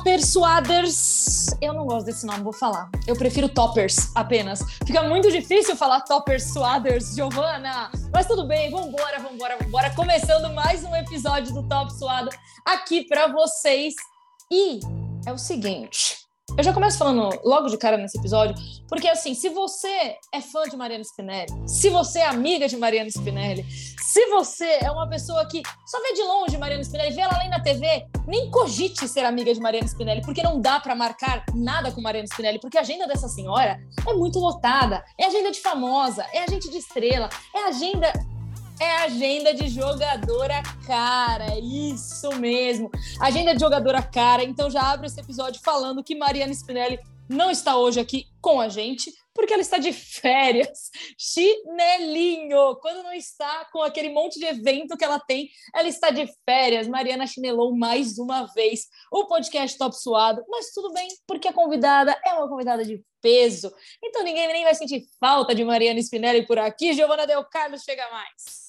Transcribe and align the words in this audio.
Topper 0.00 0.26
Suaders. 0.26 1.48
Eu 1.60 1.74
não 1.74 1.84
gosto 1.84 2.06
desse 2.06 2.24
nome, 2.24 2.42
vou 2.42 2.54
falar. 2.54 2.88
Eu 3.06 3.14
prefiro 3.14 3.50
Toppers 3.50 4.10
apenas. 4.14 4.62
Fica 4.86 5.02
muito 5.02 5.30
difícil 5.30 5.76
falar 5.76 6.00
Topper 6.00 6.42
Suaders, 6.42 7.14
Giovana. 7.14 7.90
Mas 8.10 8.26
tudo 8.26 8.46
bem, 8.46 8.70
vambora, 8.70 9.18
vambora, 9.18 9.58
vambora. 9.62 9.94
Começando 9.94 10.54
mais 10.54 10.82
um 10.84 10.96
episódio 10.96 11.52
do 11.52 11.68
Top 11.68 11.92
Suado 11.92 12.30
aqui 12.64 13.04
para 13.04 13.26
vocês. 13.26 13.92
E 14.50 14.80
é 15.26 15.32
o 15.34 15.36
seguinte, 15.36 16.19
eu 16.56 16.64
já 16.64 16.72
começo 16.72 16.98
falando 16.98 17.30
logo 17.44 17.68
de 17.68 17.76
cara 17.78 17.96
nesse 17.96 18.18
episódio, 18.18 18.54
porque 18.88 19.08
assim, 19.08 19.34
se 19.34 19.48
você 19.48 20.16
é 20.32 20.40
fã 20.40 20.64
de 20.64 20.76
Mariana 20.76 21.04
Spinelli, 21.04 21.50
se 21.66 21.88
você 21.88 22.20
é 22.20 22.26
amiga 22.26 22.68
de 22.68 22.76
Mariana 22.76 23.08
Spinelli, 23.08 23.64
se 23.70 24.26
você 24.26 24.78
é 24.82 24.90
uma 24.90 25.08
pessoa 25.08 25.46
que 25.46 25.62
só 25.86 26.00
vê 26.02 26.12
de 26.12 26.22
longe 26.22 26.58
Mariana 26.58 26.82
Spinelli, 26.82 27.14
vê 27.14 27.20
ela 27.22 27.34
além 27.34 27.48
na 27.48 27.60
TV, 27.60 28.06
nem 28.26 28.50
cogite 28.50 29.06
ser 29.08 29.24
amiga 29.24 29.54
de 29.54 29.60
Mariana 29.60 29.86
Spinelli, 29.86 30.22
porque 30.22 30.42
não 30.42 30.60
dá 30.60 30.80
para 30.80 30.94
marcar 30.94 31.44
nada 31.54 31.92
com 31.92 32.00
Mariana 32.00 32.26
Spinelli, 32.26 32.60
porque 32.60 32.78
a 32.78 32.80
agenda 32.80 33.06
dessa 33.06 33.28
senhora 33.28 33.80
é 34.06 34.12
muito 34.12 34.38
lotada, 34.38 35.04
é 35.18 35.26
agenda 35.26 35.50
de 35.50 35.60
famosa, 35.60 36.26
é 36.32 36.42
agenda 36.42 36.68
de 36.68 36.78
estrela, 36.78 37.28
é 37.54 37.68
agenda 37.68 38.12
é 38.80 38.96
agenda 39.02 39.52
de 39.52 39.68
jogadora 39.68 40.62
cara, 40.86 41.58
isso 41.60 42.34
mesmo. 42.36 42.90
Agenda 43.20 43.54
de 43.54 43.60
jogadora 43.60 44.02
cara. 44.02 44.42
Então 44.42 44.70
já 44.70 44.90
abre 44.90 45.06
esse 45.06 45.20
episódio 45.20 45.60
falando 45.62 46.02
que 46.02 46.14
Mariana 46.14 46.52
Spinelli 46.52 46.98
não 47.28 47.50
está 47.50 47.76
hoje 47.76 48.00
aqui 48.00 48.26
com 48.40 48.60
a 48.60 48.68
gente, 48.68 49.12
porque 49.34 49.52
ela 49.52 49.62
está 49.62 49.78
de 49.78 49.92
férias. 49.92 50.90
Chinelinho! 51.16 52.74
Quando 52.76 53.04
não 53.04 53.12
está 53.12 53.66
com 53.66 53.82
aquele 53.82 54.08
monte 54.08 54.38
de 54.38 54.46
evento 54.46 54.96
que 54.96 55.04
ela 55.04 55.20
tem, 55.20 55.48
ela 55.74 55.86
está 55.86 56.10
de 56.10 56.26
férias. 56.48 56.88
Mariana 56.88 57.26
chinelou 57.26 57.76
mais 57.76 58.18
uma 58.18 58.46
vez 58.46 58.88
o 59.12 59.26
podcast 59.26 59.78
Top 59.78 59.94
Suado, 59.94 60.42
mas 60.48 60.72
tudo 60.72 60.92
bem, 60.92 61.06
porque 61.26 61.46
a 61.46 61.52
convidada 61.52 62.18
é 62.26 62.32
uma 62.32 62.48
convidada 62.48 62.84
de 62.84 63.00
peso. 63.20 63.70
Então 64.02 64.24
ninguém 64.24 64.48
nem 64.48 64.64
vai 64.64 64.74
sentir 64.74 65.04
falta 65.20 65.54
de 65.54 65.64
Mariana 65.64 66.00
Spinelli 66.00 66.46
por 66.46 66.58
aqui. 66.58 66.94
Giovana 66.94 67.26
Del 67.26 67.44
Carlos 67.44 67.82
chega 67.82 68.10
mais. 68.10 68.59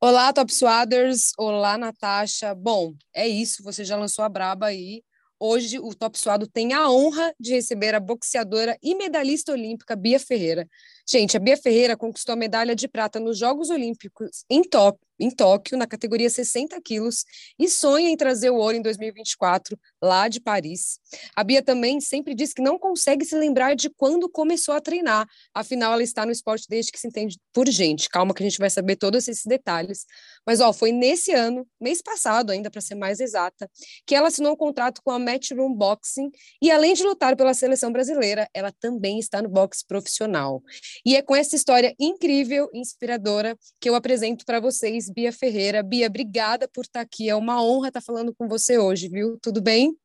Olá, 0.00 0.32
Top 0.32 0.52
Swaders. 0.52 1.32
Olá, 1.38 1.78
Natasha. 1.78 2.54
Bom, 2.54 2.94
é 3.14 3.26
isso. 3.26 3.62
Você 3.62 3.84
já 3.84 3.96
lançou 3.96 4.24
a 4.24 4.28
braba 4.28 4.66
aí. 4.66 5.02
Hoje, 5.40 5.78
o 5.78 5.94
Top 5.94 6.18
Suado 6.18 6.46
tem 6.46 6.72
a 6.72 6.88
honra 6.88 7.34
de 7.38 7.52
receber 7.52 7.94
a 7.94 8.00
boxeadora 8.00 8.78
e 8.82 8.94
medalhista 8.94 9.52
olímpica 9.52 9.96
Bia 9.96 10.18
Ferreira. 10.18 10.68
Gente, 11.08 11.36
a 11.36 11.40
Bia 11.40 11.56
Ferreira 11.56 11.96
conquistou 11.96 12.34
a 12.34 12.36
medalha 12.36 12.74
de 12.74 12.86
prata 12.86 13.18
nos 13.18 13.38
Jogos 13.38 13.70
Olímpicos 13.70 14.44
em, 14.48 14.62
Tó 14.62 14.96
em 15.18 15.30
Tóquio, 15.30 15.78
na 15.78 15.86
categoria 15.86 16.28
60 16.28 16.80
quilos, 16.80 17.24
e 17.58 17.68
sonha 17.68 18.08
em 18.08 18.16
trazer 18.16 18.50
o 18.50 18.56
ouro 18.56 18.76
em 18.76 18.82
2024, 18.82 19.78
lá 20.02 20.28
de 20.28 20.40
Paris. 20.40 20.98
A 21.34 21.44
Bia 21.44 21.62
também 21.62 22.00
sempre 22.00 22.34
diz 22.34 22.52
que 22.52 22.62
não 22.62 22.78
consegue 22.78 23.24
se 23.24 23.36
lembrar 23.36 23.74
de 23.74 23.90
quando 23.90 24.28
começou 24.28 24.74
a 24.74 24.80
treinar, 24.80 25.26
afinal 25.54 25.92
ela 25.92 26.02
está 26.02 26.26
no 26.26 26.32
esporte 26.32 26.66
desde 26.68 26.90
que 26.90 26.98
se 26.98 27.06
entende 27.06 27.38
por 27.52 27.68
gente. 27.68 28.08
Calma 28.08 28.34
que 28.34 28.42
a 28.42 28.48
gente 28.48 28.58
vai 28.58 28.70
saber 28.70 28.96
todos 28.96 29.28
esses 29.28 29.44
detalhes. 29.44 30.06
Mas 30.46 30.60
ó, 30.60 30.72
foi 30.72 30.92
nesse 30.92 31.32
ano, 31.32 31.66
mês 31.80 32.02
passado 32.02 32.50
ainda 32.50 32.70
para 32.70 32.80
ser 32.80 32.94
mais 32.94 33.20
exata, 33.20 33.70
que 34.06 34.14
ela 34.14 34.28
assinou 34.28 34.52
um 34.52 34.56
contrato 34.56 35.00
com 35.02 35.10
a 35.10 35.18
Matchroom 35.18 35.72
Boxing 35.74 36.30
e 36.60 36.70
além 36.70 36.94
de 36.94 37.02
lutar 37.02 37.36
pela 37.36 37.54
seleção 37.54 37.92
brasileira, 37.92 38.48
ela 38.52 38.72
também 38.72 39.18
está 39.18 39.40
no 39.40 39.48
boxe 39.48 39.84
profissional. 39.86 40.62
E 41.04 41.16
é 41.16 41.22
com 41.22 41.34
essa 41.34 41.56
história 41.56 41.94
incrível, 41.98 42.68
inspiradora, 42.74 43.56
que 43.80 43.88
eu 43.88 43.94
apresento 43.94 44.44
para 44.44 44.60
vocês 44.60 45.10
Bia 45.10 45.32
Ferreira. 45.32 45.82
Bia, 45.82 46.06
obrigada 46.06 46.68
por 46.68 46.82
estar 46.82 47.00
aqui. 47.00 47.28
É 47.28 47.34
uma 47.34 47.62
honra 47.62 47.88
estar 47.88 48.00
falando 48.00 48.34
com 48.34 48.48
você 48.48 48.78
hoje, 48.78 49.08
viu? 49.08 49.38
Tudo 49.40 49.62
bem? 49.62 49.96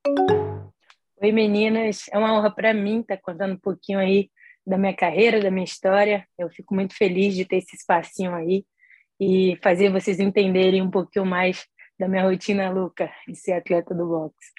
Oi, 1.21 1.31
meninas. 1.31 2.05
É 2.11 2.17
uma 2.17 2.37
honra 2.37 2.49
para 2.49 2.73
mim 2.73 3.02
estar 3.02 3.17
contando 3.17 3.53
um 3.53 3.59
pouquinho 3.59 3.99
aí 3.99 4.30
da 4.65 4.77
minha 4.77 4.95
carreira, 4.95 5.41
da 5.41 5.52
minha 5.52 5.65
história. 5.65 6.25
Eu 6.37 6.49
fico 6.49 6.73
muito 6.73 6.95
feliz 6.95 7.35
de 7.35 7.43
ter 7.43 7.58
esse 7.58 7.75
espacinho 7.75 8.33
aí 8.33 8.64
e 9.19 9.57
fazer 9.61 9.91
vocês 9.91 10.19
entenderem 10.19 10.81
um 10.81 10.89
pouquinho 10.89 11.25
mais 11.25 11.65
da 11.99 12.07
minha 12.07 12.23
rotina 12.23 12.69
louca 12.69 13.11
de 13.27 13.35
ser 13.35 13.53
atleta 13.53 13.93
do 13.93 14.07
boxe. 14.07 14.52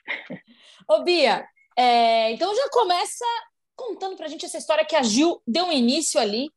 Ô, 0.88 1.02
Bia, 1.02 1.46
é, 1.76 2.32
então 2.32 2.54
já 2.54 2.68
começa 2.70 3.24
contando 3.74 4.16
pra 4.16 4.28
gente 4.28 4.44
essa 4.44 4.58
história 4.58 4.84
que 4.84 4.94
a 4.94 5.02
Gil 5.02 5.40
deu 5.46 5.66
um 5.66 5.72
início 5.72 6.20
ali 6.20 6.50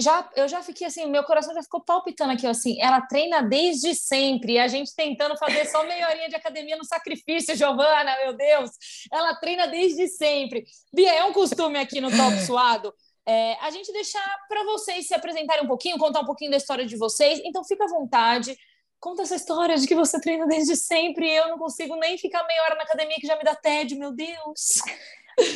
já 0.00 0.28
eu 0.34 0.48
já 0.48 0.60
fiquei 0.62 0.86
assim, 0.86 1.06
meu 1.06 1.22
coração 1.22 1.54
já 1.54 1.62
ficou 1.62 1.80
palpitando 1.80 2.32
aqui, 2.32 2.46
assim, 2.46 2.80
ela 2.80 3.00
treina 3.02 3.42
desde 3.42 3.94
sempre, 3.94 4.58
a 4.58 4.66
gente 4.66 4.94
tentando 4.94 5.36
fazer 5.38 5.66
só 5.66 5.84
meia 5.84 6.08
horinha 6.08 6.28
de 6.28 6.34
academia 6.34 6.76
no 6.76 6.84
sacrifício, 6.84 7.54
Giovana, 7.56 8.16
meu 8.24 8.36
Deus, 8.36 8.70
ela 9.12 9.36
treina 9.36 9.68
desde 9.68 10.08
sempre. 10.08 10.64
Bia, 10.92 11.14
é 11.14 11.24
um 11.24 11.32
costume 11.32 11.78
aqui 11.78 12.00
no 12.00 12.10
Top 12.10 12.36
Suado, 12.44 12.92
é, 13.26 13.54
a 13.60 13.70
gente 13.70 13.92
deixar 13.92 14.24
para 14.48 14.64
vocês 14.64 15.06
se 15.06 15.14
apresentarem 15.14 15.64
um 15.64 15.68
pouquinho, 15.68 15.98
contar 15.98 16.20
um 16.20 16.26
pouquinho 16.26 16.50
da 16.50 16.56
história 16.56 16.86
de 16.86 16.96
vocês, 16.96 17.40
então 17.44 17.64
fica 17.64 17.84
à 17.84 17.88
vontade, 17.88 18.56
conta 19.00 19.22
essa 19.22 19.36
história 19.36 19.76
de 19.76 19.86
que 19.86 19.94
você 19.94 20.20
treina 20.20 20.46
desde 20.46 20.76
sempre, 20.76 21.26
e 21.26 21.36
eu 21.36 21.48
não 21.48 21.58
consigo 21.58 21.96
nem 21.96 22.18
ficar 22.18 22.46
meia 22.46 22.62
hora 22.62 22.74
na 22.74 22.82
academia 22.82 23.16
que 23.16 23.26
já 23.26 23.36
me 23.36 23.44
dá 23.44 23.54
tédio, 23.54 23.98
meu 23.98 24.12
Deus. 24.12 24.82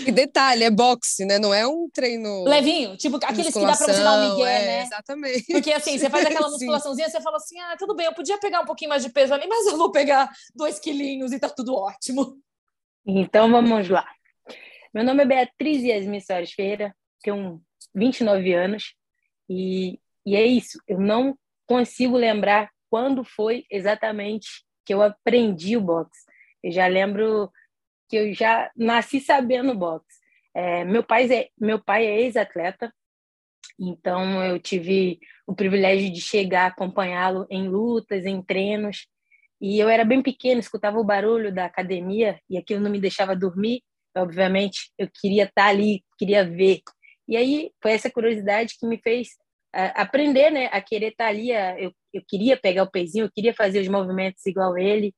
E 0.07 0.11
detalhe, 0.11 0.65
é 0.65 0.71
boxe, 0.71 1.25
né? 1.25 1.39
Não 1.39 1.55
é 1.55 1.67
um 1.67 1.89
treino. 1.89 2.45
Levinho, 2.45 2.97
tipo 2.97 3.17
aqueles 3.17 3.53
que 3.53 3.61
dá 3.61 3.77
pra 3.77 3.87
você 3.87 4.03
dar 4.03 4.19
um 4.19 4.31
migué, 4.31 4.63
é, 4.63 4.67
né? 4.67 4.83
Exatamente. 4.83 5.45
Porque 5.53 5.73
assim, 5.73 5.97
você 5.97 6.11
faz 6.11 6.27
aquela 6.27 6.49
musculaçãozinha, 6.51 7.09
você 7.09 7.21
fala 7.21 7.37
assim: 7.37 7.61
ah, 7.61 7.77
tudo 7.79 7.95
bem, 7.95 8.07
eu 8.07 8.15
podia 8.15 8.39
pegar 8.39 8.61
um 8.61 8.65
pouquinho 8.65 8.89
mais 8.89 9.05
de 9.05 9.11
peso 9.11 9.33
ali, 9.33 9.47
mas 9.47 9.67
eu 9.67 9.77
vou 9.77 9.93
pegar 9.93 10.29
dois 10.55 10.81
quilinhos 10.81 11.33
e 11.33 11.39
tá 11.39 11.49
tudo 11.49 11.75
ótimo. 11.75 12.39
Então 13.07 13.51
vamos 13.51 13.89
lá. 13.89 14.07
Meu 14.93 15.05
nome 15.05 15.23
é 15.23 15.27
Beatriz 15.27 15.83
Yasmin 15.83 16.21
Soares 16.21 16.53
Ferreira, 16.53 16.95
tenho 17.23 17.63
29 17.95 18.53
anos, 18.53 18.95
e, 19.49 19.99
e 20.27 20.37
é 20.37 20.45
isso, 20.45 20.81
eu 20.87 20.99
não 21.01 21.39
consigo 21.67 22.17
lembrar 22.17 22.71
quando 22.91 23.25
foi 23.25 23.65
exatamente 23.71 24.65
que 24.85 24.95
eu 24.95 25.03
aprendi 25.03 25.77
o 25.77 25.81
boxe. 25.81 26.25
Eu 26.63 26.73
já 26.73 26.87
lembro 26.87 27.51
que 28.09 28.17
eu 28.17 28.35
já 28.35 28.71
nasci 28.77 29.21
sabendo 29.21 29.75
boxe. 29.75 30.19
É, 30.55 30.85
meu 30.85 31.05
pai 31.05 31.31
é 31.31 31.49
meu 31.59 31.79
pai 31.83 32.07
é 32.07 32.23
ex-atleta, 32.23 32.93
então 33.79 34.43
eu 34.45 34.59
tive 34.59 35.21
o 35.47 35.55
privilégio 35.55 36.13
de 36.13 36.21
chegar 36.21 36.67
acompanhá-lo 36.67 37.47
em 37.51 37.69
lutas, 37.69 38.25
em 38.25 38.43
treinos. 38.43 39.07
E 39.61 39.79
eu 39.79 39.89
era 39.89 40.05
bem 40.05 40.23
pequena, 40.23 40.61
escutava 40.61 40.99
o 40.99 41.05
barulho 41.05 41.55
da 41.55 41.65
academia 41.65 42.41
e 42.49 42.57
aquilo 42.57 42.81
não 42.81 42.91
me 42.91 43.01
deixava 43.01 43.37
dormir. 43.37 43.83
Obviamente, 44.17 44.91
eu 44.99 45.09
queria 45.13 45.45
estar 45.45 45.67
ali, 45.67 46.03
queria 46.19 46.45
ver. 46.45 46.81
E 47.29 47.37
aí 47.37 47.71
foi 47.83 47.93
essa 47.93 48.11
curiosidade 48.11 48.75
que 48.79 48.87
me 48.87 48.99
fez 48.99 49.29
uh, 49.77 49.93
aprender, 49.95 50.51
né, 50.51 50.67
a 50.73 50.81
querer 50.81 51.09
estar 51.13 51.27
ali. 51.27 51.53
A, 51.53 51.79
eu, 51.79 51.93
eu 52.13 52.23
queria 52.27 52.57
pegar 52.57 52.85
o 52.85 52.91
pezinho, 52.91 53.27
eu 53.27 53.31
queria 53.31 53.55
fazer 53.55 53.81
os 53.81 53.89
movimentos 53.89 54.45
igual 54.47 54.79
ele. 54.79 55.15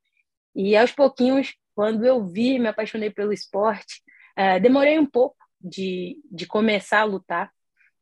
E 0.54 0.76
aos 0.76 0.92
pouquinhos 0.92 1.54
quando 1.74 2.04
eu 2.04 2.26
vi, 2.26 2.58
me 2.58 2.68
apaixonei 2.68 3.10
pelo 3.10 3.32
esporte, 3.32 4.02
uh, 4.38 4.60
demorei 4.60 4.98
um 4.98 5.06
pouco 5.06 5.36
de, 5.58 6.18
de 6.30 6.46
começar 6.46 7.00
a 7.00 7.04
lutar. 7.04 7.50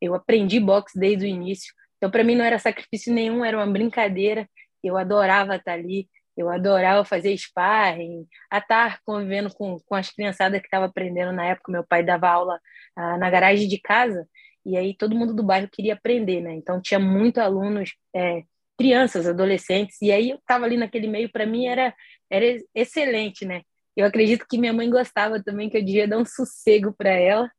Eu 0.01 0.13
aprendi 0.13 0.59
boxe 0.59 0.99
desde 0.99 1.25
o 1.25 1.27
início, 1.27 1.73
então 1.97 2.09
para 2.11 2.23
mim 2.23 2.35
não 2.35 2.43
era 2.43 2.59
sacrifício 2.59 3.13
nenhum, 3.13 3.45
era 3.45 3.57
uma 3.57 3.71
brincadeira. 3.71 4.49
Eu 4.83 4.97
adorava 4.97 5.55
estar 5.55 5.73
ali, 5.73 6.09
eu 6.39 6.49
adorava 6.49 7.03
fazer 7.03 7.37
sparring, 7.37 8.25
a 8.49 8.59
estar 8.59 9.01
convivendo 9.03 9.53
com, 9.53 9.77
com 9.77 9.93
as 9.93 10.09
criançadas 10.09 10.61
que 10.61 10.67
estavam 10.67 10.87
aprendendo 10.87 11.33
na 11.33 11.45
época. 11.45 11.69
Meu 11.69 11.83
pai 11.83 12.01
dava 12.01 12.29
aula 12.29 12.55
uh, 12.97 13.17
na 13.17 13.29
garagem 13.29 13.67
de 13.67 13.77
casa 13.77 14.25
e 14.65 14.77
aí 14.77 14.95
todo 14.95 15.15
mundo 15.15 15.33
do 15.33 15.43
bairro 15.43 15.67
queria 15.69 15.95
aprender, 15.95 16.39
né? 16.39 16.53
Então 16.53 16.81
tinha 16.81 16.97
muitos 16.97 17.43
alunos, 17.43 17.93
é, 18.15 18.43
crianças, 18.77 19.27
adolescentes, 19.27 20.01
e 20.01 20.13
aí 20.13 20.29
eu 20.29 20.37
estava 20.37 20.63
ali 20.63 20.77
naquele 20.77 21.07
meio, 21.07 21.29
para 21.29 21.45
mim 21.45 21.67
era, 21.67 21.93
era 22.29 22.45
excelente, 22.73 23.43
né? 23.43 23.63
Eu 23.93 24.05
acredito 24.05 24.45
que 24.49 24.57
minha 24.57 24.71
mãe 24.71 24.89
gostava 24.89 25.43
também, 25.43 25.69
que 25.69 25.75
eu 25.75 25.83
devia 25.83 26.07
dar 26.07 26.19
um 26.19 26.25
sossego 26.25 26.93
para 26.93 27.09
ela. 27.09 27.51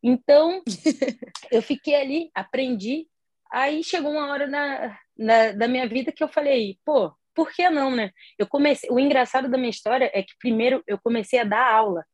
Então, 0.00 0.62
eu 1.50 1.60
fiquei 1.60 1.96
ali, 1.96 2.30
aprendi. 2.32 3.08
Aí 3.50 3.82
chegou 3.82 4.12
uma 4.12 4.30
hora 4.30 4.46
na, 4.46 4.96
na, 5.18 5.52
da 5.52 5.66
minha 5.66 5.88
vida 5.88 6.12
que 6.12 6.22
eu 6.22 6.28
falei, 6.28 6.78
pô, 6.84 7.12
por 7.36 7.52
que 7.52 7.68
não, 7.68 7.94
né? 7.94 8.10
Eu 8.38 8.46
comecei, 8.46 8.88
o 8.90 8.98
engraçado 8.98 9.48
da 9.48 9.58
minha 9.58 9.70
história 9.70 10.10
é 10.14 10.22
que 10.22 10.32
primeiro 10.40 10.82
eu 10.86 10.98
comecei 10.98 11.38
a 11.38 11.44
dar 11.44 11.70
aula. 11.70 12.04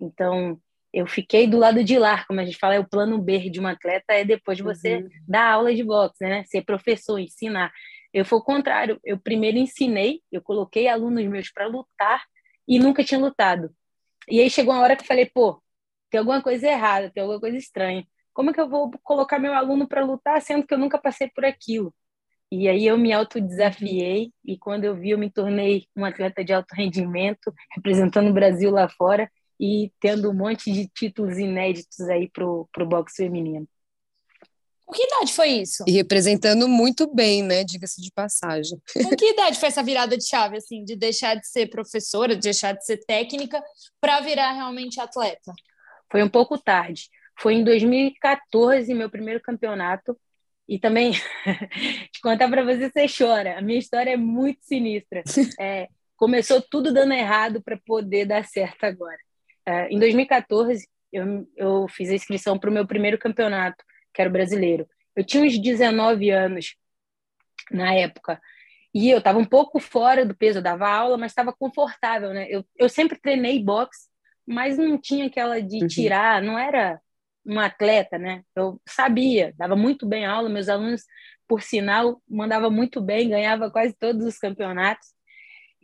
Então, 0.00 0.58
eu 0.92 1.06
fiquei 1.06 1.46
do 1.46 1.58
lado 1.58 1.82
de 1.82 1.98
lá, 1.98 2.24
como 2.24 2.40
a 2.40 2.44
gente 2.44 2.56
fala, 2.56 2.76
é 2.76 2.78
o 2.78 2.88
plano 2.88 3.20
B 3.20 3.50
de 3.50 3.60
um 3.60 3.66
atleta, 3.66 4.14
é 4.14 4.24
depois 4.24 4.56
de 4.56 4.62
você 4.62 4.96
uhum. 4.96 5.08
dar 5.26 5.52
aula 5.52 5.74
de 5.74 5.82
boxe, 5.82 6.24
né? 6.24 6.44
Ser 6.44 6.62
professor, 6.64 7.18
ensinar. 7.18 7.72
Eu 8.14 8.24
fui 8.24 8.38
o 8.38 8.42
contrário, 8.42 8.98
eu 9.04 9.18
primeiro 9.18 9.58
ensinei, 9.58 10.22
eu 10.32 10.40
coloquei 10.40 10.88
alunos 10.88 11.26
meus 11.26 11.50
para 11.50 11.66
lutar 11.66 12.22
e 12.66 12.78
nunca 12.78 13.04
tinha 13.04 13.20
lutado. 13.20 13.70
E 14.28 14.40
aí 14.40 14.48
chegou 14.48 14.72
uma 14.72 14.82
hora 14.82 14.96
que 14.96 15.02
eu 15.02 15.06
falei, 15.06 15.26
pô, 15.26 15.62
tem 16.10 16.18
alguma 16.20 16.42
coisa 16.42 16.66
errada, 16.68 17.10
tem 17.10 17.22
alguma 17.22 17.40
coisa 17.40 17.56
estranha. 17.56 18.06
Como 18.32 18.50
é 18.50 18.54
que 18.54 18.60
eu 18.60 18.68
vou 18.68 18.90
colocar 19.02 19.38
meu 19.38 19.52
aluno 19.52 19.86
para 19.88 20.04
lutar 20.04 20.40
sendo 20.40 20.66
que 20.66 20.72
eu 20.72 20.78
nunca 20.78 20.98
passei 20.98 21.28
por 21.28 21.44
aquilo? 21.44 21.92
E 22.50 22.66
aí 22.68 22.86
eu 22.86 22.96
me 22.96 23.12
autodesafiei 23.12 24.32
e 24.44 24.56
quando 24.56 24.84
eu 24.84 24.96
vi 24.96 25.10
eu 25.10 25.18
me 25.18 25.30
tornei 25.30 25.86
um 25.94 26.04
atleta 26.04 26.42
de 26.42 26.52
alto 26.52 26.74
rendimento, 26.74 27.52
representando 27.74 28.30
o 28.30 28.32
Brasil 28.32 28.70
lá 28.70 28.88
fora 28.88 29.30
e 29.60 29.92
tendo 30.00 30.30
um 30.30 30.34
monte 30.34 30.72
de 30.72 30.88
títulos 30.88 31.36
inéditos 31.36 32.00
aí 32.08 32.30
pro 32.30 32.68
pro 32.72 32.86
boxe 32.86 33.16
feminino. 33.16 33.68
Com 34.88 34.94
que 34.94 35.02
idade 35.02 35.34
foi 35.34 35.48
isso? 35.48 35.84
E 35.86 35.92
representando 35.92 36.66
muito 36.66 37.14
bem, 37.14 37.42
né? 37.42 37.62
Diga-se 37.62 38.00
de 38.00 38.10
passagem. 38.10 38.80
Com 38.94 39.14
que 39.14 39.32
idade 39.32 39.58
foi 39.58 39.68
essa 39.68 39.82
virada 39.82 40.16
de 40.16 40.26
chave, 40.26 40.56
assim, 40.56 40.82
de 40.82 40.96
deixar 40.96 41.34
de 41.34 41.46
ser 41.46 41.68
professora, 41.68 42.34
de 42.34 42.40
deixar 42.40 42.72
de 42.72 42.82
ser 42.86 42.96
técnica, 43.04 43.62
para 44.00 44.20
virar 44.20 44.52
realmente 44.52 44.98
atleta? 44.98 45.52
Foi 46.10 46.22
um 46.22 46.28
pouco 46.28 46.56
tarde. 46.56 47.10
Foi 47.38 47.52
em 47.52 47.62
2014, 47.62 48.94
meu 48.94 49.10
primeiro 49.10 49.42
campeonato. 49.42 50.18
E 50.68 50.78
também, 50.78 51.12
te 52.12 52.20
contar 52.20 52.48
para 52.48 52.62
você, 52.62 52.90
você 52.90 53.06
chora. 53.08 53.58
A 53.58 53.62
minha 53.62 53.78
história 53.78 54.10
é 54.10 54.16
muito 54.16 54.60
sinistra. 54.62 55.22
É, 55.60 55.88
começou 56.16 56.60
tudo 56.60 56.92
dando 56.92 57.12
errado 57.12 57.62
para 57.62 57.78
poder 57.86 58.26
dar 58.26 58.44
certo 58.44 58.84
agora. 58.84 59.18
É, 59.64 59.88
em 59.88 59.98
2014, 59.98 60.86
eu, 61.12 61.48
eu 61.56 61.88
fiz 61.88 62.10
a 62.10 62.14
inscrição 62.14 62.58
para 62.58 62.70
o 62.70 62.72
meu 62.72 62.86
primeiro 62.86 63.18
campeonato 63.18 63.82
que 64.12 64.20
era 64.20 64.28
o 64.28 64.32
brasileiro. 64.32 64.84
Eu 65.14 65.24
tinha 65.24 65.44
uns 65.44 65.58
19 65.58 66.30
anos 66.30 66.74
na 67.70 67.94
época. 67.94 68.40
E 68.92 69.08
eu 69.08 69.18
estava 69.18 69.38
um 69.38 69.44
pouco 69.44 69.78
fora 69.78 70.26
do 70.26 70.34
peso, 70.34 70.58
eu 70.58 70.62
dava 70.62 70.88
aula, 70.88 71.16
mas 71.16 71.30
estava 71.30 71.52
confortável, 71.52 72.32
né? 72.32 72.46
Eu, 72.48 72.64
eu 72.76 72.88
sempre 72.88 73.16
treinei 73.20 73.62
boxe, 73.62 74.08
mas 74.44 74.76
não 74.76 74.98
tinha 74.98 75.26
aquela 75.26 75.60
de 75.60 75.82
uhum. 75.82 75.86
tirar, 75.86 76.42
não 76.42 76.58
era 76.58 77.00
um 77.44 77.58
atleta, 77.58 78.18
né? 78.18 78.42
Eu 78.54 78.80
sabia, 78.86 79.54
dava 79.56 79.74
muito 79.76 80.06
bem 80.06 80.26
aula, 80.26 80.48
meus 80.48 80.68
alunos, 80.68 81.04
por 81.46 81.62
sinal, 81.62 82.22
mandava 82.28 82.70
muito 82.70 83.00
bem, 83.00 83.30
ganhava 83.30 83.70
quase 83.70 83.94
todos 83.94 84.24
os 84.24 84.38
campeonatos. 84.38 85.08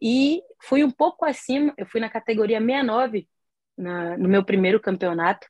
E 0.00 0.42
fui 0.62 0.84
um 0.84 0.90
pouco 0.90 1.24
acima, 1.24 1.72
eu 1.78 1.86
fui 1.86 2.00
na 2.00 2.10
categoria 2.10 2.60
69 2.60 3.28
na, 3.76 4.16
no 4.18 4.28
meu 4.28 4.44
primeiro 4.44 4.80
campeonato 4.80 5.46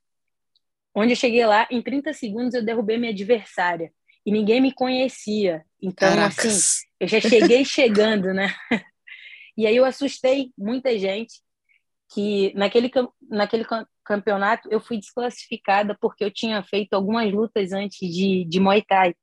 onde 0.95 1.13
eu 1.13 1.17
cheguei 1.17 1.45
lá, 1.45 1.67
em 1.71 1.83
30 1.83 2.13
segundos 2.13 2.55
eu 2.55 2.65
derrubei 2.65 2.97
minha 2.97 3.13
adversária. 3.13 3.93
E 4.25 4.31
ninguém 4.31 4.61
me 4.61 4.73
conhecia. 4.73 5.65
Então, 5.83 6.09
Caracas. 6.09 6.47
assim, 6.47 6.87
eu 7.01 7.09
já 7.09 7.21
cheguei 7.21 7.65
chegando, 7.67 8.33
né? 8.33 8.55
E 9.57 9.67
aí 9.67 9.77
eu 9.77 9.85
assustei 9.85 10.51
muita 10.57 10.97
gente 10.99 11.43
que 12.13 12.53
naquele, 12.55 12.91
naquele 13.29 13.67
campeonato 14.05 14.69
eu 14.71 14.81
fui 14.81 14.99
desclassificada 14.99 15.97
porque 16.01 16.25
eu 16.25 16.31
tinha 16.31 16.63
feito 16.63 16.95
algumas 16.95 17.33
lutas 17.33 17.73
antes 17.73 17.99
de, 17.99 18.45
de 18.45 18.61
Muay 18.61 18.83
Thai, 18.83 19.15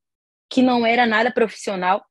que 0.49 0.61
não 0.61 0.85
era 0.85 1.05
nada 1.05 1.31
profissional, 1.31 2.03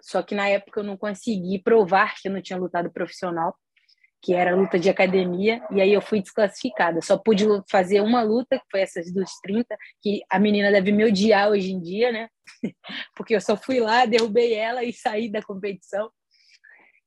só 0.00 0.22
que 0.22 0.34
na 0.34 0.48
época 0.48 0.80
eu 0.80 0.84
não 0.84 0.96
consegui 0.96 1.60
provar 1.62 2.14
que 2.16 2.28
eu 2.28 2.32
não 2.32 2.42
tinha 2.42 2.58
lutado 2.58 2.90
profissional 2.90 3.54
que 4.24 4.32
era 4.32 4.56
luta 4.56 4.78
de 4.78 4.88
academia, 4.88 5.62
e 5.70 5.82
aí 5.82 5.92
eu 5.92 6.00
fui 6.00 6.18
desclassificada. 6.18 7.02
Só 7.02 7.18
pude 7.18 7.44
fazer 7.70 8.00
uma 8.00 8.22
luta, 8.22 8.58
que 8.58 8.64
foi 8.70 8.80
essas 8.80 9.12
dos 9.12 9.30
30, 9.42 9.76
que 10.00 10.22
a 10.30 10.38
menina 10.38 10.72
deve 10.72 10.90
me 10.92 11.04
odiar 11.04 11.50
hoje 11.50 11.70
em 11.70 11.78
dia, 11.78 12.10
né? 12.10 12.28
Porque 13.14 13.36
eu 13.36 13.40
só 13.40 13.54
fui 13.54 13.80
lá, 13.80 14.06
derrubei 14.06 14.54
ela 14.54 14.82
e 14.82 14.94
saí 14.94 15.30
da 15.30 15.42
competição. 15.42 16.10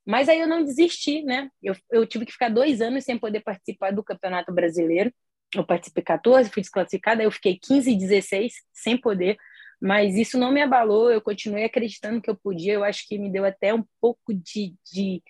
Mas 0.07 0.29
aí 0.29 0.39
eu 0.39 0.47
não 0.47 0.63
desisti, 0.63 1.21
né? 1.23 1.49
Eu, 1.61 1.75
eu 1.91 2.07
tive 2.07 2.25
que 2.25 2.31
ficar 2.31 2.49
dois 2.49 2.81
anos 2.81 3.03
sem 3.03 3.17
poder 3.17 3.41
participar 3.41 3.91
do 3.91 4.03
Campeonato 4.03 4.53
Brasileiro. 4.53 5.13
Eu 5.55 5.65
participei 5.65 6.03
14, 6.03 6.49
fui 6.49 6.61
desclassificada, 6.61 7.23
eu 7.23 7.31
fiquei 7.31 7.57
15 7.61 7.91
e 7.91 7.97
16 7.97 8.53
sem 8.73 8.97
poder, 8.97 9.37
mas 9.81 10.15
isso 10.15 10.37
não 10.37 10.51
me 10.51 10.61
abalou, 10.61 11.11
eu 11.11 11.21
continuei 11.21 11.63
acreditando 11.63 12.21
que 12.21 12.29
eu 12.29 12.35
podia, 12.35 12.73
eu 12.73 12.83
acho 12.83 13.07
que 13.07 13.17
me 13.17 13.31
deu 13.31 13.45
até 13.45 13.73
um 13.73 13.83
pouco 14.01 14.33
de, 14.33 14.75
de 14.93 15.21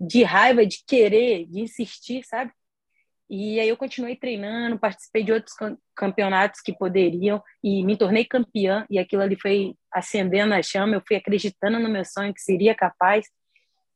de 0.00 0.22
raiva, 0.22 0.66
de 0.66 0.84
querer, 0.86 1.46
de 1.46 1.60
insistir, 1.60 2.24
sabe? 2.24 2.52
E 3.28 3.58
aí 3.58 3.68
eu 3.68 3.76
continuei 3.76 4.14
treinando, 4.14 4.78
participei 4.78 5.24
de 5.24 5.32
outros 5.32 5.56
campeonatos 5.96 6.60
que 6.60 6.76
poderiam 6.76 7.42
e 7.62 7.84
me 7.84 7.96
tornei 7.96 8.24
campeã 8.24 8.86
e 8.88 8.98
aquilo 9.00 9.22
ali 9.22 9.36
foi 9.40 9.74
acendendo 9.92 10.54
a 10.54 10.62
chama, 10.62 10.94
eu 10.94 11.02
fui 11.06 11.16
acreditando 11.16 11.80
no 11.80 11.88
meu 11.88 12.04
sonho 12.04 12.32
que 12.32 12.40
seria 12.40 12.74
capaz. 12.74 13.26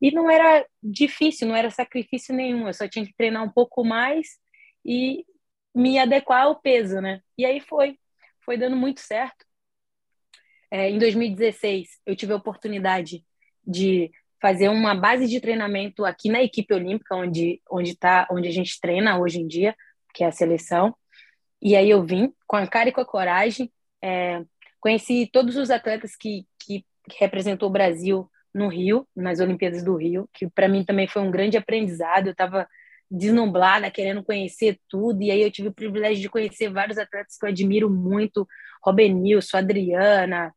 E 0.01 0.11
não 0.11 0.31
era 0.31 0.67
difícil, 0.83 1.47
não 1.47 1.57
era 1.57 1.71
sacrifício 1.71 2.35
nenhum, 2.35 2.67
eu 2.67 2.75
só 2.75 2.89
tinha 2.89 3.05
que 3.05 3.15
treinar 3.15 3.45
um 3.45 3.51
pouco 3.51 3.85
mais 3.85 4.39
e 4.85 5.25
me 5.75 5.99
adequar 5.99 6.45
ao 6.45 6.61
peso, 6.61 7.01
né? 7.01 7.21
E 7.37 7.45
aí 7.45 7.61
foi, 7.61 7.99
foi 8.45 8.57
dando 8.57 8.77
muito 8.77 9.01
certo. 9.01 9.45
É, 10.71 10.89
em 10.89 10.99
2016, 10.99 11.89
eu 12.07 12.17
tive 12.17 12.33
a 12.33 12.37
oportunidade 12.37 13.25
de 13.67 14.11
fazer 14.41 14.69
uma 14.69 14.95
base 14.95 15.27
de 15.27 15.41
treinamento 15.41 16.05
aqui 16.05 16.31
na 16.31 16.43
equipe 16.43 16.73
olímpica, 16.73 17.15
onde, 17.15 17.61
onde, 17.71 17.97
tá, 17.97 18.27
onde 18.31 18.49
a 18.49 18.53
gente 18.53 18.81
treina 18.81 19.19
hoje 19.19 19.41
em 19.41 19.47
dia, 19.47 19.77
que 20.15 20.25
é 20.25 20.29
a 20.29 20.33
seleção. 20.33 20.95
E 21.61 21.77
aí 21.77 21.91
eu 21.91 22.03
vim 22.05 22.33
com 22.47 22.57
a 22.57 22.67
cara 22.67 22.89
e 22.89 22.93
com 22.93 23.01
a 23.01 23.07
coragem, 23.07 23.71
é, 24.03 24.43
conheci 24.81 25.29
todos 25.31 25.57
os 25.57 25.71
atletas 25.71 26.17
que, 26.17 26.47
que, 26.59 26.85
que 27.09 27.19
representou 27.19 27.69
o 27.69 27.73
Brasil 27.73 28.31
no 28.55 28.69
Rio, 28.69 29.07
nas 29.15 29.41
Olimpíadas 29.41 29.83
do 29.83 29.97
Rio, 29.97 30.29
que 30.33 30.49
para 30.49 30.69
mim 30.69 30.85
também 30.85 31.07
foi 31.07 31.23
um 31.23 31.31
grande 31.31 31.57
aprendizado. 31.57 32.27
Eu 32.27 32.33
estava 32.33 32.69
desnublada, 33.11 33.91
querendo 33.91 34.23
conhecer 34.23 34.79
tudo, 34.89 35.23
e 35.23 35.31
aí 35.31 35.43
eu 35.43 35.51
tive 35.51 35.69
o 35.69 35.75
privilégio 35.75 36.23
de 36.23 36.29
conhecer 36.29 36.71
vários 36.71 36.99
atletas 36.99 37.37
que 37.37 37.45
eu 37.45 37.51
admiro 37.51 37.91
muito, 37.91 38.47
Robenilson, 38.85 39.57
Adriana, 39.59 40.55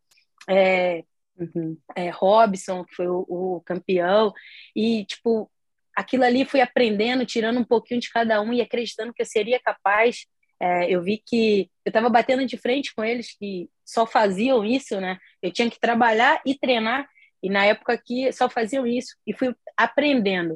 é, 0.49 1.03
Uhum. 1.37 1.77
É, 1.95 2.09
Robson, 2.09 2.83
que 2.85 2.95
foi 2.95 3.07
o, 3.07 3.25
o, 3.27 3.61
campeão, 3.65 4.31
e 4.75 5.05
tipo, 5.05 5.49
aquilo 5.95 6.23
ali 6.23 6.45
fui 6.45 6.61
aprendendo, 6.61 7.25
tirando 7.25 7.59
um 7.59 7.63
pouquinho 7.63 7.99
de 7.99 8.11
cada 8.11 8.41
um 8.41 8.53
e 8.53 8.61
acreditando 8.61 9.13
que 9.13 9.21
eu 9.21 9.25
seria 9.25 9.59
capaz. 9.59 10.25
É, 10.59 10.89
eu 10.89 11.01
vi 11.01 11.21
que 11.25 11.69
eu 11.85 11.89
estava 11.89 12.09
batendo 12.09 12.45
de 12.45 12.57
frente 12.57 12.93
com 12.95 13.03
eles 13.03 13.35
que 13.37 13.69
só 13.83 14.05
faziam 14.05 14.63
isso, 14.63 14.99
né? 15.01 15.17
Eu 15.41 15.51
tinha 15.51 15.69
que 15.69 15.79
trabalhar 15.79 16.41
e 16.45 16.57
treinar, 16.57 17.07
e 17.43 17.49
na 17.49 17.65
época 17.65 17.97
que 17.97 18.31
só 18.31 18.49
faziam 18.49 18.87
isso, 18.87 19.15
e 19.27 19.33
fui 19.33 19.53
aprendendo. 19.77 20.53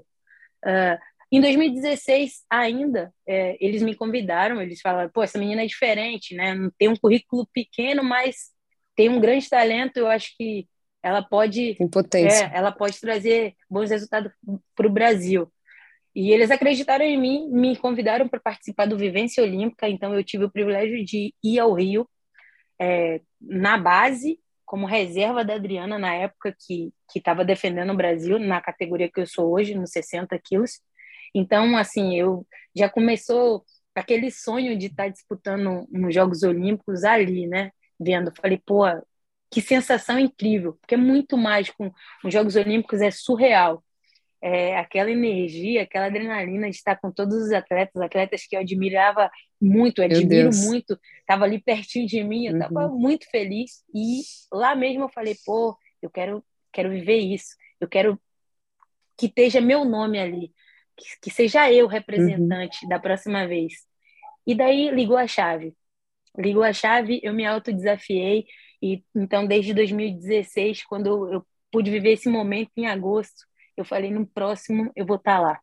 Uh, 0.66 0.98
em 1.30 1.42
2016, 1.42 2.46
ainda, 2.50 3.14
é, 3.28 3.58
eles 3.60 3.82
me 3.82 3.94
convidaram, 3.94 4.62
eles 4.62 4.80
falaram, 4.80 5.10
pô, 5.10 5.22
essa 5.22 5.38
menina 5.38 5.64
é 5.64 5.68
diferente, 5.68 6.34
né? 6.34 6.54
Não 6.54 6.72
tem 6.78 6.88
um 6.88 6.96
currículo 6.96 7.46
pequeno, 7.54 8.02
mas 8.02 8.52
tem 8.96 9.10
um 9.10 9.20
grande 9.20 9.50
talento, 9.50 9.98
eu 9.98 10.08
acho 10.08 10.34
que 10.38 10.66
ela 11.04 11.22
pode 11.22 11.76
tem 11.76 11.88
potência. 11.88 12.46
É, 12.46 12.58
ela 12.58 12.72
pode 12.72 13.00
trazer 13.02 13.56
bons 13.70 13.90
resultados 13.90 14.32
para 14.74 14.88
o 14.88 14.92
Brasil. 14.92 15.52
E 16.16 16.32
eles 16.32 16.50
acreditaram 16.50 17.04
em 17.04 17.20
mim, 17.20 17.50
me 17.50 17.76
convidaram 17.76 18.28
para 18.28 18.40
participar 18.40 18.88
do 18.88 18.98
Vivência 18.98 19.44
Olímpica, 19.44 19.88
então 19.88 20.16
eu 20.16 20.24
tive 20.24 20.46
o 20.46 20.52
privilégio 20.52 21.04
de 21.04 21.34
ir 21.44 21.60
ao 21.60 21.74
Rio 21.74 22.10
é, 22.80 23.22
na 23.40 23.78
base, 23.78 24.40
como 24.68 24.86
reserva 24.86 25.44
da 25.44 25.56
Adriana 25.56 25.98
na 25.98 26.14
época 26.14 26.56
que 26.68 26.94
estava 27.16 27.44
defendendo 27.44 27.92
o 27.92 27.98
Brasil, 27.98 28.38
na 28.38 28.62
categoria 28.62 29.10
que 29.12 29.20
eu 29.20 29.26
sou 29.28 29.52
hoje, 29.52 29.74
nos 29.74 29.92
60 29.92 30.38
quilos. 30.40 30.82
Então, 31.34 31.76
assim, 31.78 32.16
eu 32.16 32.46
já 32.76 32.90
começou 32.90 33.66
aquele 33.96 34.30
sonho 34.30 34.78
de 34.78 34.88
estar 34.88 35.06
tá 35.06 35.10
disputando 35.10 35.88
nos 35.92 36.14
Jogos 36.14 36.44
Olímpicos 36.44 37.04
ali, 37.04 37.48
né? 37.48 37.72
vendo. 38.00 38.32
Falei, 38.36 38.62
pô, 38.66 38.84
que 39.52 39.62
sensação 39.62 40.20
incrível, 40.20 40.74
porque 40.74 40.96
é 40.96 40.98
muito 40.98 41.38
com 41.78 41.92
os 42.24 42.34
Jogos 42.34 42.56
Olímpicos, 42.56 43.02
é 43.02 43.12
surreal. 43.12 43.84
É, 44.42 44.78
aquela 44.78 45.10
energia, 45.10 45.82
aquela 45.82 46.06
adrenalina 46.06 46.70
de 46.70 46.76
estar 46.76 46.96
com 46.96 47.12
todos 47.12 47.36
os 47.36 47.52
atletas, 47.52 48.02
atletas 48.02 48.46
que 48.46 48.56
eu 48.56 48.60
admirava 48.60 49.32
muito, 49.60 50.00
eu 50.00 50.06
admiro 50.06 50.50
muito, 50.54 51.00
estava 51.20 51.44
ali 51.44 51.60
pertinho 51.60 52.06
de 52.06 52.24
mim, 52.24 52.46
eu 52.46 52.54
estava 52.54 52.88
uhum. 52.88 53.00
muito 53.00 53.30
feliz. 53.32 53.84
E 53.94 54.22
lá 54.52 54.76
mesmo 54.76 55.04
eu 55.04 55.10
falei, 55.10 55.36
pô, 55.46 55.76
eu 56.02 56.10
quero, 56.10 56.44
quero 56.72 56.90
viver 56.90 57.18
isso, 57.18 57.56
eu 57.82 57.88
quero 57.88 58.20
que 59.18 59.26
esteja 59.26 59.60
meu 59.60 59.84
nome 59.84 60.20
ali, 60.20 60.54
que, 60.96 61.06
que 61.24 61.32
seja 61.32 61.72
eu 61.72 61.88
representante 61.88 62.84
uhum. 62.84 62.90
da 62.90 63.00
próxima 63.00 63.48
vez. 63.48 63.74
E 64.46 64.54
daí 64.54 64.92
ligou 64.92 65.18
a 65.18 65.28
chave 65.28 65.76
ligou 66.38 66.64
a 66.64 66.72
chave, 66.72 67.20
eu 67.24 67.34
me 67.34 67.46
autodesafiei. 67.46 68.46
E 68.82 69.04
então, 69.16 69.46
desde 69.46 69.74
2016, 69.74 70.84
quando 70.84 71.34
eu 71.34 71.46
pude 71.72 71.90
viver 71.90 72.14
esse 72.14 72.30
momento 72.30 72.72
em 72.78 72.88
agosto, 72.88 73.46
eu 73.78 73.86
falei: 73.86 74.12
no 74.12 74.26
próximo 74.26 74.92
eu 74.96 75.06
vou 75.06 75.18
estar 75.18 75.36
tá 75.36 75.40
lá. 75.40 75.60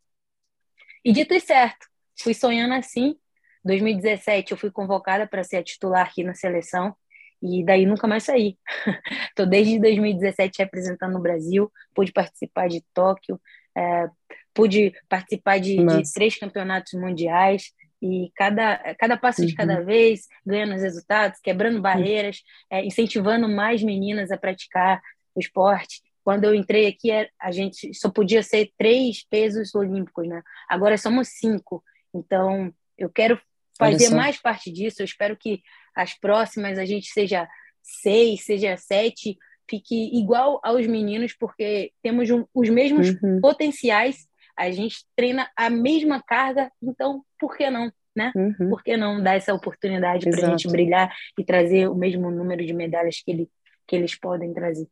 E 1.05 1.13
dito 1.13 1.35
e 1.35 1.41
certo, 1.41 1.87
fui 2.21 2.35
sonhando 2.35 2.75
assim. 2.75 3.17
2017 3.65 4.53
eu 4.53 4.59
fui 4.59 4.71
convocada 4.71 5.27
para 5.27 5.43
ser 5.43 5.57
a 5.57 5.63
titular 5.63 6.07
aqui 6.07 6.23
na 6.23 6.35
seleção 6.35 6.95
e 7.43 7.65
daí 7.65 7.87
nunca 7.87 8.07
mais 8.07 8.25
saí. 8.25 8.59
Estou 9.29 9.47
desde 9.47 9.79
2017 9.79 10.63
representando 10.63 11.17
o 11.17 11.23
Brasil, 11.23 11.71
pude 11.95 12.13
participar 12.13 12.69
de 12.69 12.83
Tóquio, 12.95 13.41
é, 13.77 14.09
pude 14.53 14.93
participar 15.09 15.59
de, 15.59 15.77
de, 15.77 16.13
três 16.13 16.39
campeonatos 16.39 16.95
mundiais, 16.95 17.73
e 18.01 18.31
cada, 18.37 18.95
cada 18.99 19.17
passo 19.17 19.41
uhum. 19.41 19.47
de 19.47 19.55
cada 19.55 19.79
uhum. 19.79 19.85
vez, 19.87 20.29
ganhando 20.45 20.75
os 20.75 20.83
resultados, 20.83 21.41
quebrando 21.41 21.81
barreiras, 21.81 22.43
é, 22.71 22.85
incentivando 22.85 23.49
mais 23.49 23.83
meninas 23.83 24.31
a 24.31 24.37
praticar 24.37 25.01
o 25.35 25.41
esporte. 25.41 26.03
Quando 26.25 26.45
eu 26.45 26.55
entrei 26.55 26.87
aqui, 26.87 27.11
é, 27.11 27.29
a 27.39 27.53
gente 27.53 27.93
só 27.95 28.11
podia 28.11 28.43
ser 28.43 28.73
três 28.79 29.23
pesos 29.29 29.75
olímpicos, 29.75 30.27
né? 30.27 30.43
Agora 30.69 30.97
somos 30.97 31.29
cinco. 31.29 31.85
Então, 32.15 32.73
eu 32.97 33.11
quero 33.11 33.39
fazer 33.79 34.09
mais 34.11 34.41
parte 34.41 34.73
disso. 34.73 35.03
Eu 35.03 35.05
espero 35.05 35.37
que 35.37 35.63
as 35.95 36.19
próximas 36.19 36.79
a 36.79 36.85
gente 36.85 37.09
seja 37.09 37.47
seis, 37.83 38.45
seja 38.45 38.77
sete, 38.77 39.37
fique 39.69 40.17
igual 40.19 40.61
aos 40.63 40.87
meninos, 40.87 41.35
porque 41.39 41.93
temos 42.03 42.31
um, 42.31 42.45
os 42.55 42.69
mesmos 42.71 43.11
uhum. 43.23 43.41
potenciais, 43.41 44.27
a 44.57 44.71
gente 44.71 45.05
treina 45.17 45.51
a 45.57 45.69
mesma 45.69 46.23
carga, 46.23 46.71
então 46.83 47.23
por 47.39 47.57
que 47.57 47.69
não? 47.69 47.93
Né? 48.17 48.33
Uhum. 48.37 48.71
Por 48.71 48.83
que 48.83 48.97
não 48.97 49.21
dar 49.21 49.35
essa 49.35 49.53
oportunidade 49.53 50.31
para 50.31 50.47
a 50.47 50.51
gente 50.51 50.69
brilhar 50.69 51.13
e 51.37 51.45
trazer 51.45 51.89
o 51.89 51.97
mesmo 51.97 52.31
número 52.31 52.65
de 52.65 52.73
medalhas 52.73 53.21
que, 53.21 53.31
ele, 53.31 53.51
que 53.89 53.97
eles 53.97 54.15
podem 54.15 54.55
trazer? 54.55 54.87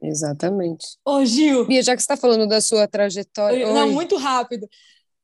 Exatamente. 0.00 0.86
Ô, 1.04 1.24
Gil! 1.24 1.66
Bia, 1.66 1.82
já 1.82 1.94
que 1.94 2.02
você 2.02 2.12
está 2.12 2.16
falando 2.16 2.46
da 2.46 2.60
sua 2.60 2.86
trajetória. 2.86 3.58
Eu, 3.58 3.74
não, 3.74 3.88
muito 3.90 4.16
rápido. 4.16 4.68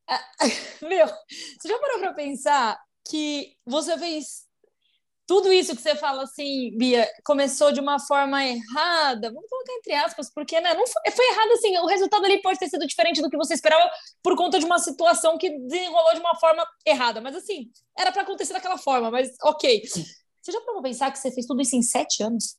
Meu, 0.83 1.07
você 1.07 1.69
já 1.69 1.79
parou 1.79 1.99
para 2.01 2.13
pensar 2.13 2.79
que 3.09 3.55
você 3.67 3.99
fez 3.99 4.47
tudo 5.27 5.53
isso 5.53 5.75
que 5.75 5.81
você 5.81 5.95
fala 5.95 6.25
assim, 6.25 6.77
Bia, 6.77 7.09
começou 7.25 7.73
de 7.73 7.81
uma 7.81 7.99
forma 7.99 8.45
errada, 8.45 9.33
vamos 9.33 9.49
colocar 9.49 9.73
entre 9.75 9.95
aspas, 9.95 10.31
porque 10.33 10.61
né, 10.61 10.75
não 10.75 10.87
foi, 10.87 11.13
foi 11.13 11.25
errado 11.31 11.53
assim, 11.53 11.79
o 11.79 11.87
resultado 11.87 12.25
ali 12.25 12.43
pode 12.43 12.59
ter 12.59 12.69
sido 12.69 12.87
diferente 12.87 13.23
do 13.23 13.31
que 13.31 13.37
você 13.37 13.55
esperava 13.55 13.89
por 14.23 14.37
conta 14.37 14.59
de 14.59 14.67
uma 14.67 14.79
situação 14.79 15.39
que 15.39 15.49
desenrolou 15.61 16.15
de 16.15 16.21
uma 16.21 16.35
forma 16.37 16.67
errada, 16.85 17.21
mas 17.21 17.37
assim, 17.37 17.71
era 17.97 18.13
para 18.13 18.23
acontecer 18.23 18.53
daquela 18.53 18.77
forma, 18.77 19.11
mas 19.11 19.31
ok. 19.43 19.83
Você 20.43 20.51
já 20.51 20.61
parou 20.61 20.83
pensar 20.83 21.11
que 21.13 21.19
você 21.19 21.31
fez 21.31 21.47
tudo 21.47 21.63
isso 21.63 21.77
em 21.77 21.83
sete 21.83 22.23
anos? 22.23 22.57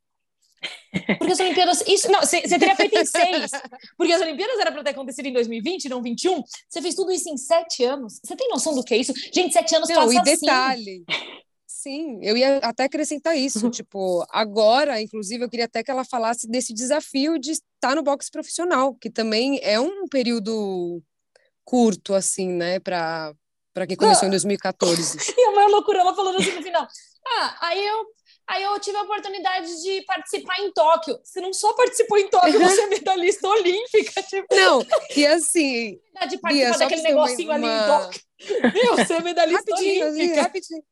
Porque 1.17 1.33
as 1.33 1.39
Olimpíadas. 1.39 1.83
Isso, 1.87 2.11
não, 2.11 2.19
você, 2.21 2.41
teria 2.41 2.75
feito 2.75 2.97
em 2.97 3.05
seis. 3.05 3.51
Porque 3.97 4.13
as 4.13 4.21
Olimpíadas 4.21 4.59
era 4.59 4.71
para 4.71 4.83
ter 4.83 4.91
acontecido 4.91 5.25
em 5.25 5.33
2020, 5.33 5.89
não 5.89 6.01
21. 6.01 6.43
Você 6.69 6.81
fez 6.81 6.95
tudo 6.95 7.11
isso 7.11 7.29
em 7.29 7.37
sete 7.37 7.83
anos. 7.83 8.19
Você 8.23 8.35
tem 8.35 8.49
noção 8.49 8.75
do 8.75 8.83
que 8.83 8.93
é 8.93 8.97
isso? 8.97 9.13
Gente, 9.33 9.53
sete 9.53 9.75
anos 9.75 9.89
não, 9.89 9.95
passa 9.95 10.13
e 10.13 10.23
detalhe. 10.23 11.03
Assim. 11.07 11.43
Sim, 11.83 12.19
eu 12.21 12.37
ia 12.37 12.57
até 12.59 12.85
acrescentar 12.85 13.37
isso. 13.37 13.65
Uhum. 13.65 13.71
Tipo, 13.83 14.25
agora, 14.29 15.01
inclusive, 15.01 15.43
eu 15.43 15.49
queria 15.49 15.65
até 15.65 15.83
que 15.83 15.91
ela 15.91 16.05
falasse 16.05 16.47
desse 16.47 16.73
desafio 16.73 17.37
de 17.37 17.51
estar 17.51 17.95
no 17.95 18.03
boxe 18.03 18.31
profissional, 18.31 18.95
que 18.95 19.09
também 19.09 19.59
é 19.61 19.79
um 19.79 20.07
período 20.07 21.03
curto, 21.65 22.13
assim, 22.13 22.47
né, 22.47 22.79
para 22.79 23.35
quem 23.87 23.97
começou 23.97 24.27
em 24.27 24.31
2014. 24.31 25.17
E 25.37 25.41
a 25.47 25.51
maior 25.51 25.69
loucura, 25.69 25.99
ela 25.99 26.15
falando 26.15 26.37
assim 26.37 26.53
no 26.53 26.63
final. 26.63 26.87
Ah, 27.25 27.57
aí 27.61 27.85
eu 27.85 28.05
Aí 28.53 28.61
eu 28.61 28.79
tive 28.79 28.95
a 28.97 29.01
oportunidade 29.01 29.81
de 29.81 30.03
participar 30.03 30.59
em 30.59 30.71
Tóquio. 30.71 31.19
Você 31.23 31.41
não 31.41 31.51
só 31.51 31.73
participou 31.73 32.19
em 32.19 32.29
Tóquio, 32.29 32.59
você 32.59 32.81
é 32.81 32.87
medalhista 32.87 33.47
olímpica. 33.47 34.21
Tipo... 34.21 34.55
Não, 34.55 34.85
e 35.15 35.25
assim. 35.25 35.95
De 35.95 36.37
participar 36.37 36.49
Bia, 36.49 36.71
daquele 36.77 37.01
negocinho 37.01 37.49
uma... 37.49 37.55
ali 37.55 37.65
em 37.65 37.87
Tóquio. 37.87 38.21
Meu, 38.73 38.95
você 38.95 39.13
é 39.13 39.21
medalhista 39.21 39.71
rapidinho, 39.71 40.07
olímpica. 40.07 40.41
Rapidinho. 40.43 40.83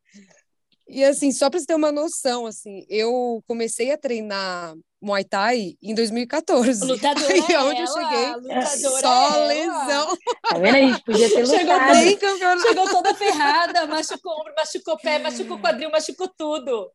E 0.87 1.03
assim, 1.03 1.31
só 1.31 1.51
para 1.51 1.59
você 1.59 1.67
ter 1.67 1.75
uma 1.75 1.91
noção, 1.91 2.47
assim, 2.47 2.83
eu 2.89 3.43
comecei 3.47 3.91
a 3.91 3.97
treinar 3.97 4.75
Muay 5.01 5.23
Thai 5.23 5.75
em 5.81 5.95
2014. 5.95 6.85
Lutadora 6.85 7.27
Aí, 7.33 7.53
é 7.53 7.59
onde 7.59 7.81
eu 7.81 7.87
cheguei, 7.87 8.27
lutadora 8.35 8.65
só 8.65 9.35
é 9.35 9.47
lesão. 9.47 10.17
Tá 10.47 10.59
vendo? 10.59 10.75
A 10.75 10.79
gente 10.79 11.03
podia 11.03 11.29
ter 11.29 11.43
lutado. 11.43 11.95
Chegou, 11.95 12.59
chegou 12.61 12.89
toda 12.89 13.15
ferrada, 13.15 13.87
machucou 13.87 14.39
ombro, 14.39 14.53
machucou 14.55 14.97
pé, 14.97 15.17
machucou 15.17 15.59
quadril, 15.59 15.89
machucou 15.89 16.27
tudo. 16.27 16.91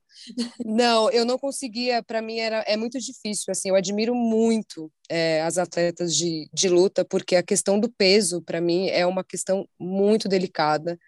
Não, 0.64 1.10
eu 1.10 1.24
não 1.24 1.38
conseguia, 1.38 2.02
para 2.02 2.22
mim 2.22 2.38
era, 2.38 2.60
é 2.66 2.76
muito 2.76 2.98
difícil, 2.98 3.50
assim, 3.50 3.70
eu 3.70 3.74
admiro 3.76 4.14
muito 4.14 4.90
é, 5.08 5.42
as 5.42 5.58
atletas 5.58 6.14
de, 6.14 6.48
de 6.52 6.68
luta, 6.68 7.04
porque 7.04 7.36
a 7.36 7.42
questão 7.42 7.78
do 7.78 7.90
peso, 7.90 8.40
para 8.40 8.60
mim, 8.60 8.88
é 8.88 9.04
uma 9.04 9.24
questão 9.24 9.68
muito 9.78 10.28
delicada. 10.28 10.98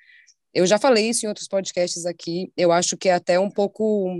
Eu 0.52 0.66
já 0.66 0.78
falei 0.78 1.08
isso 1.08 1.24
em 1.24 1.28
outros 1.28 1.46
podcasts 1.46 2.04
aqui, 2.04 2.52
eu 2.56 2.72
acho 2.72 2.96
que 2.96 3.08
é 3.08 3.14
até 3.14 3.38
um 3.38 3.50
pouco 3.50 4.10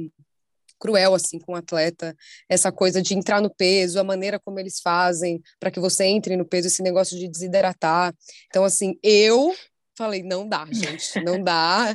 cruel 0.78 1.14
assim 1.14 1.38
com 1.38 1.52
o 1.52 1.56
atleta, 1.56 2.16
essa 2.48 2.72
coisa 2.72 3.02
de 3.02 3.14
entrar 3.14 3.40
no 3.40 3.54
peso, 3.54 3.98
a 3.98 4.04
maneira 4.04 4.38
como 4.38 4.58
eles 4.58 4.80
fazem 4.80 5.42
para 5.58 5.70
que 5.70 5.80
você 5.80 6.04
entre 6.04 6.36
no 6.36 6.44
peso, 6.44 6.68
esse 6.68 6.82
negócio 6.82 7.18
de 7.18 7.28
desidratar. 7.28 8.14
Então 8.48 8.64
assim, 8.64 8.98
eu 9.02 9.54
falei, 9.96 10.22
não 10.22 10.48
dá, 10.48 10.66
gente, 10.70 11.20
não 11.22 11.42
dá. 11.42 11.94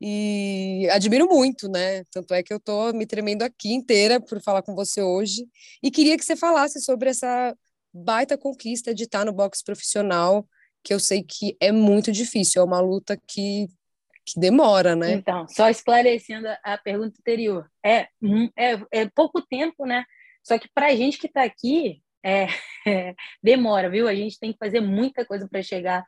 E 0.00 0.88
admiro 0.92 1.26
muito, 1.26 1.68
né? 1.68 2.04
Tanto 2.10 2.32
é 2.32 2.42
que 2.42 2.52
eu 2.52 2.60
tô 2.60 2.92
me 2.92 3.06
tremendo 3.06 3.42
aqui 3.42 3.72
inteira 3.72 4.20
por 4.20 4.40
falar 4.40 4.62
com 4.62 4.74
você 4.74 5.02
hoje 5.02 5.46
e 5.82 5.90
queria 5.90 6.16
que 6.16 6.24
você 6.24 6.36
falasse 6.36 6.80
sobre 6.80 7.10
essa 7.10 7.56
baita 7.92 8.38
conquista 8.38 8.94
de 8.94 9.04
estar 9.04 9.24
no 9.24 9.32
boxe 9.32 9.64
profissional, 9.64 10.46
que 10.84 10.94
eu 10.94 11.00
sei 11.00 11.22
que 11.22 11.56
é 11.60 11.72
muito 11.72 12.12
difícil, 12.12 12.62
é 12.62 12.64
uma 12.64 12.80
luta 12.80 13.18
que 13.26 13.66
que 14.34 14.40
demora, 14.40 14.94
né? 14.94 15.12
Então, 15.12 15.46
só 15.48 15.68
esclarecendo 15.68 16.48
a 16.62 16.78
pergunta 16.78 17.16
anterior, 17.18 17.68
é, 17.84 18.08
é, 18.56 18.80
é 18.92 19.08
pouco 19.14 19.40
tempo, 19.42 19.86
né? 19.86 20.04
Só 20.42 20.58
que 20.58 20.68
para 20.74 20.86
a 20.86 20.96
gente 20.96 21.18
que 21.18 21.26
está 21.26 21.42
aqui, 21.42 22.02
é, 22.24 22.46
é, 22.86 23.14
demora, 23.42 23.90
viu? 23.90 24.08
A 24.08 24.14
gente 24.14 24.38
tem 24.38 24.52
que 24.52 24.58
fazer 24.58 24.80
muita 24.80 25.24
coisa 25.24 25.48
para 25.48 25.62
chegar, 25.62 26.04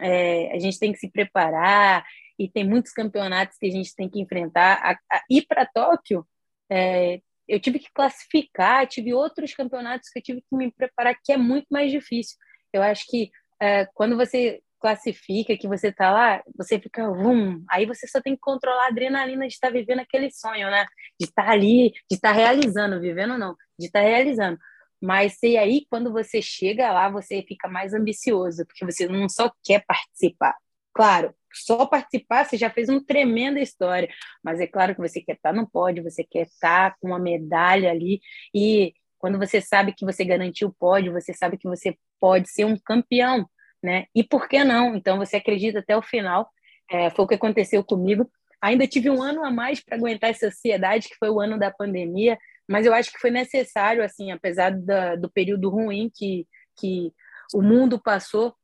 é, 0.00 0.52
a 0.52 0.58
gente 0.58 0.78
tem 0.78 0.92
que 0.92 0.98
se 0.98 1.10
preparar 1.10 2.04
e 2.38 2.48
tem 2.48 2.64
muitos 2.64 2.92
campeonatos 2.92 3.56
que 3.58 3.66
a 3.66 3.70
gente 3.70 3.94
tem 3.94 4.08
que 4.08 4.20
enfrentar. 4.20 4.80
A, 4.82 4.92
a, 5.16 5.22
ir 5.30 5.46
para 5.46 5.66
Tóquio, 5.66 6.26
é, 6.70 7.20
eu 7.48 7.60
tive 7.60 7.78
que 7.78 7.90
classificar, 7.92 8.86
tive 8.86 9.14
outros 9.14 9.54
campeonatos 9.54 10.08
que 10.08 10.18
eu 10.18 10.22
tive 10.22 10.40
que 10.40 10.56
me 10.56 10.70
preparar, 10.72 11.16
que 11.22 11.32
é 11.32 11.36
muito 11.36 11.66
mais 11.70 11.90
difícil. 11.90 12.36
Eu 12.72 12.82
acho 12.82 13.04
que 13.06 13.30
é, 13.60 13.86
quando 13.94 14.16
você 14.16 14.60
classifica, 14.80 15.56
que 15.56 15.68
você 15.68 15.92
tá 15.92 16.10
lá, 16.10 16.42
você 16.56 16.78
fica, 16.78 17.10
vum, 17.10 17.64
aí 17.70 17.86
você 17.86 18.06
só 18.06 18.20
tem 18.20 18.34
que 18.34 18.40
controlar 18.40 18.86
a 18.86 18.88
adrenalina 18.88 19.46
de 19.46 19.54
estar 19.54 19.68
tá 19.68 19.72
vivendo 19.72 20.00
aquele 20.00 20.30
sonho, 20.30 20.70
né? 20.70 20.86
De 21.18 21.26
estar 21.26 21.44
tá 21.46 21.50
ali, 21.50 21.92
de 22.10 22.16
estar 22.16 22.30
tá 22.30 22.34
realizando, 22.34 23.00
vivendo 23.00 23.38
não, 23.38 23.56
de 23.78 23.86
estar 23.86 24.00
tá 24.00 24.06
realizando. 24.06 24.58
Mas 25.00 25.36
e 25.42 25.56
aí, 25.56 25.86
quando 25.90 26.12
você 26.12 26.40
chega 26.40 26.90
lá, 26.92 27.08
você 27.08 27.42
fica 27.42 27.68
mais 27.68 27.94
ambicioso, 27.94 28.64
porque 28.66 28.84
você 28.84 29.06
não 29.06 29.28
só 29.28 29.52
quer 29.62 29.84
participar. 29.86 30.54
Claro, 30.94 31.34
só 31.52 31.86
participar, 31.86 32.44
você 32.44 32.56
já 32.56 32.70
fez 32.70 32.88
uma 32.88 33.04
tremenda 33.04 33.60
história, 33.60 34.08
mas 34.42 34.60
é 34.60 34.66
claro 34.66 34.94
que 34.94 35.00
você 35.00 35.20
quer 35.20 35.34
estar 35.34 35.52
no 35.52 35.68
pódio, 35.68 36.02
você 36.02 36.24
quer 36.24 36.46
estar 36.46 36.96
com 37.00 37.08
uma 37.08 37.18
medalha 37.18 37.90
ali, 37.90 38.20
e 38.54 38.94
quando 39.18 39.38
você 39.38 39.60
sabe 39.60 39.92
que 39.94 40.04
você 40.04 40.24
garantiu 40.24 40.68
o 40.68 40.74
pódio, 40.74 41.12
você 41.12 41.32
sabe 41.34 41.58
que 41.58 41.68
você 41.68 41.96
pode 42.20 42.50
ser 42.50 42.64
um 42.64 42.78
campeão, 42.78 43.48
né? 43.86 44.06
E 44.12 44.24
por 44.24 44.48
que 44.48 44.64
não? 44.64 44.96
Então 44.96 45.16
você 45.16 45.36
acredita 45.36 45.78
até 45.78 45.96
o 45.96 46.02
final. 46.02 46.50
É, 46.90 47.08
foi 47.10 47.24
o 47.24 47.28
que 47.28 47.36
aconteceu 47.36 47.84
comigo. 47.84 48.28
Ainda 48.60 48.86
tive 48.86 49.08
um 49.08 49.22
ano 49.22 49.44
a 49.44 49.50
mais 49.50 49.80
para 49.80 49.96
aguentar 49.96 50.30
essa 50.30 50.48
ansiedade, 50.48 51.08
que 51.08 51.14
foi 51.16 51.30
o 51.30 51.40
ano 51.40 51.56
da 51.56 51.70
pandemia, 51.70 52.36
mas 52.68 52.84
eu 52.84 52.92
acho 52.92 53.12
que 53.12 53.20
foi 53.20 53.30
necessário, 53.30 54.02
assim, 54.02 54.32
apesar 54.32 54.72
da, 54.72 55.14
do 55.14 55.30
período 55.30 55.70
ruim 55.70 56.10
que, 56.12 56.48
que 56.76 57.12
o 57.54 57.62
mundo 57.62 58.00
passou. 58.00 58.56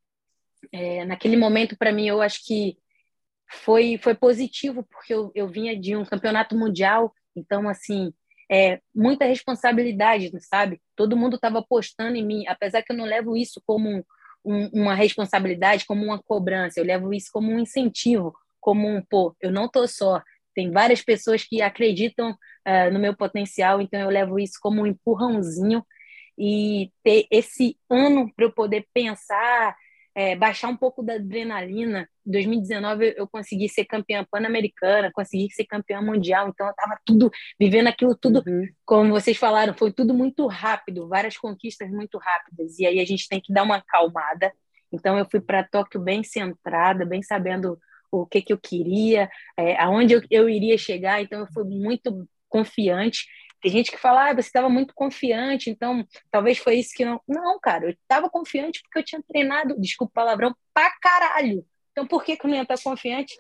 É, 0.73 1.05
naquele 1.05 1.37
momento, 1.37 1.77
para 1.77 1.93
mim, 1.93 2.09
eu 2.09 2.21
acho 2.21 2.45
que 2.45 2.77
foi, 3.49 3.97
foi 4.03 4.15
positivo, 4.15 4.85
porque 4.91 5.15
eu, 5.15 5.31
eu 5.37 5.47
vinha 5.47 5.79
de 5.79 5.95
um 5.95 6.05
campeonato 6.05 6.57
mundial, 6.57 7.13
então, 7.37 7.69
assim, 7.69 8.13
é, 8.51 8.81
muita 8.93 9.25
responsabilidade, 9.25 10.33
sabe? 10.41 10.81
Todo 10.97 11.17
mundo 11.17 11.37
estava 11.37 11.61
apostando 11.61 12.17
em 12.17 12.27
mim, 12.27 12.45
apesar 12.49 12.83
que 12.83 12.91
eu 12.91 12.97
não 12.97 13.05
levo 13.05 13.37
isso 13.37 13.63
como 13.65 14.05
um, 14.45 14.69
uma 14.73 14.95
responsabilidade, 14.95 15.87
como 15.87 16.05
uma 16.05 16.23
cobrança, 16.23 16.81
eu 16.81 16.85
levo 16.85 17.13
isso 17.13 17.31
como 17.33 17.51
um 17.53 17.59
incentivo, 17.59 18.35
como 18.61 18.89
um, 18.89 19.03
pô, 19.03 19.35
eu 19.41 19.51
não 19.51 19.69
tô 19.69 19.87
só, 19.87 20.23
tem 20.55 20.71
várias 20.71 21.03
pessoas 21.03 21.45
que 21.45 21.63
acreditam 21.63 22.31
uh, 22.31 22.93
no 22.93 22.99
meu 22.99 23.17
potencial, 23.17 23.81
então 23.81 24.01
eu 24.01 24.11
levo 24.11 24.39
isso 24.39 24.59
como 24.61 24.83
um 24.83 24.87
empurrãozinho 24.87 25.85
e 26.39 26.91
ter 27.03 27.27
esse 27.31 27.77
ano 27.91 28.33
para 28.35 28.47
eu 28.47 28.53
poder 28.53 28.87
pensar, 28.93 29.77
é, 30.15 30.37
baixar 30.37 30.69
um 30.69 30.77
pouco 30.77 31.03
da 31.03 31.15
adrenalina. 31.15 32.09
Em 32.27 32.31
2019 32.31 33.15
eu 33.17 33.27
consegui 33.27 33.69
ser 33.69 33.85
campeã 33.85 34.25
pan-americana, 34.31 35.11
consegui 35.13 35.51
ser 35.51 35.65
campeã 35.65 36.01
mundial, 36.01 36.49
então 36.49 36.67
eu 36.67 36.71
estava 36.71 36.99
tudo 37.05 37.31
vivendo 37.59 37.89
aquilo 37.89 38.15
tudo, 38.15 38.43
uhum. 38.47 38.67
como 38.85 39.11
vocês 39.11 39.37
falaram, 39.37 39.75
foi 39.75 39.93
tudo 39.93 40.15
muito 40.15 40.47
rápido, 40.47 41.09
várias 41.09 41.37
conquistas 41.37 41.91
muito 41.91 42.19
rápidas. 42.19 42.79
E 42.79 42.87
aí 42.87 43.01
a 43.01 43.05
gente 43.05 43.29
tem 43.29 43.41
que 43.41 43.53
dar 43.53 43.63
uma 43.63 43.77
acalmada. 43.77 44.53
Então 44.93 45.19
eu 45.19 45.27
fui 45.31 45.41
para 45.41 45.65
Tóquio 45.65 46.01
bem 46.01 46.23
centrada, 46.23 47.07
bem 47.07 47.23
sabendo 47.23 47.79
o 48.11 48.27
que, 48.27 48.43
que 48.43 48.53
eu 48.53 48.59
queria, 48.59 49.31
é, 49.57 49.81
aonde 49.81 50.15
eu, 50.15 50.23
eu 50.31 50.49
iria 50.49 50.77
chegar. 50.77 51.23
Então 51.23 51.41
eu 51.41 51.47
fui 51.53 51.65
muito 51.65 52.29
confiante 52.49 53.27
tem 53.63 53.71
gente 53.71 53.93
que 53.93 53.97
fala, 53.97 54.29
ah, 54.29 54.35
você 54.35 54.49
estava 54.49 54.69
muito 54.69 54.93
confiante, 54.93 55.71
então 55.71 56.05
talvez 56.31 56.59
foi 56.59 56.77
isso 56.77 56.91
que 56.95 57.05
não. 57.05 57.21
Não, 57.29 57.61
cara, 57.61 57.87
eu 57.87 57.91
estava 57.91 58.29
confiante 58.29 58.83
porque 58.83 58.99
eu 58.99 59.05
tinha 59.05 59.23
treinado, 59.23 59.81
desculpa 59.81 60.11
o 60.11 60.15
palavrão, 60.15 60.55
pra 60.75 60.91
caralho. 61.01 61.65
Então 61.93 62.07
por 62.07 62.25
que, 62.25 62.37
que 62.37 62.45
eu 62.45 62.49
não 62.49 62.57
ia 62.57 62.63
estar 62.63 62.79
confiante? 62.83 63.35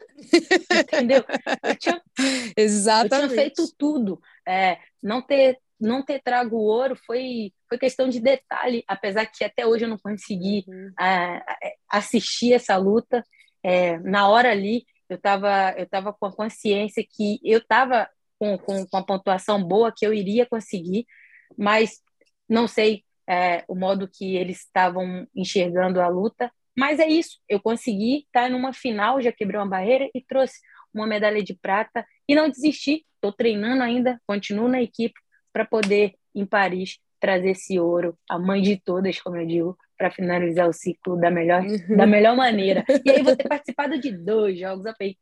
Entendeu? 0.71 1.25
Eu 1.64 1.76
tinha, 1.76 2.00
Exatamente. 2.57 3.14
Eu 3.14 3.29
tinha 3.29 3.43
feito 3.43 3.75
tudo. 3.76 4.21
É, 4.47 4.79
não 5.02 5.21
ter 5.21 5.59
não 5.81 6.05
ter 6.05 6.23
trago 6.23 6.57
ouro 6.57 6.95
foi, 6.95 7.52
foi 7.69 7.76
questão 7.76 8.09
de 8.09 8.21
detalhe, 8.21 8.85
apesar 8.87 9.26
que 9.26 9.43
até 9.43 9.67
hoje 9.67 9.85
eu 9.85 9.88
não 9.88 9.99
consegui 9.99 10.64
uhum. 10.69 10.93
assistir 11.91 12.52
essa 12.52 12.76
luta. 12.76 13.25
É, 13.64 13.99
na 13.99 14.29
hora 14.29 14.52
ali, 14.52 14.85
eu 15.09 15.17
estava 15.17 15.75
eu 15.76 15.87
tava 15.88 16.12
com 16.12 16.26
a 16.26 16.33
consciência 16.33 17.05
que 17.05 17.41
eu 17.43 17.59
estava 17.59 18.09
com, 18.43 18.59
com, 18.59 18.85
com 18.85 18.97
a 18.97 19.05
pontuação 19.05 19.63
boa, 19.63 19.93
que 19.97 20.05
eu 20.05 20.13
iria 20.13 20.45
conseguir, 20.45 21.07
mas 21.57 22.01
não 22.49 22.67
sei 22.67 23.05
é, 23.29 23.63
o 23.69 23.75
modo 23.77 24.11
que 24.13 24.35
eles 24.35 24.65
estavam 24.65 25.29
enxergando 25.33 26.01
a 26.01 26.09
luta. 26.09 26.51
Mas 26.77 26.99
é 26.99 27.07
isso, 27.07 27.39
eu 27.49 27.61
consegui 27.61 28.25
estar 28.25 28.51
numa 28.51 28.73
final, 28.73 29.23
já 29.23 29.31
quebrei 29.31 29.61
uma 29.61 29.69
barreira 29.69 30.11
e 30.13 30.21
trouxe 30.21 30.59
uma 30.93 31.07
medalha 31.07 31.41
de 31.41 31.55
prata 31.55 32.05
e 32.29 32.35
não 32.35 32.51
desisti. 32.51 33.07
Estou 33.15 33.33
treinando 33.33 33.85
ainda, 33.85 34.21
continuo 34.27 34.67
na 34.67 34.83
equipe 34.83 35.15
para 35.53 35.65
poder, 35.65 36.15
em 36.35 36.45
Paris, 36.45 36.99
trazer 37.21 37.51
esse 37.51 37.79
ouro, 37.79 38.19
a 38.29 38.41
mãe 38.41 38.61
de 38.61 38.77
todas, 38.77 39.21
como 39.21 39.37
eu 39.37 39.47
digo, 39.47 39.79
para 39.97 40.11
finalizar 40.11 40.69
o 40.69 40.73
ciclo 40.73 41.17
da 41.17 41.31
melhor, 41.31 41.63
uhum. 41.63 41.97
da 41.97 42.07
melhor 42.07 42.35
maneira. 42.35 42.85
E 43.07 43.09
aí 43.09 43.23
vou 43.23 43.37
ter 43.37 43.47
participado 43.47 44.01
de 44.01 44.11
dois 44.11 44.59
jogos, 44.59 44.85
apei. 44.85 45.17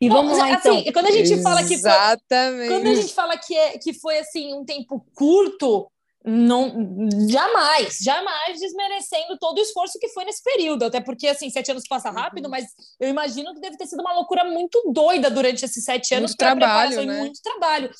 E 0.00 0.08
vamos 0.08 0.32
Bom, 0.32 0.38
lá, 0.38 0.54
assim, 0.56 0.78
então. 0.80 0.92
Quando 0.92 1.06
a 1.06 1.10
gente 1.10 1.42
fala 1.42 1.62
que 1.64 1.78
foi, 1.78 2.68
quando 2.68 2.86
a 2.86 2.94
gente 2.94 3.14
fala 3.14 3.36
que, 3.36 3.56
é, 3.56 3.78
que 3.78 3.92
foi 3.94 4.18
assim 4.18 4.54
um 4.54 4.64
tempo 4.64 5.04
curto, 5.14 5.90
não 6.24 7.08
jamais, 7.28 7.98
jamais 8.02 8.60
desmerecendo 8.60 9.38
todo 9.38 9.58
o 9.58 9.60
esforço 9.60 9.98
que 10.00 10.08
foi 10.08 10.24
nesse 10.24 10.42
período, 10.42 10.84
até 10.84 11.00
porque 11.00 11.28
assim, 11.28 11.48
sete 11.48 11.70
anos 11.70 11.86
passa 11.88 12.08
uhum. 12.08 12.16
rápido, 12.16 12.46
uhum. 12.46 12.50
mas 12.50 12.66
eu 12.98 13.08
imagino 13.08 13.54
que 13.54 13.60
deve 13.60 13.76
ter 13.76 13.86
sido 13.86 14.00
uma 14.00 14.12
loucura 14.12 14.44
muito 14.44 14.90
doida 14.92 15.30
durante 15.30 15.64
esses 15.64 15.84
sete 15.84 16.14
anos 16.14 16.34
para 16.34 16.56
trabalho, 16.56 17.06
né? 17.06 17.18
muito 17.18 17.40
trabalho. 17.40 17.90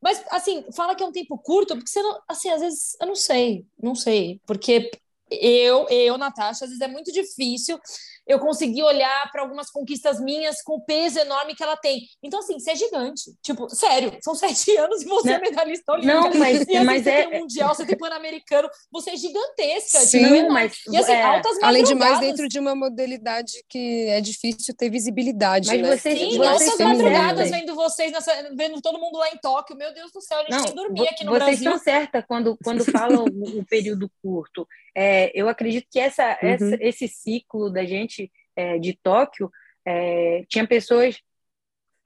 Mas 0.00 0.22
assim, 0.30 0.64
fala 0.74 0.94
que 0.94 1.02
é 1.02 1.06
um 1.06 1.12
tempo 1.12 1.36
curto, 1.38 1.74
porque 1.74 1.90
você 1.90 2.02
não, 2.02 2.20
assim, 2.28 2.50
às 2.50 2.60
vezes 2.60 2.96
eu 3.00 3.06
não 3.06 3.16
sei, 3.16 3.66
não 3.80 3.94
sei, 3.96 4.40
porque 4.46 4.90
eu, 5.28 5.88
eu, 5.88 6.16
Natasha, 6.16 6.64
às 6.64 6.70
vezes 6.70 6.80
é 6.80 6.88
muito 6.88 7.12
difícil 7.12 7.80
eu 8.26 8.38
consegui 8.38 8.82
olhar 8.82 9.30
para 9.30 9.42
algumas 9.42 9.70
conquistas 9.70 10.20
minhas 10.20 10.62
com 10.62 10.74
o 10.74 10.84
peso 10.84 11.18
enorme 11.18 11.54
que 11.54 11.62
ela 11.62 11.76
tem. 11.76 12.02
Então, 12.22 12.40
assim, 12.40 12.58
você 12.58 12.72
é 12.72 12.76
gigante. 12.76 13.32
Tipo, 13.42 13.68
sério, 13.68 14.16
são 14.22 14.34
sete 14.36 14.76
anos 14.76 15.02
e 15.02 15.06
você 15.06 15.30
não, 15.30 15.36
é 15.36 15.40
medalhista 15.40 15.92
olímpica. 15.92 16.14
Não, 16.14 16.34
mas, 16.34 16.60
e, 16.60 16.76
assim, 16.76 16.84
mas 16.84 17.02
você 17.02 17.10
é... 17.10 17.26
tem 17.28 17.40
mundial, 17.40 17.74
você 17.74 17.86
tem 17.86 17.96
pan-americano, 17.96 18.68
você 18.90 19.10
é 19.10 19.16
gigantesca. 19.16 20.00
Sim, 20.00 20.24
tipo, 20.24 20.52
mas... 20.52 20.72
E, 20.90 20.96
assim, 20.96 21.12
é... 21.12 21.22
altas 21.22 21.62
Além 21.62 21.84
de 21.84 21.94
mais, 21.94 22.20
dentro 22.20 22.48
de 22.48 22.58
uma 22.58 22.74
modalidade 22.74 23.52
que 23.68 24.06
é 24.08 24.20
difícil 24.20 24.74
ter 24.76 24.90
visibilidade, 24.90 25.68
mas 25.68 25.80
né? 25.80 25.96
Vocês, 25.96 26.18
Sim, 26.18 26.38
vocês 26.38 26.70
altas 26.70 26.78
madrugadas 26.78 27.50
vendo 27.50 27.74
vocês, 27.74 28.12
nessa, 28.12 28.54
vendo 28.54 28.80
todo 28.80 28.98
mundo 28.98 29.18
lá 29.18 29.28
em 29.28 29.38
Tóquio. 29.38 29.76
Meu 29.76 29.92
Deus 29.92 30.12
do 30.12 30.20
céu, 30.20 30.38
a 30.38 30.42
gente 30.42 30.50
não, 30.52 30.64
nem 30.64 30.74
dormia 30.74 31.10
aqui 31.10 31.24
no 31.24 31.32
vocês 31.32 31.44
Brasil. 31.44 31.70
Vocês 31.70 31.76
estão 31.76 31.94
certas 31.94 32.24
quando, 32.26 32.58
quando 32.62 32.84
falam 32.84 33.24
o, 33.24 33.60
o 33.60 33.66
período 33.66 34.10
curto. 34.22 34.66
É, 34.94 35.32
eu 35.34 35.48
acredito 35.48 35.86
que 35.90 35.98
essa, 35.98 36.38
uhum. 36.42 36.48
essa, 36.48 36.78
esse 36.80 37.08
ciclo 37.08 37.70
da 37.70 37.84
gente 37.84 38.21
é, 38.56 38.78
de 38.78 38.98
Tóquio, 39.02 39.50
é, 39.84 40.44
tinha 40.48 40.66
pessoas 40.66 41.18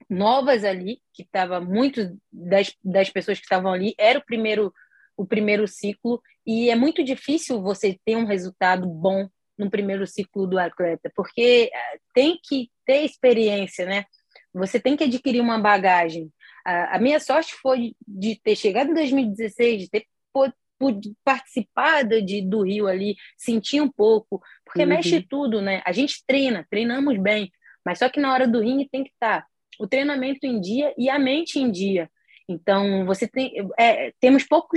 novas 0.09 0.63
ali, 0.63 1.01
que 1.13 1.23
estava 1.23 1.59
muito 1.59 2.17
das, 2.31 2.73
das 2.83 3.09
pessoas 3.09 3.39
que 3.39 3.45
estavam 3.45 3.71
ali, 3.71 3.93
era 3.97 4.19
o 4.19 4.25
primeiro 4.25 4.73
o 5.17 5.25
primeiro 5.25 5.67
ciclo 5.67 6.21
e 6.45 6.69
é 6.69 6.75
muito 6.75 7.03
difícil 7.03 7.59
você 7.59 7.99
ter 8.05 8.15
um 8.15 8.25
resultado 8.25 8.87
bom 8.87 9.27
no 9.57 9.69
primeiro 9.69 10.05
ciclo 10.05 10.45
do 10.45 10.59
atleta, 10.59 11.11
porque 11.15 11.71
é, 11.73 11.97
tem 12.13 12.39
que 12.41 12.69
ter 12.85 13.03
experiência, 13.03 13.85
né? 13.87 14.05
Você 14.53 14.79
tem 14.79 14.95
que 14.95 15.03
adquirir 15.03 15.41
uma 15.41 15.59
bagagem. 15.59 16.31
A, 16.63 16.97
a 16.97 16.99
minha 16.99 17.19
sorte 17.19 17.55
foi 17.55 17.95
de 18.07 18.39
ter 18.39 18.55
chegado 18.55 18.91
em 18.91 18.93
2016, 18.93 19.81
de 19.81 19.89
ter 19.89 20.05
participar 21.23 22.03
de, 22.03 22.41
do 22.41 22.61
Rio 22.61 22.87
ali, 22.87 23.15
sentir 23.37 23.81
um 23.81 23.89
pouco, 23.89 24.41
porque 24.65 24.81
uhum. 24.81 24.89
mexe 24.89 25.21
tudo, 25.21 25.61
né? 25.61 25.81
A 25.85 25.91
gente 25.91 26.23
treina, 26.25 26.65
treinamos 26.69 27.17
bem, 27.17 27.51
mas 27.85 27.99
só 27.99 28.09
que 28.09 28.19
na 28.19 28.33
hora 28.33 28.47
do 28.47 28.59
ringue 28.59 28.89
tem 28.89 29.03
que 29.03 29.11
estar 29.11 29.41
tá 29.41 29.47
o 29.79 29.87
treinamento 29.87 30.45
em 30.45 30.59
dia 30.59 30.93
e 30.97 31.09
a 31.09 31.19
mente 31.19 31.59
em 31.59 31.71
dia. 31.71 32.09
Então, 32.49 33.05
você 33.05 33.27
tem 33.27 33.53
é, 33.77 34.13
temos 34.21 34.43
pouco 34.43 34.75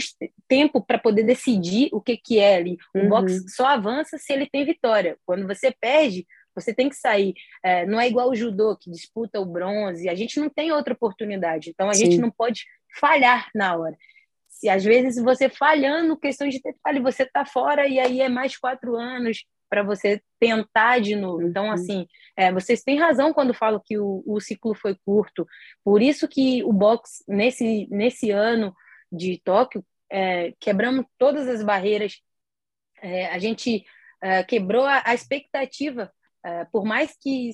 tempo 0.48 0.84
para 0.84 0.98
poder 0.98 1.22
decidir 1.22 1.88
o 1.92 2.00
que, 2.00 2.16
que 2.16 2.38
é 2.38 2.56
ali. 2.56 2.76
O 2.94 2.98
uhum. 2.98 3.08
boxe 3.08 3.48
só 3.48 3.66
avança 3.66 4.18
se 4.18 4.32
ele 4.32 4.48
tem 4.50 4.64
vitória. 4.64 5.16
Quando 5.24 5.46
você 5.46 5.72
perde, 5.80 6.26
você 6.54 6.74
tem 6.74 6.88
que 6.88 6.96
sair. 6.96 7.32
É, 7.62 7.86
não 7.86 8.00
é 8.00 8.08
igual 8.08 8.28
o 8.28 8.34
judô, 8.34 8.76
que 8.76 8.90
disputa 8.90 9.40
o 9.40 9.46
bronze. 9.46 10.08
A 10.08 10.14
gente 10.16 10.40
não 10.40 10.50
tem 10.50 10.72
outra 10.72 10.94
oportunidade. 10.94 11.70
Então, 11.70 11.88
a 11.88 11.94
Sim. 11.94 12.06
gente 12.06 12.18
não 12.18 12.30
pode 12.30 12.64
falhar 12.98 13.48
na 13.54 13.76
hora 13.76 13.96
se 14.50 14.68
às 14.68 14.84
vezes 14.84 15.22
você 15.22 15.48
falhando, 15.48 16.18
questão 16.18 16.48
de 16.48 16.60
detalhe, 16.60 17.00
você 17.00 17.22
está 17.22 17.46
fora 17.46 17.86
e 17.86 17.98
aí 17.98 18.20
é 18.20 18.28
mais 18.28 18.58
quatro 18.58 18.96
anos 18.96 19.44
para 19.70 19.84
você 19.84 20.20
tentar 20.40 21.00
de 21.00 21.14
novo. 21.14 21.42
Então, 21.42 21.70
assim, 21.70 22.06
é, 22.36 22.52
vocês 22.52 22.82
têm 22.82 22.98
razão 22.98 23.32
quando 23.32 23.54
falam 23.54 23.80
que 23.82 23.96
o, 23.96 24.22
o 24.26 24.40
ciclo 24.40 24.74
foi 24.74 24.96
curto. 25.06 25.46
Por 25.84 26.02
isso 26.02 26.26
que 26.26 26.62
o 26.64 26.72
box, 26.72 27.24
nesse, 27.28 27.86
nesse 27.88 28.32
ano 28.32 28.74
de 29.10 29.40
Tóquio, 29.44 29.84
é, 30.10 30.52
quebramos 30.58 31.06
todas 31.16 31.48
as 31.48 31.62
barreiras. 31.62 32.20
É, 33.00 33.26
a 33.26 33.38
gente 33.38 33.84
é, 34.20 34.42
quebrou 34.42 34.84
a, 34.84 35.02
a 35.06 35.14
expectativa. 35.14 36.12
É, 36.44 36.64
por 36.66 36.84
mais 36.84 37.16
que 37.16 37.52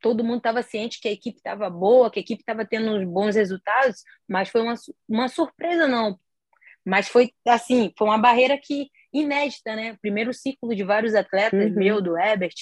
todo 0.00 0.24
mundo 0.24 0.38
estava 0.38 0.62
ciente 0.62 1.00
que 1.00 1.08
a 1.08 1.12
equipe 1.12 1.38
estava 1.38 1.70
boa, 1.70 2.10
que 2.10 2.18
a 2.18 2.22
equipe 2.22 2.42
estava 2.42 2.66
tendo 2.66 3.06
bons 3.06 3.36
resultados, 3.36 4.02
mas 4.28 4.48
foi 4.48 4.60
uma, 4.60 4.74
uma 5.08 5.28
surpresa 5.28 5.86
não 5.86 6.18
mas 6.84 7.08
foi 7.08 7.32
assim, 7.46 7.92
foi 7.96 8.08
uma 8.08 8.18
barreira 8.18 8.58
que 8.62 8.88
inédita, 9.12 9.74
né? 9.74 9.96
Primeiro 10.02 10.34
ciclo 10.34 10.74
de 10.74 10.84
vários 10.84 11.14
atletas, 11.14 11.70
uhum. 11.70 11.74
meu, 11.74 12.02
do 12.02 12.18
Ebert, 12.18 12.54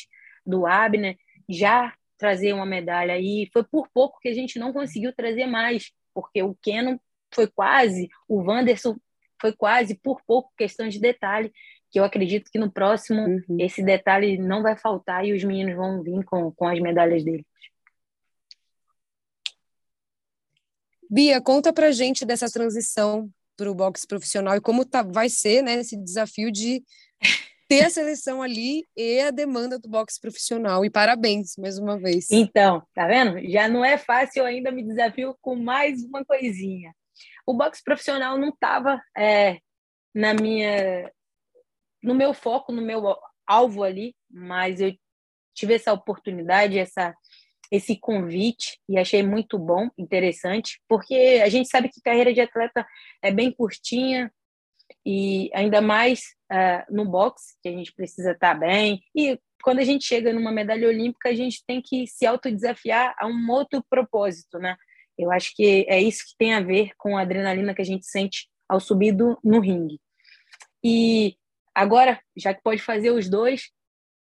do 0.46 0.66
Abner, 0.66 1.16
já 1.48 1.92
trazer 2.18 2.52
uma 2.52 2.66
medalha 2.66 3.18
e 3.18 3.48
foi 3.52 3.64
por 3.64 3.88
pouco 3.92 4.20
que 4.20 4.28
a 4.28 4.34
gente 4.34 4.58
não 4.58 4.72
conseguiu 4.72 5.12
trazer 5.12 5.46
mais, 5.46 5.90
porque 6.14 6.42
o 6.42 6.54
Kenon 6.62 6.98
foi 7.34 7.48
quase, 7.48 8.08
o 8.28 8.42
Wanderson 8.42 8.96
foi 9.40 9.52
quase 9.52 9.96
por 9.96 10.22
pouco 10.24 10.52
questão 10.56 10.88
de 10.88 11.00
detalhe, 11.00 11.52
que 11.90 11.98
eu 11.98 12.04
acredito 12.04 12.50
que 12.50 12.58
no 12.58 12.70
próximo 12.70 13.22
uhum. 13.22 13.56
esse 13.58 13.82
detalhe 13.82 14.38
não 14.38 14.62
vai 14.62 14.76
faltar 14.76 15.26
e 15.26 15.32
os 15.32 15.42
meninos 15.42 15.74
vão 15.74 16.02
vir 16.02 16.24
com, 16.24 16.52
com 16.52 16.68
as 16.68 16.78
medalhas 16.78 17.24
deles. 17.24 17.44
Bia, 21.10 21.42
conta 21.42 21.72
pra 21.72 21.90
gente 21.90 22.24
dessa 22.24 22.46
transição 22.46 23.28
para 23.56 23.70
o 23.70 23.74
boxe 23.74 24.06
profissional 24.06 24.56
e 24.56 24.60
como 24.60 24.84
tá, 24.84 25.02
vai 25.02 25.28
ser 25.28 25.62
né, 25.62 25.74
esse 25.74 25.96
desafio 25.96 26.50
de 26.50 26.82
ter 27.68 27.86
a 27.86 27.90
seleção 27.90 28.42
ali 28.42 28.86
e 28.96 29.20
a 29.20 29.30
demanda 29.30 29.78
do 29.78 29.88
boxe 29.88 30.20
profissional. 30.20 30.84
E 30.84 30.90
parabéns, 30.90 31.56
mais 31.56 31.78
uma 31.78 31.98
vez. 31.98 32.30
Então, 32.30 32.82
tá 32.94 33.06
vendo? 33.06 33.40
Já 33.50 33.68
não 33.68 33.84
é 33.84 33.96
fácil, 33.96 34.40
eu 34.40 34.46
ainda 34.46 34.70
me 34.70 34.82
desafio 34.82 35.36
com 35.40 35.56
mais 35.56 36.04
uma 36.04 36.24
coisinha. 36.24 36.94
O 37.46 37.54
boxe 37.54 37.82
profissional 37.82 38.36
não 38.38 38.50
estava 38.50 39.00
é, 39.16 39.58
na 40.14 40.34
minha, 40.34 41.10
no 42.02 42.14
meu 42.14 42.34
foco, 42.34 42.72
no 42.72 42.82
meu 42.82 43.16
alvo 43.46 43.82
ali, 43.82 44.14
mas 44.30 44.80
eu 44.80 44.94
tive 45.54 45.74
essa 45.74 45.92
oportunidade, 45.92 46.78
essa 46.78 47.14
esse 47.72 47.96
convite 47.96 48.78
e 48.86 48.98
achei 48.98 49.22
muito 49.22 49.58
bom, 49.58 49.88
interessante, 49.96 50.78
porque 50.86 51.40
a 51.42 51.48
gente 51.48 51.70
sabe 51.70 51.88
que 51.88 52.02
carreira 52.02 52.30
de 52.30 52.42
atleta 52.42 52.86
é 53.22 53.32
bem 53.32 53.50
curtinha 53.50 54.30
e 55.06 55.50
ainda 55.54 55.80
mais 55.80 56.20
uh, 56.52 56.94
no 56.94 57.06
boxe, 57.06 57.56
que 57.62 57.70
a 57.70 57.72
gente 57.72 57.90
precisa 57.94 58.32
estar 58.32 58.52
bem. 58.54 59.00
E 59.16 59.40
quando 59.62 59.78
a 59.78 59.84
gente 59.84 60.04
chega 60.04 60.34
numa 60.34 60.52
medalha 60.52 60.86
olímpica, 60.86 61.30
a 61.30 61.34
gente 61.34 61.64
tem 61.66 61.80
que 61.80 62.06
se 62.06 62.26
autodesafiar 62.26 63.14
a 63.18 63.26
um 63.26 63.50
outro 63.50 63.82
propósito, 63.88 64.58
né? 64.58 64.76
Eu 65.16 65.32
acho 65.32 65.54
que 65.56 65.86
é 65.88 65.98
isso 65.98 66.24
que 66.28 66.36
tem 66.36 66.52
a 66.52 66.60
ver 66.60 66.90
com 66.98 67.16
a 67.16 67.22
adrenalina 67.22 67.74
que 67.74 67.80
a 67.80 67.86
gente 67.86 68.04
sente 68.04 68.50
ao 68.68 68.80
subir 68.80 69.12
do, 69.12 69.38
no 69.42 69.60
ringue. 69.60 69.98
E 70.84 71.36
agora, 71.74 72.20
já 72.36 72.52
que 72.52 72.62
pode 72.62 72.82
fazer 72.82 73.12
os 73.12 73.30
dois, 73.30 73.70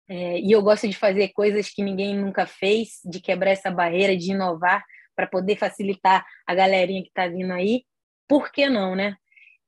é, 0.09 0.39
e 0.41 0.53
eu 0.53 0.63
gosto 0.63 0.89
de 0.89 0.97
fazer 0.97 1.29
coisas 1.29 1.69
que 1.69 1.83
ninguém 1.83 2.17
nunca 2.17 2.47
fez, 2.47 3.01
de 3.05 3.21
quebrar 3.21 3.51
essa 3.51 3.71
barreira, 3.71 4.17
de 4.17 4.31
inovar 4.31 4.85
para 5.17 5.27
poder 5.27 5.57
facilitar 5.57 6.25
a 6.47 6.55
galerinha 6.55 7.03
que 7.03 7.09
está 7.09 7.27
vindo 7.27 7.53
aí. 7.53 7.85
Por 8.29 8.53
que 8.53 8.69
não, 8.69 8.95
né? 8.95 9.17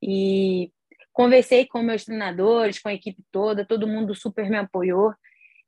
E 0.03 0.71
conversei 1.13 1.67
com 1.67 1.83
meus 1.83 2.05
treinadores, 2.05 2.79
com 2.79 2.89
a 2.89 2.95
equipe 2.95 3.23
toda, 3.33 3.67
todo 3.67 3.89
mundo 3.89 4.15
super 4.15 4.49
me 4.49 4.57
apoiou. 4.57 5.13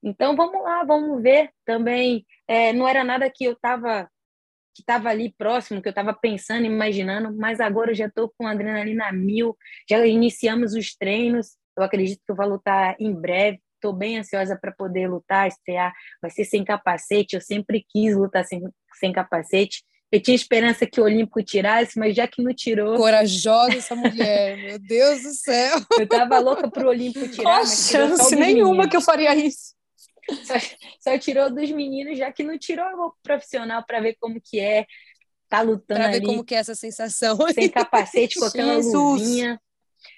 Então 0.02 0.36
vamos 0.36 0.62
lá, 0.62 0.84
vamos 0.84 1.20
ver. 1.22 1.50
Também 1.64 2.24
é, 2.46 2.72
não 2.72 2.86
era 2.86 3.02
nada 3.02 3.30
que 3.30 3.44
eu 3.44 3.52
estava 3.52 4.08
que 4.72 4.82
estava 4.82 5.08
ali 5.08 5.34
próximo, 5.36 5.82
que 5.82 5.88
eu 5.88 5.90
estava 5.90 6.14
pensando, 6.14 6.64
imaginando, 6.64 7.36
mas 7.36 7.58
agora 7.60 7.90
eu 7.90 7.94
já 7.94 8.06
estou 8.06 8.32
com 8.38 8.46
adrenalina 8.46 9.10
mil, 9.10 9.58
já 9.88 10.06
iniciamos 10.06 10.74
os 10.74 10.94
treinos. 10.94 11.56
Eu 11.76 11.82
acredito 11.82 12.22
que 12.24 12.30
eu 12.30 12.36
vou 12.36 12.46
lutar 12.46 12.94
em 13.00 13.12
breve 13.12 13.60
estou 13.80 13.92
bem 13.92 14.18
ansiosa 14.18 14.56
para 14.56 14.70
poder 14.70 15.08
lutar, 15.08 15.48
estrear. 15.48 15.92
Vai 16.20 16.30
ser 16.30 16.44
sem 16.44 16.62
capacete. 16.62 17.34
Eu 17.34 17.40
sempre 17.40 17.84
quis 17.88 18.14
lutar 18.14 18.44
sem, 18.44 18.62
sem 18.98 19.12
capacete. 19.12 19.82
Eu 20.12 20.20
tinha 20.20 20.34
esperança 20.34 20.86
que 20.86 21.00
o 21.00 21.04
Olímpico 21.04 21.42
tirasse, 21.42 21.96
mas 21.98 22.16
já 22.16 22.26
que 22.26 22.42
não 22.42 22.52
tirou. 22.52 22.96
Corajosa 22.96 23.76
essa 23.76 23.94
mulher, 23.94 24.56
meu 24.58 24.78
Deus 24.78 25.22
do 25.22 25.32
céu. 25.32 25.76
Eu 25.98 26.06
tava 26.06 26.38
louca 26.40 26.68
pro 26.68 26.88
Olímpico 26.88 27.28
tirar, 27.28 27.60
mas 27.60 27.88
chance 27.88 28.34
nenhuma 28.34 28.70
meninos. 28.70 28.90
que 28.90 28.96
eu 28.96 29.00
faria 29.00 29.34
isso. 29.36 29.74
Só, 30.44 30.54
só, 31.00 31.18
tirou 31.18 31.48
dos 31.48 31.70
meninos, 31.70 32.18
já 32.18 32.32
que 32.32 32.42
não 32.42 32.58
tirou 32.58 32.86
o 32.86 33.14
profissional 33.22 33.84
para 33.86 34.00
ver 34.00 34.16
como 34.20 34.40
que 34.40 34.58
é. 34.58 34.84
Tá 35.48 35.62
lutando 35.62 36.00
Para 36.00 36.10
ver 36.10 36.16
ali, 36.16 36.26
como 36.26 36.44
que 36.44 36.54
é 36.54 36.58
essa 36.58 36.74
sensação. 36.74 37.36
Sem 37.52 37.68
capacete, 37.68 38.38
com 38.38 38.46
aquela 38.46 38.76
luvinha. 38.76 39.60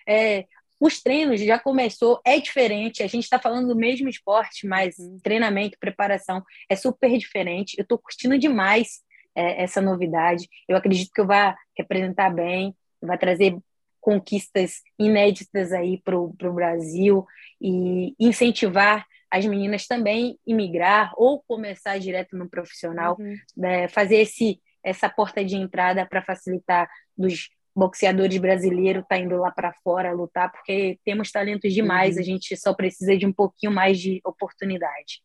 É, 0.09 0.47
os 0.85 1.01
treinos 1.01 1.41
já 1.41 1.61
começou, 1.61 2.21
é 2.27 2.41
diferente. 2.41 3.05
A 3.05 3.07
gente 3.07 3.23
está 3.23 3.39
falando 3.39 3.69
do 3.69 3.77
mesmo 3.77 4.09
esporte, 4.09 4.67
mas 4.67 4.99
uhum. 4.99 5.17
treinamento, 5.23 5.79
preparação 5.79 6.43
é 6.69 6.75
super 6.75 7.17
diferente. 7.17 7.77
Eu 7.79 7.83
estou 7.83 7.97
curtindo 7.97 8.37
demais 8.37 9.01
é, 9.33 9.63
essa 9.63 9.81
novidade. 9.81 10.49
Eu 10.69 10.77
acredito 10.77 11.13
que 11.15 11.21
eu 11.21 11.27
vá 11.27 11.57
representar 11.79 12.31
bem, 12.31 12.75
vai 13.01 13.17
trazer 13.17 13.57
conquistas 14.01 14.83
inéditas 14.99 15.73
aí 15.73 16.03
para 16.03 16.19
o 16.19 16.53
Brasil 16.53 17.25
e 17.61 18.17
incentivar 18.19 19.07
as 19.31 19.47
meninas 19.47 19.87
também 19.87 20.37
imigrar 20.45 21.13
ou 21.17 21.45
começar 21.47 21.97
direto 21.99 22.37
no 22.37 22.51
profissional, 22.51 23.17
uhum. 23.21 23.37
né, 23.57 23.87
fazer 23.87 24.17
esse 24.17 24.61
essa 24.85 25.09
porta 25.09 25.45
de 25.45 25.55
entrada 25.55 26.05
para 26.05 26.23
facilitar 26.23 26.91
dos 27.17 27.51
boxeadores 27.75 28.39
brasileiros 28.39 29.05
tá 29.09 29.19
indo 29.19 29.37
lá 29.37 29.51
para 29.51 29.73
fora 29.83 30.13
lutar, 30.13 30.51
porque 30.51 30.99
temos 31.05 31.31
talentos 31.31 31.73
demais, 31.73 32.17
uhum. 32.17 32.21
a 32.21 32.25
gente 32.25 32.57
só 32.57 32.75
precisa 32.75 33.17
de 33.17 33.27
um 33.27 33.33
pouquinho 33.33 33.73
mais 33.73 33.99
de 33.99 34.21
oportunidade. 34.25 35.23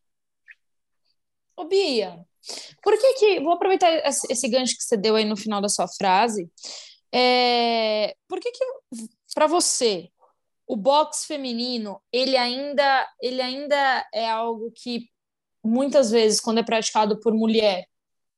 Ô 1.56 1.64
Bia, 1.64 2.24
por 2.82 2.98
que 2.98 3.14
que, 3.14 3.40
vou 3.40 3.52
aproveitar 3.52 3.90
esse 4.06 4.48
gancho 4.48 4.76
que 4.76 4.82
você 4.82 4.96
deu 4.96 5.16
aí 5.16 5.24
no 5.24 5.36
final 5.36 5.60
da 5.60 5.68
sua 5.68 5.88
frase, 5.88 6.50
é, 7.12 8.14
por 8.28 8.38
que 8.40 8.50
que, 8.52 8.64
para 9.34 9.46
você, 9.46 10.08
o 10.66 10.76
boxe 10.76 11.26
feminino, 11.26 12.00
ele 12.12 12.36
ainda, 12.36 13.08
ele 13.20 13.40
ainda 13.40 14.06
é 14.12 14.28
algo 14.28 14.70
que, 14.74 15.08
muitas 15.64 16.10
vezes, 16.10 16.40
quando 16.40 16.58
é 16.58 16.62
praticado 16.62 17.18
por 17.20 17.34
mulher, 17.34 17.86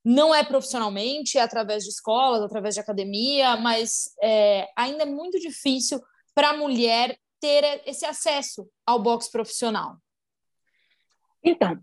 não 0.03 0.33
é 0.33 0.43
profissionalmente, 0.43 1.37
é 1.37 1.41
através 1.41 1.83
de 1.83 1.89
escolas, 1.89 2.41
através 2.41 2.75
de 2.75 2.81
academia, 2.81 3.55
mas 3.57 4.13
é, 4.21 4.67
ainda 4.75 5.03
é 5.03 5.05
muito 5.05 5.39
difícil 5.39 6.01
para 6.33 6.49
a 6.49 6.57
mulher 6.57 7.17
ter 7.39 7.81
esse 7.85 8.05
acesso 8.05 8.67
ao 8.85 9.01
boxe 9.01 9.31
profissional. 9.31 9.97
Então, 11.43 11.79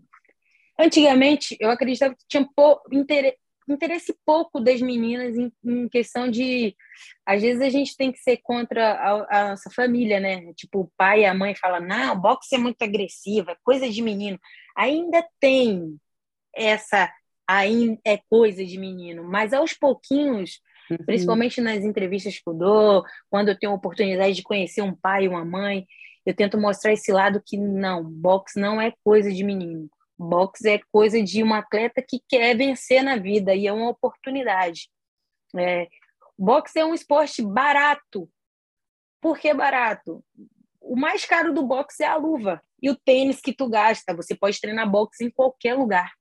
antigamente 0.79 1.55
eu 1.59 1.69
acreditava 1.69 2.15
que 2.15 2.23
tinha 2.27 2.47
pou, 2.55 2.81
interesse, 2.91 3.37
interesse 3.67 4.17
pouco 4.25 4.59
das 4.59 4.81
meninas 4.81 5.35
em, 5.37 5.51
em, 5.63 5.89
questão 5.89 6.29
de 6.29 6.75
às 7.25 7.41
vezes 7.41 7.61
a 7.61 7.69
gente 7.69 7.95
tem 7.95 8.11
que 8.11 8.19
ser 8.19 8.37
contra 8.37 8.93
a, 8.93 9.39
a, 9.39 9.49
nossa 9.49 9.69
família, 9.69 10.19
né? 10.19 10.53
Tipo, 10.53 10.81
o 10.81 10.91
pai 10.97 11.21
e 11.21 11.25
a 11.25 11.33
mãe 11.33 11.53
falam, 11.55 11.81
não, 11.81 12.19
boxe 12.19 12.55
é 12.55 12.57
muito 12.57 12.81
agressivo, 12.81 13.51
é 13.51 13.57
coisa 13.63 13.89
de 13.89 14.01
menino. 14.01 14.39
Ainda 14.75 15.25
tem 15.39 15.97
essa 16.55 17.11
ainda 17.49 17.99
é 18.05 18.19
coisa 18.29 18.63
de 18.63 18.77
menino, 18.77 19.23
mas 19.23 19.53
aos 19.53 19.73
pouquinhos, 19.73 20.61
uhum. 20.91 20.97
principalmente 20.97 21.59
nas 21.59 21.83
entrevistas 21.83 22.37
que 22.37 22.47
eu 22.47 22.53
dou, 22.53 23.03
quando 23.27 23.49
eu 23.49 23.57
tenho 23.57 23.71
a 23.71 23.75
oportunidade 23.75 24.35
de 24.35 24.43
conhecer 24.43 24.83
um 24.83 24.93
pai 24.93 25.23
e 25.23 25.27
uma 25.27 25.43
mãe, 25.43 25.87
eu 26.23 26.35
tento 26.35 26.59
mostrar 26.59 26.93
esse 26.93 27.11
lado 27.11 27.41
que 27.43 27.57
não, 27.57 28.03
boxe 28.03 28.59
não 28.59 28.79
é 28.79 28.93
coisa 29.03 29.31
de 29.33 29.43
menino. 29.43 29.89
Boxe 30.15 30.69
é 30.69 30.79
coisa 30.91 31.23
de 31.23 31.43
um 31.43 31.51
atleta 31.51 32.03
que 32.07 32.21
quer 32.29 32.55
vencer 32.55 33.01
na 33.01 33.15
vida 33.15 33.55
e 33.55 33.65
é 33.65 33.73
uma 33.73 33.89
oportunidade. 33.89 34.87
É, 35.57 35.87
boxe 36.37 36.77
é 36.77 36.85
um 36.85 36.93
esporte 36.93 37.41
barato. 37.41 38.29
Por 39.19 39.39
que 39.39 39.51
barato? 39.55 40.23
O 40.79 40.95
mais 40.95 41.25
caro 41.25 41.51
do 41.51 41.65
boxe 41.65 42.03
é 42.03 42.07
a 42.07 42.15
luva 42.15 42.61
e 42.79 42.91
o 42.91 42.95
tênis 42.95 43.41
que 43.41 43.53
tu 43.53 43.67
gasta. 43.67 44.13
Você 44.13 44.35
pode 44.35 44.61
treinar 44.61 44.89
boxe 44.89 45.25
em 45.25 45.31
qualquer 45.31 45.73
lugar. 45.73 46.11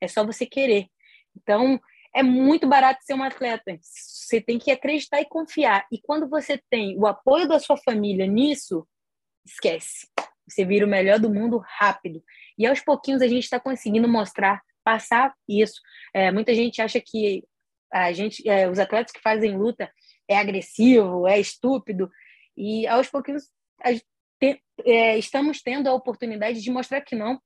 É 0.00 0.08
só 0.08 0.24
você 0.24 0.46
querer. 0.46 0.88
Então, 1.36 1.80
é 2.14 2.22
muito 2.22 2.66
barato 2.66 3.04
ser 3.04 3.14
um 3.14 3.22
atleta. 3.22 3.78
Você 3.80 4.40
tem 4.40 4.58
que 4.58 4.70
acreditar 4.70 5.20
e 5.20 5.26
confiar. 5.26 5.86
E 5.92 6.00
quando 6.00 6.28
você 6.28 6.60
tem 6.70 6.98
o 6.98 7.06
apoio 7.06 7.46
da 7.46 7.58
sua 7.58 7.76
família 7.76 8.26
nisso, 8.26 8.86
esquece. 9.44 10.08
Você 10.48 10.64
vira 10.64 10.86
o 10.86 10.88
melhor 10.88 11.18
do 11.18 11.32
mundo 11.32 11.62
rápido. 11.78 12.22
E 12.56 12.66
aos 12.66 12.80
pouquinhos 12.80 13.20
a 13.20 13.28
gente 13.28 13.44
está 13.44 13.60
conseguindo 13.60 14.08
mostrar, 14.08 14.62
passar 14.82 15.34
isso. 15.48 15.80
É, 16.14 16.30
muita 16.30 16.54
gente 16.54 16.80
acha 16.80 17.00
que 17.00 17.44
a 17.92 18.12
gente, 18.12 18.48
é, 18.48 18.68
os 18.68 18.78
atletas 18.78 19.12
que 19.12 19.20
fazem 19.20 19.56
luta 19.56 19.90
é 20.28 20.38
agressivo, 20.38 21.26
é 21.26 21.38
estúpido. 21.38 22.10
E 22.56 22.86
aos 22.86 23.08
pouquinhos 23.08 23.44
a, 23.82 23.90
te, 24.40 24.62
é, 24.84 25.18
estamos 25.18 25.60
tendo 25.62 25.88
a 25.88 25.94
oportunidade 25.94 26.62
de 26.62 26.70
mostrar 26.70 27.00
que 27.00 27.14
não. 27.14 27.40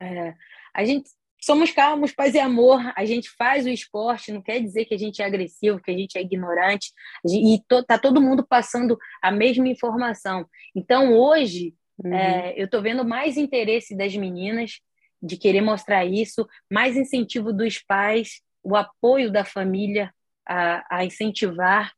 É, 0.00 0.34
a 0.74 0.84
gente 0.84 1.08
somos 1.42 1.72
calmos, 1.72 2.12
paz 2.12 2.34
e 2.34 2.38
amor. 2.38 2.80
A 2.96 3.04
gente 3.04 3.28
faz 3.30 3.66
o 3.66 3.68
esporte, 3.68 4.32
não 4.32 4.40
quer 4.40 4.60
dizer 4.60 4.84
que 4.84 4.94
a 4.94 4.98
gente 4.98 5.20
é 5.20 5.24
agressivo, 5.24 5.82
que 5.82 5.90
a 5.90 5.96
gente 5.96 6.16
é 6.16 6.22
ignorante. 6.22 6.92
E 7.26 7.60
tá 7.86 7.98
todo 7.98 8.20
mundo 8.20 8.46
passando 8.46 8.96
a 9.20 9.30
mesma 9.32 9.68
informação. 9.68 10.48
Então, 10.74 11.12
hoje, 11.12 11.74
uhum. 12.02 12.14
é, 12.14 12.54
eu 12.56 12.66
estou 12.66 12.80
vendo 12.80 13.04
mais 13.04 13.36
interesse 13.36 13.96
das 13.96 14.14
meninas 14.14 14.80
de 15.20 15.36
querer 15.36 15.60
mostrar 15.60 16.04
isso, 16.04 16.48
mais 16.70 16.96
incentivo 16.96 17.52
dos 17.52 17.78
pais, 17.78 18.40
o 18.62 18.76
apoio 18.76 19.30
da 19.30 19.44
família 19.44 20.12
a, 20.46 20.98
a 20.98 21.04
incentivar. 21.04 21.92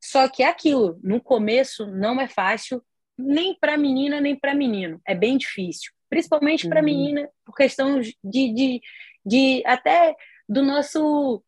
Só 0.00 0.28
que 0.28 0.42
é 0.42 0.46
aquilo, 0.46 0.98
no 1.02 1.20
começo 1.20 1.86
não 1.86 2.20
é 2.20 2.28
fácil, 2.28 2.82
nem 3.18 3.54
para 3.58 3.76
menina, 3.76 4.20
nem 4.20 4.36
para 4.36 4.54
menino. 4.54 5.00
É 5.06 5.14
bem 5.14 5.36
difícil 5.36 5.90
principalmente 6.08 6.64
uhum. 6.64 6.70
para 6.70 6.82
menina, 6.82 7.28
por 7.44 7.54
questão 7.54 8.00
de, 8.00 8.16
de, 8.22 8.80
de 9.24 9.62
até 9.66 10.14
do 10.48 10.62
nosso 10.62 11.42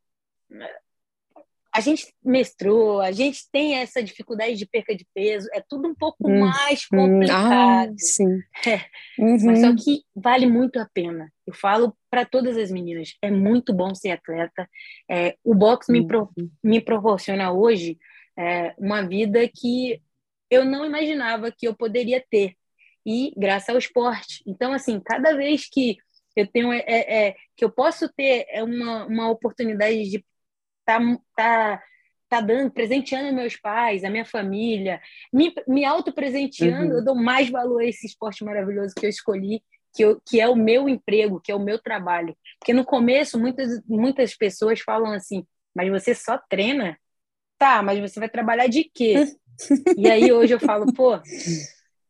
a 1.73 1.81
gente 1.81 2.13
mestrou, 2.23 3.01
a 3.01 3.13
gente 3.13 3.49
tem 3.51 3.77
essa 3.77 4.03
dificuldade 4.03 4.57
de 4.57 4.67
perca 4.67 4.95
de 4.95 5.07
peso, 5.15 5.49
é 5.53 5.63
tudo 5.67 5.89
um 5.89 5.95
pouco 5.95 6.29
hum, 6.29 6.41
mais 6.41 6.87
hum, 6.93 6.97
complicado. 6.97 7.91
Ah, 7.91 7.95
sim. 7.97 8.41
É. 8.67 8.85
Uhum. 9.19 9.47
Mas 9.47 9.61
só 9.61 9.75
que 9.77 10.03
vale 10.15 10.47
muito 10.47 10.79
a 10.81 10.89
pena. 10.93 11.33
Eu 11.47 11.55
falo 11.55 11.97
para 12.11 12.25
todas 12.25 12.57
as 12.57 12.71
meninas, 12.71 13.17
é 13.23 13.31
muito 13.31 13.73
bom 13.73 13.95
ser 13.95 14.11
atleta. 14.11 14.69
É, 15.09 15.37
o 15.45 15.55
boxe 15.55 15.93
uhum. 15.93 15.99
me, 15.99 16.07
pro, 16.07 16.31
me 16.63 16.81
proporciona 16.81 17.53
hoje 17.53 17.99
é, 18.37 18.75
uma 18.77 19.03
vida 19.03 19.49
que 19.49 20.03
eu 20.51 20.65
não 20.65 20.85
imaginava 20.85 21.53
que 21.53 21.69
eu 21.69 21.75
poderia 21.75 22.23
ter 22.29 22.57
e 23.05 23.33
graças 23.37 23.69
ao 23.69 23.79
esporte. 23.79 24.43
Então, 24.47 24.73
assim, 24.73 25.01
cada 25.01 25.35
vez 25.35 25.69
que 25.69 25.97
eu 26.37 26.47
tenho 26.47 26.73
é, 26.73 26.85
é, 26.87 27.29
é 27.29 27.37
que 27.57 27.65
eu 27.65 27.71
posso 27.71 28.09
ter 28.13 28.47
é 28.49 28.63
uma, 28.63 29.07
uma 29.07 29.31
oportunidade 29.31 30.11
de 30.11 30.25
estar 30.81 30.99
tá, 30.99 31.19
tá, 31.37 31.83
tá 32.29 32.41
dando, 32.41 32.71
presenteando 32.71 33.35
meus 33.35 33.57
pais, 33.57 34.05
a 34.05 34.11
minha 34.11 34.25
família, 34.25 35.01
me, 35.33 35.53
me 35.67 35.85
auto-presenteando, 35.85 36.93
uhum. 36.93 36.99
eu 36.99 37.05
dou 37.05 37.15
mais 37.15 37.51
valor 37.51 37.81
a 37.81 37.87
esse 37.87 38.07
esporte 38.07 38.45
maravilhoso 38.45 38.95
que 38.95 39.07
eu 39.07 39.11
escolhi, 39.11 39.63
que, 39.93 40.03
eu, 40.05 40.21
que 40.29 40.41
é 40.41 40.49
o 40.49 40.57
meu 40.57 40.89
emprego, 40.89 41.41
que 41.41 41.51
é 41.51 41.55
o 41.55 41.61
meu 41.61 41.79
trabalho. 41.79 42.37
Porque 42.59 42.73
no 42.73 42.85
começo, 42.85 43.39
muitas, 43.39 43.83
muitas 43.87 44.37
pessoas 44.37 44.81
falam 44.81 45.13
assim, 45.13 45.45
mas 45.75 45.91
você 45.91 46.15
só 46.15 46.39
treina? 46.39 46.99
Tá, 47.59 47.83
mas 47.83 47.99
você 47.99 48.19
vai 48.19 48.29
trabalhar 48.29 48.69
de 48.69 48.85
quê? 48.85 49.15
e 49.97 50.09
aí 50.09 50.33
hoje 50.33 50.55
eu 50.55 50.61
falo, 50.61 50.93
pô, 50.95 51.21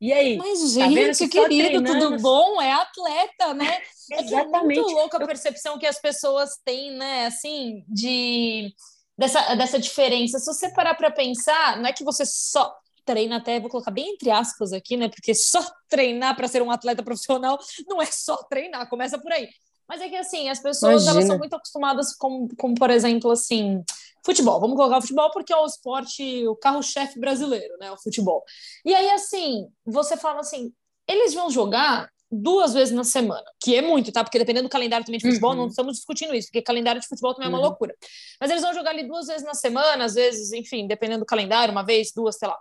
e 0.00 0.12
aí? 0.12 0.36
Mas, 0.36 0.74
tá 0.74 0.88
gente, 0.88 1.28
que 1.28 1.46
querido, 1.48 1.84
tudo 1.84 2.18
bom? 2.18 2.60
É 2.60 2.72
atleta, 2.72 3.52
né? 3.52 3.82
Exatamente. 4.10 4.34
É, 4.34 4.58
é 4.58 4.62
muito 4.62 4.80
louca 4.82 5.18
a 5.18 5.26
percepção 5.26 5.78
que 5.78 5.86
as 5.86 6.00
pessoas 6.00 6.58
têm, 6.64 6.92
né? 6.92 7.26
Assim, 7.26 7.84
de 7.86 8.72
dessa, 9.18 9.54
dessa 9.54 9.78
diferença. 9.78 10.38
Se 10.38 10.46
você 10.46 10.72
parar 10.72 10.94
para 10.94 11.10
pensar, 11.10 11.76
não 11.76 11.86
é 11.86 11.92
que 11.92 12.02
você 12.02 12.24
só 12.24 12.74
treina 13.04 13.36
até, 13.36 13.60
vou 13.60 13.68
colocar 13.68 13.90
bem 13.90 14.14
entre 14.14 14.30
aspas 14.30 14.72
aqui, 14.72 14.96
né? 14.96 15.08
Porque 15.08 15.34
só 15.34 15.60
treinar 15.88 16.34
para 16.34 16.48
ser 16.48 16.62
um 16.62 16.70
atleta 16.70 17.02
profissional 17.04 17.58
não 17.86 18.00
é 18.00 18.06
só 18.06 18.36
treinar, 18.44 18.88
começa 18.88 19.18
por 19.18 19.32
aí. 19.32 19.48
Mas 19.90 20.00
é 20.00 20.08
que 20.08 20.14
assim, 20.14 20.48
as 20.48 20.60
pessoas 20.60 21.04
elas 21.08 21.24
são 21.24 21.36
muito 21.36 21.52
acostumadas 21.52 22.14
com, 22.14 22.46
com, 22.56 22.74
por 22.74 22.90
exemplo, 22.90 23.28
assim, 23.32 23.82
futebol. 24.24 24.60
Vamos 24.60 24.76
colocar 24.76 24.98
o 24.98 25.00
futebol 25.00 25.32
porque 25.32 25.52
é 25.52 25.56
o 25.56 25.66
esporte, 25.66 26.46
o 26.46 26.54
carro-chefe 26.54 27.18
brasileiro, 27.18 27.76
né? 27.80 27.90
O 27.90 28.00
futebol. 28.00 28.44
E 28.84 28.94
aí, 28.94 29.10
assim, 29.10 29.66
você 29.84 30.16
fala 30.16 30.42
assim, 30.42 30.72
eles 31.08 31.34
vão 31.34 31.50
jogar 31.50 32.08
duas 32.30 32.72
vezes 32.72 32.94
na 32.94 33.02
semana, 33.02 33.42
que 33.60 33.74
é 33.74 33.82
muito, 33.82 34.12
tá? 34.12 34.22
Porque 34.22 34.38
dependendo 34.38 34.68
do 34.68 34.70
calendário 34.70 35.04
também 35.04 35.18
de 35.18 35.26
futebol, 35.26 35.50
uhum. 35.50 35.56
não 35.56 35.66
estamos 35.66 35.96
discutindo 35.96 36.36
isso, 36.36 36.46
porque 36.46 36.62
calendário 36.62 37.00
de 37.00 37.08
futebol 37.08 37.34
também 37.34 37.46
é 37.46 37.48
uma 37.48 37.58
uhum. 37.58 37.64
loucura. 37.64 37.92
Mas 38.40 38.48
eles 38.48 38.62
vão 38.62 38.72
jogar 38.72 38.90
ali 38.90 39.02
duas 39.02 39.26
vezes 39.26 39.42
na 39.42 39.54
semana, 39.54 40.04
às 40.04 40.14
vezes, 40.14 40.52
enfim, 40.52 40.86
dependendo 40.86 41.24
do 41.24 41.26
calendário, 41.26 41.72
uma 41.72 41.82
vez, 41.82 42.12
duas, 42.14 42.36
sei 42.36 42.46
lá. 42.46 42.56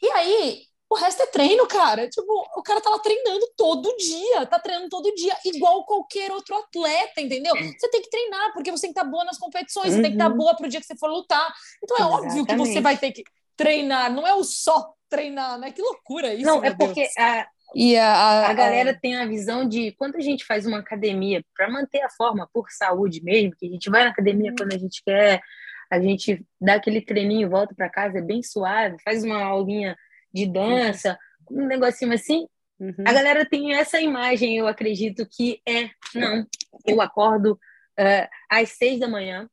E 0.00 0.08
aí, 0.10 0.62
O 0.90 0.96
resto 0.96 1.22
é 1.22 1.26
treino, 1.26 1.68
cara. 1.68 2.08
Tipo, 2.08 2.32
o 2.56 2.62
cara 2.64 2.80
tá 2.80 2.90
lá 2.90 2.98
treinando 2.98 3.46
todo 3.56 3.96
dia, 3.96 4.44
tá 4.46 4.58
treinando 4.58 4.88
todo 4.88 5.14
dia, 5.14 5.36
igual 5.44 5.84
qualquer 5.84 6.32
outro 6.32 6.56
atleta, 6.56 7.20
entendeu? 7.20 7.54
Você 7.54 7.88
tem 7.90 8.02
que 8.02 8.10
treinar, 8.10 8.52
porque 8.52 8.72
você 8.72 8.88
tem 8.88 8.92
que 8.92 8.98
estar 8.98 9.04
tá 9.04 9.10
boa 9.10 9.24
nas 9.24 9.38
competições, 9.38 9.90
uhum. 9.90 9.92
você 9.92 10.02
tem 10.02 10.10
que 10.10 10.16
estar 10.16 10.30
tá 10.30 10.36
boa 10.36 10.56
pro 10.56 10.68
dia 10.68 10.80
que 10.80 10.86
você 10.86 10.96
for 10.96 11.08
lutar. 11.08 11.48
Então 11.82 11.96
é 11.96 12.00
Exatamente. 12.00 12.26
óbvio 12.26 12.46
que 12.46 12.56
você 12.56 12.80
vai 12.80 12.96
ter 12.96 13.12
que 13.12 13.22
treinar, 13.56 14.12
não 14.12 14.26
é 14.26 14.34
o 14.34 14.42
só 14.42 14.92
treinar, 15.08 15.58
né? 15.60 15.70
Que 15.70 15.80
loucura 15.80 16.34
isso. 16.34 16.46
Não, 16.46 16.64
é 16.64 16.74
porque 16.74 17.08
a, 17.16 17.46
e 17.72 17.96
a, 17.96 18.12
a, 18.12 18.50
a 18.50 18.52
galera 18.52 18.90
a... 18.90 18.98
tem 18.98 19.16
a 19.16 19.26
visão 19.26 19.68
de 19.68 19.92
quando 19.92 20.16
a 20.16 20.20
gente 20.20 20.44
faz 20.44 20.66
uma 20.66 20.78
academia 20.78 21.44
para 21.56 21.70
manter 21.70 22.02
a 22.02 22.10
forma 22.10 22.48
por 22.52 22.68
saúde 22.68 23.22
mesmo, 23.22 23.54
que 23.56 23.66
a 23.66 23.70
gente 23.70 23.88
vai 23.88 24.02
na 24.02 24.10
academia 24.10 24.50
uhum. 24.50 24.56
quando 24.58 24.72
a 24.72 24.78
gente 24.78 25.02
quer, 25.04 25.40
a 25.88 26.00
gente 26.00 26.44
dá 26.60 26.74
aquele 26.74 27.00
treininho, 27.00 27.48
volta 27.48 27.74
para 27.76 27.88
casa, 27.88 28.18
é 28.18 28.22
bem 28.22 28.42
suave, 28.42 28.96
faz 29.04 29.22
uma 29.22 29.40
aulinha 29.40 29.96
de 30.32 30.46
dança, 30.46 31.18
um 31.50 31.66
negocinho 31.66 32.12
assim. 32.12 32.46
Uhum. 32.78 33.04
A 33.06 33.12
galera 33.12 33.44
tem 33.44 33.74
essa 33.74 34.00
imagem, 34.00 34.56
eu 34.56 34.66
acredito 34.66 35.26
que 35.30 35.60
é, 35.68 35.90
não, 36.14 36.46
eu 36.86 37.00
acordo 37.00 37.52
uh, 37.52 38.28
às 38.48 38.70
seis 38.70 38.98
da 38.98 39.06
manhã, 39.06 39.48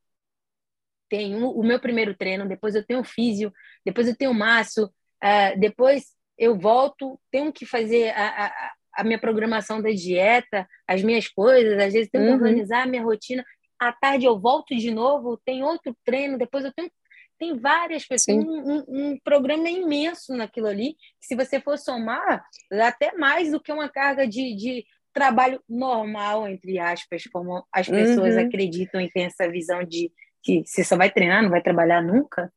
tenho 1.10 1.50
o 1.50 1.63
meu 1.63 1.80
primeiro 1.80 2.16
treino, 2.16 2.48
depois 2.48 2.76
eu 2.76 2.86
tenho 2.86 3.04
físio, 3.04 3.52
depois 3.86 4.08
eu 4.08 4.16
tenho 4.16 4.34
maço, 4.34 4.86
uh, 4.86 5.60
depois 5.60 6.06
eu 6.38 6.58
volto, 6.58 7.20
tenho 7.32 7.52
que 7.52 7.66
fazer 7.66 8.10
a, 8.12 8.46
a, 8.46 8.72
a, 8.98 9.04
minha 9.04 9.20
programação 9.20 9.82
da 9.82 9.90
dieta, 9.90 10.68
as 10.88 11.02
minhas 11.02 11.28
coisas, 11.28 11.80
às 11.80 11.94
vezes 11.94 12.10
tenho 12.10 12.26
uhum. 12.26 12.38
que 12.38 12.44
organizar 12.44 12.84
a 12.84 12.88
minha 12.88 13.04
rotina. 13.04 13.44
À 13.80 13.92
tarde 13.92 14.26
eu 14.26 14.40
volto 14.40 14.76
de 14.76 14.92
novo, 14.92 15.40
tem 15.44 15.63
outro 15.63 15.96
treino, 16.06 16.38
depois 16.38 16.63
eu 16.63 16.74
tenho 16.74 16.90
tem 17.38 17.58
várias 17.58 18.06
pessoas, 18.06 18.43
um, 18.43 18.50
um, 18.50 18.84
um, 18.88 19.19
programa 19.23 19.69
imenso 19.69 20.36
naquilo 20.36 20.67
ali. 20.67 20.95
Se 21.19 21.36
você 21.36 21.60
for 21.60 21.78
somar, 21.78 22.43
até 22.71 23.15
mais 23.15 23.52
do 23.52 23.62
que 23.62 23.71
uma 23.71 23.89
carga 23.89 24.28
de, 24.28 24.56
de 24.56 24.86
trabalho 25.13 25.62
normal, 25.67 26.47
entre 26.47 26.80
aspas, 26.80 27.23
como 27.32 27.65
as 27.71 27.88
pessoas 27.88 28.36
uhum. 28.36 28.41
acreditam 28.41 29.02
e 29.02 29.10
têm 29.10 29.26
essa 29.26 29.50
visão 29.50 29.84
de 29.84 30.12
que 30.43 30.63
você 30.65 30.84
só 30.84 30.95
vai 30.95 31.12
treinar, 31.12 31.41
não 31.43 31.50
vai 31.50 31.62
trabalhar 31.62 32.02
nunca. 32.02 32.52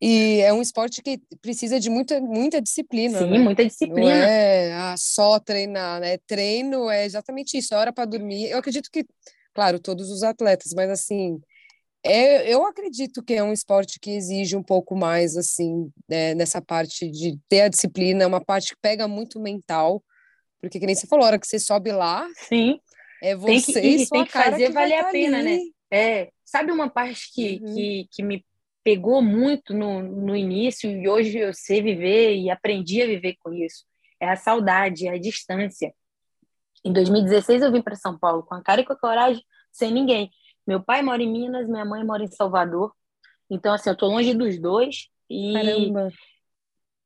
e 0.00 0.40
é 0.40 0.52
um 0.52 0.60
esporte 0.60 1.00
que 1.02 1.18
precisa 1.40 1.80
de 1.80 1.88
muita, 1.88 2.20
muita 2.20 2.60
disciplina. 2.60 3.18
Sim, 3.18 3.30
né? 3.30 3.38
muita 3.38 3.64
disciplina. 3.64 4.00
Não 4.02 4.10
é 4.10 4.72
ah, 4.72 4.94
só 4.98 5.38
treinar, 5.38 6.00
né? 6.00 6.18
Treino 6.26 6.90
é 6.90 7.04
exatamente 7.04 7.56
isso, 7.56 7.72
é 7.72 7.76
hora 7.76 7.92
para 7.92 8.04
dormir. 8.04 8.50
Eu 8.50 8.58
acredito 8.58 8.90
que, 8.92 9.06
claro, 9.54 9.78
todos 9.78 10.10
os 10.10 10.22
atletas, 10.22 10.72
mas 10.74 10.90
assim, 10.90 11.40
é, 12.04 12.52
eu 12.52 12.66
acredito 12.66 13.22
que 13.22 13.32
é 13.32 13.42
um 13.42 13.52
esporte 13.52 13.98
que 13.98 14.10
exige 14.10 14.54
um 14.56 14.62
pouco 14.62 14.94
mais, 14.94 15.36
assim, 15.36 15.90
né, 16.08 16.34
nessa 16.34 16.60
parte 16.60 17.10
de 17.10 17.38
ter 17.48 17.62
a 17.62 17.68
disciplina, 17.68 18.24
é 18.24 18.26
uma 18.26 18.44
parte 18.44 18.74
que 18.74 18.80
pega 18.80 19.08
muito 19.08 19.40
mental, 19.40 20.04
porque 20.60 20.78
que 20.78 20.86
nem 20.86 20.94
você 20.94 21.06
falou, 21.06 21.24
a 21.24 21.28
hora 21.28 21.38
que 21.38 21.46
você 21.46 21.58
sobe 21.58 21.92
lá, 21.92 22.28
Sim. 22.34 22.78
é 23.22 23.34
você 23.34 23.72
tem 23.72 23.96
que, 23.96 24.02
e 24.02 24.08
tem 24.08 24.24
que 24.26 24.32
fazer 24.32 24.70
valer 24.70 24.98
a 24.98 25.04
tá 25.04 25.10
pena, 25.10 25.42
né? 25.42 25.58
É, 25.90 26.30
sabe 26.44 26.72
uma 26.72 26.90
parte 26.90 27.32
que, 27.32 27.60
uhum. 27.62 27.74
que, 27.74 28.08
que 28.10 28.22
me 28.22 28.44
pegou 28.82 29.22
muito 29.22 29.72
no, 29.72 30.02
no 30.02 30.36
início 30.36 30.90
e 30.90 31.08
hoje 31.08 31.38
eu 31.38 31.54
sei 31.54 31.80
viver 31.80 32.36
e 32.36 32.50
aprendi 32.50 33.00
a 33.00 33.06
viver 33.06 33.36
com 33.40 33.50
isso? 33.52 33.84
É 34.20 34.28
a 34.28 34.36
saudade, 34.36 35.08
é 35.08 35.12
a 35.12 35.18
distância. 35.18 35.94
Em 36.84 36.92
2016 36.92 37.62
eu 37.62 37.72
vim 37.72 37.80
para 37.80 37.96
São 37.96 38.18
Paulo 38.18 38.42
com 38.42 38.54
a 38.54 38.62
cara 38.62 38.82
e 38.82 38.84
com 38.84 38.92
a 38.92 38.98
coragem, 38.98 39.42
sem 39.72 39.90
ninguém. 39.90 40.30
Meu 40.66 40.82
pai 40.82 41.02
mora 41.02 41.22
em 41.22 41.30
Minas, 41.30 41.68
minha 41.68 41.84
mãe 41.84 42.04
mora 42.04 42.24
em 42.24 42.30
Salvador. 42.30 42.92
Então, 43.50 43.72
assim, 43.74 43.90
eu 43.90 43.96
tô 43.96 44.06
longe 44.06 44.34
dos 44.34 44.58
dois. 44.58 45.08
E 45.28 45.52
Caramba. 45.52 46.12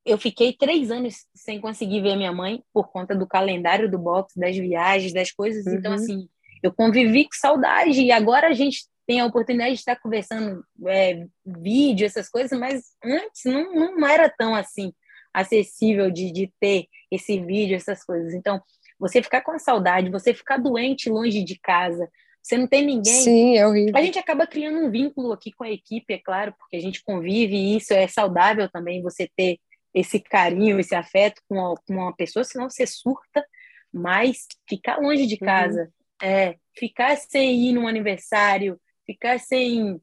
eu 0.05 0.19
fiquei 0.19 0.53
três 0.53 0.91
anos 0.91 1.27
sem 1.35 1.61
conseguir 1.61 2.01
ver 2.01 2.17
minha 2.17 2.33
mãe 2.33 2.63
por 2.73 2.89
conta 2.91 3.15
do 3.15 3.27
calendário 3.27 3.91
do 3.91 3.99
boxe, 3.99 4.39
das 4.39 4.57
viagens, 4.57 5.13
das 5.13 5.33
coisas. 5.33 5.67
Então, 5.67 5.73
uhum. 5.73 5.79
Então, 5.79 5.93
assim, 5.95 6.29
eu 6.63 6.73
convivi 6.73 7.25
com 7.25 7.35
saudade. 7.35 8.01
E 8.01 8.13
agora 8.13 8.49
a 8.49 8.53
gente 8.53 8.87
tem 9.07 9.21
a 9.21 9.27
oportunidade 9.27 9.73
de 9.73 9.79
estar 9.79 9.97
conversando 9.97 10.63
é, 10.87 11.27
vídeo, 11.45 12.07
essas 12.07 12.29
coisas, 12.29 12.59
mas 12.59 12.83
antes 13.03 13.45
não, 13.45 13.97
não 13.97 14.07
era 14.07 14.29
tão 14.29 14.55
assim 14.55 14.93
acessível 15.33 16.11
de, 16.11 16.31
de 16.31 16.53
ter 16.61 16.87
esse 17.11 17.41
vídeo, 17.41 17.77
essas 17.77 18.05
coisas. 18.05 18.35
Então, 18.35 18.61
você 18.99 19.23
ficar 19.23 19.41
com 19.43 19.59
saudade, 19.59 20.11
você 20.11 20.35
ficar 20.35 20.59
doente 20.59 21.09
longe 21.09 21.43
de 21.43 21.59
casa, 21.59 22.09
você 22.49 22.57
não 22.57 22.67
tem 22.67 22.83
ninguém. 22.83 23.13
Sim, 23.13 23.59
é 23.59 23.67
horrível. 23.67 23.95
A 23.95 24.03
gente 24.03 24.19
acaba 24.19 24.47
criando 24.47 24.79
um 24.79 24.91
vínculo 24.91 25.33
aqui 25.33 25.53
com 25.53 25.65
a 25.65 25.71
equipe, 25.71 26.15
é 26.15 26.19
claro, 26.19 26.55
porque 26.59 26.77
a 26.77 26.81
gente 26.81 27.05
convive 27.05 27.55
e 27.55 27.77
isso 27.77 27.93
é 27.93 28.09
saudável 28.09 28.71
também, 28.71 29.03
você 29.03 29.31
ter 29.37 29.59
esse 29.93 30.19
carinho, 30.19 30.81
esse 30.81 30.95
afeto 30.95 31.43
com 31.47 31.57
uma, 31.57 31.75
com 31.75 31.93
uma 31.93 32.17
pessoa, 32.17 32.45
senão 32.45 32.71
você 32.71 32.87
surta, 32.87 33.45
mas 33.93 34.47
ficar 34.67 34.97
longe 34.97 35.27
de 35.27 35.35
uhum. 35.35 35.47
casa, 35.47 35.93
uhum. 36.23 36.29
é, 36.29 36.57
ficar 36.75 37.17
sem 37.17 37.69
ir 37.69 37.73
num 37.73 37.87
aniversário, 37.87 38.81
ficar 39.05 39.39
sem, 39.39 40.01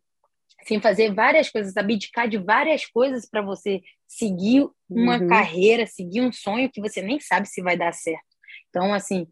sem 0.67 0.79
fazer 0.79 1.15
várias 1.15 1.49
coisas, 1.49 1.75
abdicar 1.75 2.27
de 2.27 2.37
várias 2.37 2.85
coisas 2.85 3.27
para 3.27 3.41
você 3.41 3.81
seguir 4.07 4.67
uma 4.87 5.17
uhum. 5.17 5.27
carreira, 5.27 5.87
seguir 5.87 6.21
um 6.21 6.31
sonho 6.31 6.69
que 6.71 6.81
você 6.81 7.01
nem 7.01 7.19
sabe 7.19 7.47
se 7.47 7.63
vai 7.63 7.75
dar 7.75 7.91
certo. 7.91 8.23
Então, 8.69 8.93
assim, 8.93 9.25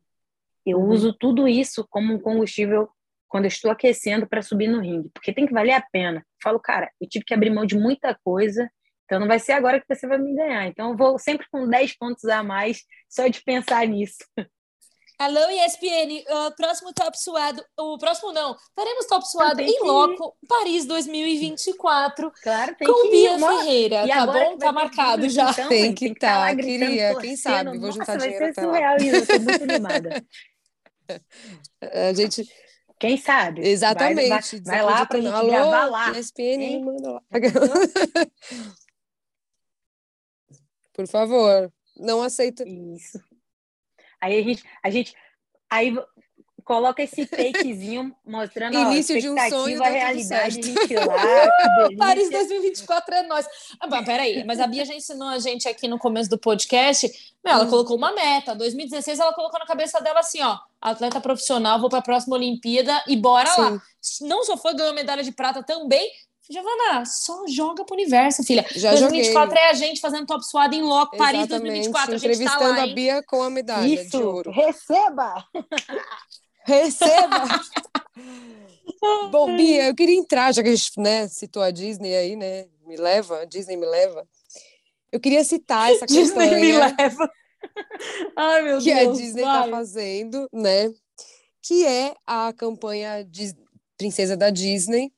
eu 0.65 0.80
uhum. 0.80 0.89
uso 0.89 1.13
tudo 1.13 1.47
isso 1.47 1.86
como 1.91 2.12
um 2.12 2.19
combustível 2.19 2.89
quando 3.33 3.45
eu 3.45 3.49
estou 3.49 3.71
aquecendo 3.71 4.27
para 4.27 4.43
subir 4.43 4.67
no 4.67 4.79
ringue, 4.79 5.09
porque 5.11 5.33
tem 5.33 5.47
que 5.47 5.53
valer 5.53 5.71
a 5.71 5.81
pena. 5.81 6.19
Eu 6.19 6.39
falo, 6.43 6.59
cara, 6.59 6.91
eu 7.01 7.09
tive 7.09 7.25
que 7.25 7.33
abrir 7.33 7.49
mão 7.49 7.65
de 7.65 7.75
muita 7.75 8.15
coisa, 8.23 8.69
então 9.05 9.19
não 9.19 9.27
vai 9.27 9.39
ser 9.39 9.53
agora 9.53 9.81
que 9.81 9.87
você 9.89 10.05
vai 10.05 10.19
me 10.19 10.35
ganhar. 10.35 10.67
Então 10.67 10.91
eu 10.91 10.95
vou 10.95 11.17
sempre 11.17 11.47
com 11.51 11.67
10 11.67 11.97
pontos 11.97 12.25
a 12.25 12.43
mais 12.43 12.83
só 13.09 13.25
de 13.25 13.41
pensar 13.43 13.87
nisso. 13.87 14.23
Alô, 15.17 15.49
ESPN, 15.49 16.23
o 16.29 16.51
próximo 16.55 16.93
Top 16.93 17.19
Suado, 17.19 17.65
o 17.79 17.97
próximo 17.97 18.31
não, 18.31 18.55
faremos 18.75 19.07
Top 19.07 19.27
Suado 19.27 19.61
em 19.61 19.83
loco, 19.83 20.37
Paris 20.47 20.85
2024, 20.85 22.31
claro, 22.43 22.75
tem 22.75 22.87
com 22.87 23.01
que 23.01 23.09
Bia 23.09 23.35
ir, 23.35 23.39
Ferreira, 23.39 24.07
tá 24.07 24.25
bom? 24.27 24.57
Tá 24.59 24.71
marcado 24.71 25.27
já. 25.27 25.49
Então, 25.49 25.69
tem 25.69 25.93
que 25.95 26.05
estar, 26.05 26.49
tá, 26.49 26.55
queria, 26.55 27.15
quem 27.17 27.35
sabe, 27.35 27.79
vou 27.79 27.91
juntar 27.91 28.13
Nossa, 28.13 28.27
dinheiro 28.27 28.45
vai 28.45 28.53
ser 28.53 28.61
surreal 28.61 28.97
isso, 28.97 29.31
eu 29.31 29.39
tô 29.39 29.39
muito 29.39 29.63
animada. 29.63 30.25
A 31.81 32.13
gente... 32.13 32.47
Quem 33.03 33.17
sabe? 33.17 33.67
Exatamente. 33.67 34.29
Vai, 34.29 34.39
vai, 34.39 34.61
vai 34.61 34.81
lá 34.81 35.05
pra 35.05 35.19
gente 35.19 35.33
Alô, 35.33 35.49
gravar 35.49 35.85
lá. 35.87 36.11
ESPN, 36.11 36.85
manda 36.85 37.11
lá. 37.11 37.21
Por 40.93 41.05
favor, 41.09 41.69
não 41.97 42.23
aceito. 42.23 42.63
Isso. 42.65 43.21
Aí 44.21 44.39
a 44.39 44.41
gente, 44.41 44.63
a 44.81 44.89
gente 44.89 45.13
aí 45.69 45.93
coloca 46.63 47.02
esse 47.04 47.26
takezinho 47.26 48.15
mostrando 48.26 48.78
Início 48.78 49.17
a 49.17 49.19
de 49.19 49.30
um 49.30 49.49
sonho, 49.49 49.84
a 49.84 49.88
realidade, 49.88 50.60
lá. 51.06 51.88
Paris 51.97 52.30
2024 52.30 53.15
é 53.15 53.23
nós. 53.23 53.45
Ah, 53.80 53.88
mas 53.88 54.06
peraí, 54.06 54.43
mas 54.43 54.60
a 54.60 54.67
Bia 54.67 54.86
já 54.86 54.93
ensinou 54.93 55.28
a 55.28 55.39
gente 55.39 55.67
aqui 55.67 55.88
no 55.88 55.99
começo 55.99 56.30
do 56.30 56.38
podcast. 56.38 57.12
Meu, 57.43 57.54
ela 57.54 57.65
hum. 57.65 57.69
colocou 57.69 57.97
uma 57.97 58.13
meta. 58.13 58.56
2016 58.56 59.19
ela 59.19 59.34
colocou 59.34 59.60
na 59.60 59.65
cabeça 59.65 59.99
dela 60.02 60.19
assim, 60.19 60.41
ó, 60.41 60.58
atleta 60.82 61.19
profissional, 61.19 61.80
vou 61.80 61.89
para 61.89 61.99
a 61.99 62.04
próxima 62.04 62.36
Olimpíada 62.36 63.04
e 63.08 63.15
bora 63.15 63.49
Sim. 63.49 63.62
lá. 63.62 63.82
Não 64.21 64.43
só 64.43 64.58
foi 64.58 64.73
ganhou 64.73 64.93
medalha 64.93 65.23
de 65.23 65.32
prata 65.32 65.63
também, 65.63 66.12
Giovana, 66.49 67.06
só 67.06 67.47
joga 67.47 67.86
pro 67.86 67.95
universo, 67.95 68.43
filha. 68.43 68.65
Já 68.76 68.91
2024 68.91 69.49
joguei. 69.49 69.63
é 69.63 69.69
a 69.69 69.73
gente 69.73 70.02
fazendo 70.02 70.26
top 70.26 70.45
suado 70.45 70.76
em 70.76 70.82
loco, 70.82 71.15
Paris 71.15 71.47
2024. 71.47 72.15
A 72.15 72.17
gente 72.17 72.32
entrevistando 72.32 72.76
tá 72.76 72.82
lá, 72.82 72.84
a 72.84 72.88
Bia 72.88 73.23
com 73.23 73.41
a 73.41 73.49
medalha 73.49 73.88
Isso. 73.88 74.10
de 74.10 74.17
ouro. 74.17 74.52
Receba! 74.52 75.45
Receba! 76.65 77.45
Bom, 79.32 79.56
Bia, 79.58 79.88
eu 79.88 79.95
queria 79.95 80.15
entrar, 80.15 80.54
já 80.54 80.63
que 80.63 80.69
a 80.69 80.76
gente 80.76 80.91
né, 80.97 81.28
citou 81.28 81.62
a 81.62 81.71
Disney 81.71 82.15
aí, 82.15 82.36
né? 82.36 82.67
Me 82.86 82.95
leva, 82.95 83.41
a 83.41 83.45
Disney 83.45 83.76
me 83.76 83.86
leva. 83.86 84.28
Eu 85.12 85.19
queria 85.19 85.43
citar 85.43 85.91
essa 85.91 86.06
Disney 86.08 86.49
campanha. 86.49 86.60
Disney 86.60 86.71
me 86.71 86.95
leva. 86.97 87.32
Ai, 88.36 88.62
meu 88.63 88.80
que 88.80 88.86
Deus. 88.86 88.86
Que 88.86 88.91
a 88.91 89.12
Disney 89.12 89.41
está 89.41 89.67
fazendo, 89.69 90.49
né? 90.54 90.91
Que 91.62 91.86
é 91.86 92.15
a 92.26 92.54
campanha 92.54 93.23
de 93.23 93.54
Princesa 93.97 94.36
da 94.36 94.49
Disney, 94.49 95.12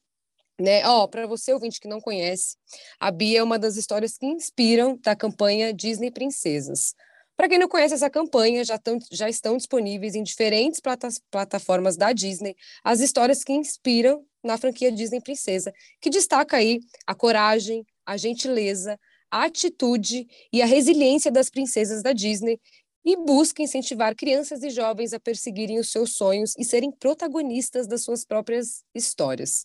né? 0.60 0.88
Ó, 0.88 1.08
para 1.08 1.28
você 1.28 1.54
ouvinte 1.54 1.80
que 1.80 1.88
não 1.88 2.02
conhece, 2.02 2.58
a 3.00 3.12
Bia 3.12 3.40
é 3.40 3.44
uma 3.44 3.60
das 3.60 3.78
histórias 3.78 4.18
que 4.18 4.26
inspiram 4.26 4.98
da 5.02 5.16
campanha 5.16 5.74
Disney 5.74 6.12
Princesas. 6.12 6.94
Para 7.38 7.50
quem 7.50 7.60
não 7.60 7.68
conhece 7.68 7.94
essa 7.94 8.10
campanha, 8.10 8.64
já, 8.64 8.78
tão, 8.78 8.98
já 9.12 9.28
estão 9.28 9.58
disponíveis 9.58 10.16
em 10.16 10.24
diferentes 10.24 10.80
plata 10.80 11.10
plataformas 11.30 11.98
da 11.98 12.14
Disney 12.14 12.56
as 12.84 13.02
histórias 13.02 13.44
que 13.44 13.52
inspiram 13.52 14.26
na 14.44 14.58
franquia 14.58 14.92
Disney 14.92 15.22
Princesa, 15.22 15.74
que 16.00 16.10
destaca 16.10 16.58
aí 16.58 16.80
a 17.06 17.14
coragem, 17.14 17.86
a 18.06 18.16
gentileza, 18.16 18.98
a 19.30 19.46
atitude 19.46 20.26
e 20.54 20.62
a 20.62 20.66
resiliência 20.66 21.30
das 21.32 21.50
princesas 21.50 22.02
da 22.02 22.14
Disney 22.14 22.60
e 23.06 23.16
busca 23.16 23.62
incentivar 23.62 24.16
crianças 24.16 24.64
e 24.64 24.70
jovens 24.70 25.14
a 25.14 25.20
perseguirem 25.20 25.80
os 25.80 25.92
seus 25.92 26.14
sonhos 26.14 26.56
e 26.58 26.66
serem 26.66 26.92
protagonistas 26.92 27.88
das 27.88 28.04
suas 28.04 28.26
próprias 28.26 28.84
histórias. 28.96 29.64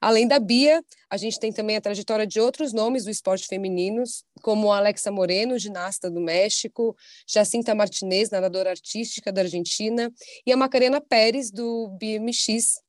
Além 0.00 0.28
da 0.28 0.38
Bia, 0.38 0.84
a 1.10 1.16
gente 1.16 1.40
tem 1.40 1.52
também 1.52 1.76
a 1.76 1.80
trajetória 1.80 2.26
de 2.26 2.38
outros 2.38 2.72
nomes 2.72 3.04
do 3.04 3.10
esporte 3.10 3.46
femininos, 3.48 4.22
como 4.42 4.70
Alexa 4.70 5.10
Moreno, 5.10 5.58
ginasta 5.58 6.10
do 6.10 6.20
México, 6.20 6.94
Jacinta 7.26 7.74
Martinez, 7.74 8.30
nadadora 8.30 8.70
artística 8.70 9.32
da 9.32 9.40
Argentina, 9.40 10.12
e 10.46 10.52
a 10.52 10.56
Macarena 10.56 11.00
Pérez, 11.00 11.50
do 11.50 11.88
BMX, 11.98 12.80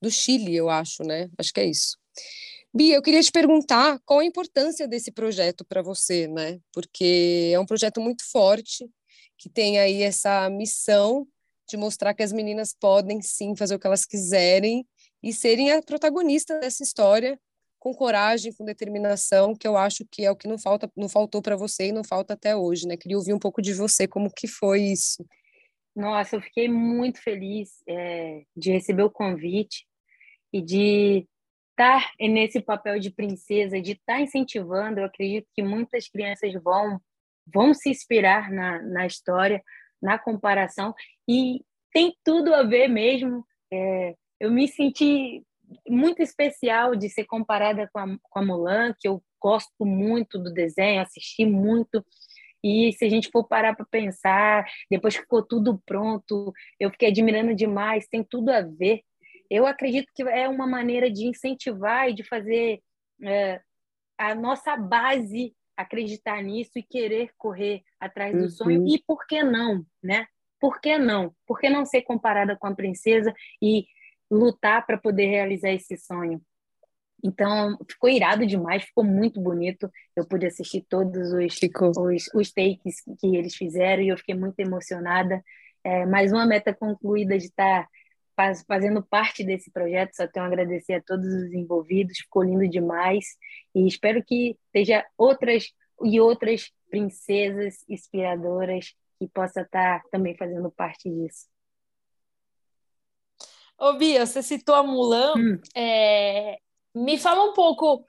do 0.00 0.10
Chile, 0.10 0.54
eu 0.54 0.68
acho, 0.68 1.02
né? 1.02 1.28
Acho 1.38 1.52
que 1.52 1.60
é 1.60 1.66
isso. 1.66 1.96
Bia, 2.74 2.96
eu 2.96 3.02
queria 3.02 3.20
te 3.20 3.30
perguntar 3.30 4.00
qual 4.04 4.20
a 4.20 4.24
importância 4.24 4.88
desse 4.88 5.12
projeto 5.12 5.62
para 5.62 5.82
você, 5.82 6.26
né? 6.26 6.58
Porque 6.72 7.50
é 7.52 7.60
um 7.60 7.66
projeto 7.66 8.00
muito 8.00 8.24
forte, 8.30 8.88
que 9.36 9.50
tem 9.50 9.78
aí 9.78 10.02
essa 10.02 10.48
missão 10.48 11.26
de 11.68 11.76
mostrar 11.76 12.14
que 12.14 12.22
as 12.22 12.32
meninas 12.32 12.74
podem 12.78 13.20
sim 13.20 13.54
fazer 13.54 13.74
o 13.74 13.78
que 13.78 13.86
elas 13.86 14.06
quiserem 14.06 14.86
e 15.22 15.34
serem 15.34 15.70
a 15.70 15.82
protagonista 15.82 16.58
dessa 16.58 16.82
história 16.82 17.38
com 17.78 17.92
coragem, 17.92 18.52
com 18.54 18.64
determinação, 18.64 19.54
que 19.54 19.66
eu 19.66 19.76
acho 19.76 20.06
que 20.10 20.24
é 20.24 20.30
o 20.30 20.36
que 20.36 20.48
não 20.48 20.56
falta, 20.56 20.90
não 20.96 21.10
faltou 21.10 21.42
para 21.42 21.56
você 21.56 21.88
e 21.88 21.92
não 21.92 22.04
falta 22.04 22.32
até 22.32 22.56
hoje, 22.56 22.86
né? 22.86 22.96
Queria 22.96 23.18
ouvir 23.18 23.34
um 23.34 23.38
pouco 23.38 23.60
de 23.60 23.74
você, 23.74 24.08
como 24.08 24.32
que 24.32 24.46
foi 24.46 24.80
isso? 24.80 25.26
Nossa, 25.94 26.36
eu 26.36 26.40
fiquei 26.40 26.68
muito 26.68 27.20
feliz 27.20 27.82
é, 27.86 28.44
de 28.56 28.70
receber 28.70 29.02
o 29.02 29.10
convite 29.10 29.86
e 30.52 30.62
de 30.62 31.26
estar 31.72 32.12
nesse 32.20 32.60
papel 32.60 32.98
de 32.98 33.10
princesa, 33.10 33.80
de 33.80 33.92
estar 33.92 34.20
incentivando. 34.20 35.00
Eu 35.00 35.06
acredito 35.06 35.48
que 35.54 35.62
muitas 35.62 36.08
crianças 36.08 36.52
vão 36.62 37.00
vão 37.52 37.74
se 37.74 37.90
inspirar 37.90 38.52
na, 38.52 38.80
na 38.82 39.04
história, 39.04 39.60
na 40.00 40.18
comparação 40.18 40.94
e 41.28 41.60
tem 41.92 42.16
tudo 42.24 42.54
a 42.54 42.62
ver 42.62 42.88
mesmo. 42.88 43.44
É, 43.72 44.14
eu 44.40 44.50
me 44.50 44.68
senti 44.68 45.42
muito 45.88 46.22
especial 46.22 46.94
de 46.94 47.08
ser 47.08 47.24
comparada 47.24 47.88
com 47.92 47.98
a, 47.98 48.06
com 48.22 48.38
a 48.38 48.44
Mulan, 48.44 48.94
que 48.98 49.08
eu 49.08 49.22
gosto 49.40 49.84
muito 49.84 50.38
do 50.38 50.52
desenho, 50.52 51.00
assisti 51.00 51.44
muito. 51.44 52.04
E 52.62 52.92
se 52.92 53.04
a 53.04 53.08
gente 53.08 53.28
for 53.30 53.46
parar 53.46 53.74
para 53.74 53.84
pensar, 53.86 54.64
depois 54.90 55.16
que 55.16 55.22
ficou 55.22 55.44
tudo 55.44 55.82
pronto, 55.84 56.52
eu 56.78 56.90
fiquei 56.90 57.08
admirando 57.08 57.54
demais, 57.54 58.06
tem 58.06 58.22
tudo 58.22 58.50
a 58.50 58.60
ver 58.60 59.02
eu 59.52 59.66
acredito 59.66 60.10
que 60.14 60.22
é 60.22 60.48
uma 60.48 60.66
maneira 60.66 61.10
de 61.10 61.26
incentivar 61.26 62.08
e 62.08 62.14
de 62.14 62.24
fazer 62.24 62.80
é, 63.22 63.60
a 64.16 64.34
nossa 64.34 64.74
base 64.78 65.54
acreditar 65.76 66.42
nisso 66.42 66.72
e 66.76 66.82
querer 66.82 67.30
correr 67.36 67.82
atrás 68.00 68.32
do 68.34 68.44
uhum. 68.44 68.50
sonho. 68.50 68.88
E 68.88 68.98
por 69.06 69.26
que 69.26 69.42
não, 69.42 69.84
né? 70.02 70.26
Por 70.58 70.80
que 70.80 70.96
não? 70.96 71.34
Por 71.46 71.60
que 71.60 71.68
não 71.68 71.84
ser 71.84 72.00
comparada 72.00 72.56
com 72.56 72.66
a 72.66 72.74
princesa 72.74 73.34
e 73.60 73.84
lutar 74.30 74.86
para 74.86 74.96
poder 74.96 75.26
realizar 75.26 75.70
esse 75.70 75.98
sonho? 75.98 76.40
Então, 77.22 77.76
ficou 77.88 78.08
irado 78.08 78.46
demais, 78.46 78.84
ficou 78.84 79.04
muito 79.04 79.38
bonito. 79.38 79.90
Eu 80.16 80.26
pude 80.26 80.46
assistir 80.46 80.86
todos 80.88 81.30
os, 81.30 81.58
os, 81.60 82.30
os, 82.34 82.52
takes 82.52 83.02
que 83.20 83.36
eles 83.36 83.54
fizeram 83.54 84.02
e 84.02 84.08
eu 84.08 84.16
fiquei 84.16 84.34
muito 84.34 84.58
emocionada. 84.58 85.44
É, 85.84 86.06
mais 86.06 86.32
uma 86.32 86.46
meta 86.46 86.72
concluída 86.72 87.36
de 87.36 87.46
estar 87.46 87.86
faz, 88.36 88.64
fazendo 88.66 89.02
parte 89.02 89.44
desse 89.44 89.70
projeto. 89.70 90.14
Só 90.14 90.26
tenho 90.26 90.44
a 90.44 90.48
agradecer 90.48 90.94
a 90.94 91.02
todos 91.02 91.26
os 91.26 91.52
envolvidos, 91.52 92.18
ficou 92.18 92.42
lindo 92.42 92.68
demais. 92.68 93.24
E 93.74 93.86
espero 93.86 94.22
que 94.24 94.56
esteja 94.66 95.04
outras 95.16 95.72
e 96.04 96.20
outras 96.20 96.70
princesas 96.90 97.84
inspiradoras 97.88 98.94
que 99.18 99.28
possa 99.28 99.62
estar 99.62 100.02
também 100.10 100.36
fazendo 100.36 100.70
parte 100.70 101.08
disso. 101.08 101.46
Ô 103.78 103.94
Bia, 103.94 104.26
você 104.26 104.42
citou 104.42 104.74
a 104.74 104.82
Mulan. 104.82 105.34
Hum. 105.36 105.60
É... 105.76 106.58
Me 106.94 107.18
fala 107.18 107.50
um 107.50 107.52
pouco 107.52 108.04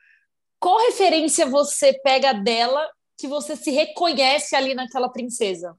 qual 0.59 0.77
referência 0.85 1.45
você 1.45 1.93
pega 2.01 2.33
dela 2.33 2.89
que 3.17 3.27
você 3.27 3.55
se 3.55 3.71
reconhece 3.71 4.55
ali 4.55 4.73
naquela 4.73 5.09
princesa? 5.09 5.77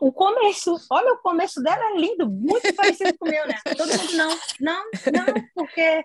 O 0.00 0.12
começo, 0.12 0.76
olha, 0.90 1.12
o 1.12 1.18
começo 1.18 1.62
dela 1.62 1.90
é 1.90 1.98
lindo, 1.98 2.28
muito 2.30 2.72
parecido 2.74 3.16
com 3.18 3.26
o 3.26 3.30
meu, 3.30 3.46
né? 3.46 3.56
Todo 3.76 3.88
mundo, 3.88 4.16
não, 4.16 4.30
não, 4.60 4.84
não, 5.12 5.48
porque. 5.54 6.04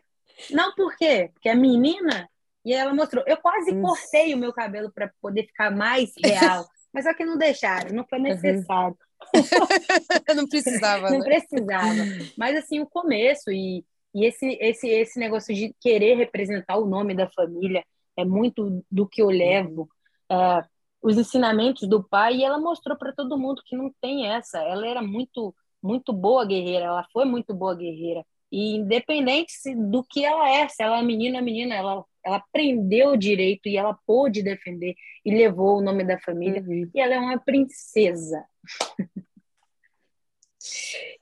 Não, 0.49 0.73
por 0.73 0.95
quê? 0.95 1.29
Porque 1.33 1.47
a 1.47 1.55
menina, 1.55 2.27
e 2.65 2.73
ela 2.73 2.93
mostrou, 2.93 3.23
eu 3.27 3.38
quase 3.38 3.71
Isso. 3.71 3.81
cortei 3.81 4.33
o 4.33 4.38
meu 4.38 4.51
cabelo 4.51 4.91
para 4.91 5.12
poder 5.21 5.45
ficar 5.45 5.69
mais 5.69 6.12
real, 6.23 6.67
mas 6.91 7.05
só 7.05 7.13
que 7.13 7.23
não 7.23 7.38
deixaram, 7.38 7.93
não 7.93 8.05
foi 8.07 8.19
necessário. 8.19 8.97
não 10.36 10.47
precisava. 10.47 11.09
não 11.09 11.19
né? 11.19 11.25
precisava. 11.25 11.95
Mas 12.38 12.57
assim, 12.57 12.79
o 12.79 12.88
começo 12.88 13.51
e, 13.51 13.86
e 14.13 14.25
esse, 14.25 14.57
esse, 14.59 14.88
esse 14.88 15.19
negócio 15.19 15.53
de 15.53 15.73
querer 15.79 16.15
representar 16.15 16.77
o 16.77 16.86
nome 16.86 17.15
da 17.15 17.29
família 17.29 17.83
é 18.17 18.25
muito 18.25 18.83
do 18.91 19.07
que 19.07 19.21
eu 19.21 19.27
levo. 19.27 19.89
Uh, 20.31 20.63
os 21.03 21.17
ensinamentos 21.17 21.87
do 21.87 22.01
pai 22.01 22.37
e 22.37 22.43
ela 22.43 22.57
mostrou 22.57 22.97
para 22.97 23.13
todo 23.13 23.37
mundo 23.37 23.61
que 23.65 23.75
não 23.75 23.93
tem 24.01 24.27
essa. 24.27 24.59
Ela 24.59 24.87
era 24.87 25.01
muito 25.01 25.53
muito 25.81 26.13
boa 26.13 26.45
guerreira, 26.45 26.85
ela 26.85 27.05
foi 27.11 27.25
muito 27.25 27.53
boa 27.53 27.75
guerreira. 27.75 28.25
E 28.49 28.77
independente 28.77 29.51
do 29.75 30.01
que 30.01 30.23
ela 30.23 30.49
é, 30.49 30.65
se 30.69 30.81
ela 30.81 30.99
é 30.99 31.03
menina, 31.03 31.41
menina, 31.41 31.75
ela 31.75 32.05
ela 32.25 32.37
aprendeu 32.37 33.17
direito 33.17 33.67
e 33.67 33.75
ela 33.75 33.97
pôde 34.07 34.41
defender 34.41 34.95
e 35.25 35.35
levou 35.35 35.79
o 35.79 35.81
nome 35.81 36.05
da 36.05 36.17
família. 36.19 36.61
Uhum. 36.61 36.89
E 36.95 36.99
ela 37.01 37.15
é 37.15 37.19
uma 37.19 37.37
princesa. 37.37 38.45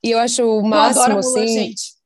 E 0.03 0.11
eu 0.11 0.19
acho 0.19 0.43
o 0.43 0.61
máximo, 0.61 1.17
assim, 1.17 1.47
gente. 1.47 2.00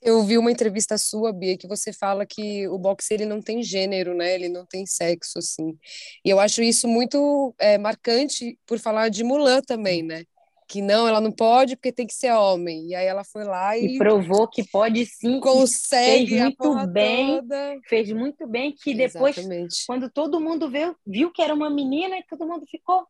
Eu 0.00 0.22
vi 0.22 0.38
uma 0.38 0.50
entrevista 0.50 0.96
sua, 0.96 1.32
Bia, 1.32 1.56
que 1.56 1.66
você 1.66 1.92
fala 1.92 2.24
que 2.26 2.66
o 2.68 2.78
boxe 2.78 3.14
ele 3.14 3.26
não 3.26 3.40
tem 3.40 3.62
gênero, 3.62 4.14
né? 4.14 4.34
Ele 4.34 4.48
não 4.48 4.64
tem 4.64 4.86
sexo, 4.86 5.38
assim. 5.38 5.76
E 6.24 6.30
eu 6.30 6.38
acho 6.40 6.62
isso 6.62 6.86
muito 6.86 7.54
é, 7.58 7.78
marcante 7.78 8.58
por 8.66 8.78
falar 8.78 9.08
de 9.08 9.24
Mulan 9.24 9.60
também, 9.62 10.02
né? 10.02 10.24
Que 10.68 10.82
não, 10.82 11.08
ela 11.08 11.20
não 11.20 11.32
pode 11.32 11.76
porque 11.76 11.92
tem 11.92 12.06
que 12.06 12.14
ser 12.14 12.30
homem. 12.32 12.88
E 12.88 12.94
aí 12.94 13.06
ela 13.06 13.24
foi 13.24 13.44
lá 13.44 13.76
e, 13.76 13.96
e 13.96 13.98
provou 13.98 14.46
que 14.48 14.62
pode 14.68 15.04
sim. 15.06 15.40
Consegue 15.40 16.28
fez 16.28 16.40
muito 16.42 16.86
bem. 16.88 17.26
Toda. 17.36 17.80
Fez 17.88 18.12
muito 18.12 18.46
bem 18.46 18.72
que 18.72 18.94
depois, 18.94 19.36
Exatamente. 19.36 19.84
quando 19.86 20.10
todo 20.10 20.40
mundo 20.40 20.70
viu, 20.70 20.94
viu 21.06 21.32
que 21.32 21.42
era 21.42 21.54
uma 21.54 21.70
menina, 21.70 22.18
e 22.18 22.24
todo 22.24 22.46
mundo 22.46 22.66
ficou, 22.66 23.06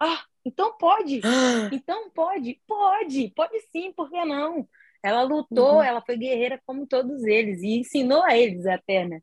ah, 0.00 0.22
então 0.44 0.76
pode. 0.78 1.20
então 1.72 2.10
pode, 2.10 2.60
pode, 2.66 3.32
pode 3.34 3.60
sim, 3.70 3.92
por 3.92 4.10
que 4.10 4.24
não? 4.24 4.66
Ela 5.04 5.22
lutou, 5.22 5.74
uhum. 5.74 5.82
ela 5.82 6.00
foi 6.00 6.16
guerreira 6.16 6.58
como 6.64 6.86
todos 6.86 7.22
eles 7.24 7.60
e 7.60 7.80
ensinou 7.80 8.22
a 8.22 8.38
eles 8.38 8.64
até, 8.64 9.06
né? 9.06 9.20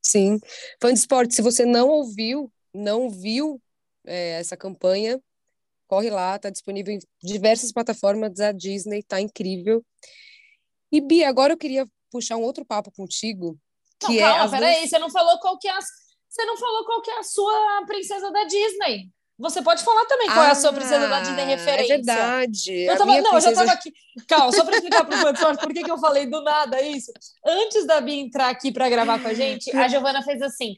Sim. 0.00 0.38
Fã 0.80 0.92
de 0.92 1.00
esporte, 1.00 1.34
se 1.34 1.42
você 1.42 1.66
não 1.66 1.88
ouviu, 1.88 2.48
não 2.72 3.10
viu 3.10 3.60
é, 4.06 4.38
essa 4.38 4.56
campanha, 4.56 5.20
corre 5.88 6.08
lá, 6.08 6.38
tá 6.38 6.50
disponível 6.50 6.94
em 6.94 7.00
diversas 7.20 7.72
plataformas 7.72 8.32
da 8.34 8.52
Disney, 8.52 9.02
tá 9.02 9.20
incrível. 9.20 9.84
E 10.92 11.00
Bia, 11.00 11.28
agora 11.28 11.54
eu 11.54 11.58
queria 11.58 11.84
puxar 12.08 12.36
um 12.36 12.42
outro 12.42 12.64
papo 12.64 12.92
contigo. 12.92 13.58
Que 13.98 14.06
não, 14.06 14.14
é 14.14 14.20
calma, 14.20 14.50
peraí, 14.52 14.86
você 14.86 15.00
não 15.00 15.10
falou 15.10 15.36
qual 15.40 15.58
que 15.58 15.66
é 15.66 15.72
a, 15.72 15.80
você 15.80 16.44
não 16.44 16.56
falou 16.56 16.84
qual 16.84 17.02
que 17.02 17.10
é 17.10 17.18
a 17.18 17.24
sua 17.24 17.84
princesa 17.86 18.30
da 18.30 18.44
Disney. 18.44 19.10
Você 19.38 19.60
pode 19.60 19.84
falar 19.84 20.06
também 20.06 20.28
qual 20.28 20.40
ah, 20.40 20.48
é 20.48 20.50
a 20.52 20.54
sua 20.54 20.72
princesa 20.72 21.08
da 21.08 21.20
Disney 21.20 21.44
referência. 21.44 21.92
É 21.92 21.96
verdade. 21.96 22.72
Eu 22.84 22.96
tava, 22.96 23.04
não, 23.04 23.30
princesa... 23.30 23.36
eu 23.36 23.40
já 23.40 23.50
estava 23.50 23.72
aqui. 23.72 23.92
Calma, 24.26 24.52
só 24.52 24.64
para 24.64 24.76
explicar 24.76 25.04
para 25.04 25.16
o 25.16 25.20
professor 25.20 25.56
por 25.60 25.74
que, 25.74 25.82
que 25.82 25.90
eu 25.90 25.98
falei 25.98 26.26
do 26.26 26.42
nada 26.42 26.80
isso. 26.80 27.12
Antes 27.44 27.86
da 27.86 28.00
Bia 28.00 28.20
entrar 28.20 28.48
aqui 28.48 28.72
para 28.72 28.88
gravar 28.88 29.20
com 29.20 29.28
a 29.28 29.34
gente, 29.34 29.74
a 29.76 29.88
Giovana 29.88 30.22
fez 30.22 30.40
assim: 30.40 30.76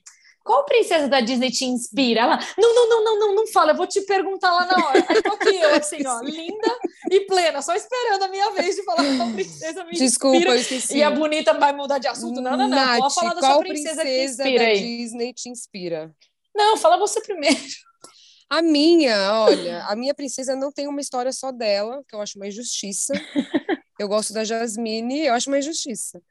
qual 0.48 0.64
princesa 0.64 1.06
da 1.08 1.20
Disney 1.20 1.50
te 1.50 1.66
inspira? 1.66 2.22
Ela, 2.22 2.38
não, 2.58 2.74
não, 2.74 2.88
não, 2.88 3.04
não, 3.04 3.18
não, 3.18 3.34
não 3.36 3.46
fala, 3.48 3.72
eu 3.72 3.76
vou 3.76 3.86
te 3.86 4.00
perguntar 4.00 4.50
lá 4.50 4.66
na 4.66 4.88
hora. 4.88 5.06
Aí 5.08 5.22
tô 5.22 5.34
aqui 5.34 5.54
eu, 5.54 5.74
assim, 5.74 6.04
ó, 6.06 6.20
linda 6.24 6.78
e 7.10 7.20
plena, 7.26 7.60
só 7.62 7.74
esperando 7.74 8.22
a 8.22 8.28
minha 8.28 8.50
vez 8.50 8.74
de 8.74 8.82
falar 8.82 9.04
qual 9.18 9.30
princesa 9.30 9.84
me 9.84 9.92
Desculpa, 9.92 10.36
inspira. 10.36 10.54
eu 10.54 10.60
esqueci. 10.60 10.96
E 10.96 11.02
a 11.02 11.10
bonita 11.10 11.52
vai 11.52 11.72
mudar 11.72 11.98
de 11.98 12.08
assunto. 12.08 12.40
Não, 12.40 12.56
não, 12.56 12.66
não. 12.66 12.68
Nath, 12.70 12.98
Pode 12.98 13.14
falar 13.14 13.34
da 13.34 13.40
qual 13.40 13.52
sua 13.52 13.60
princesa, 13.60 14.00
princesa 14.00 14.02
que 14.02 14.24
inspira 14.24 14.64
da 14.64 14.70
aí. 14.70 14.80
Disney 14.80 15.32
te 15.34 15.48
inspira? 15.50 16.14
Não, 16.56 16.76
fala 16.76 16.96
você 16.96 17.20
primeiro. 17.20 17.58
A 18.50 18.62
minha, 18.62 19.42
olha, 19.42 19.84
a 19.84 19.94
minha 19.94 20.14
princesa 20.14 20.56
não 20.56 20.72
tem 20.72 20.88
uma 20.88 21.00
história 21.00 21.32
só 21.32 21.52
dela, 21.52 22.02
que 22.08 22.14
eu 22.14 22.20
acho 22.20 22.38
uma 22.38 22.46
injustiça. 22.46 23.12
Eu 23.98 24.08
gosto 24.08 24.32
da 24.32 24.44
Jasmine, 24.44 25.26
eu 25.26 25.34
acho 25.34 25.50
uma 25.50 25.58
injustiça. 25.58 26.22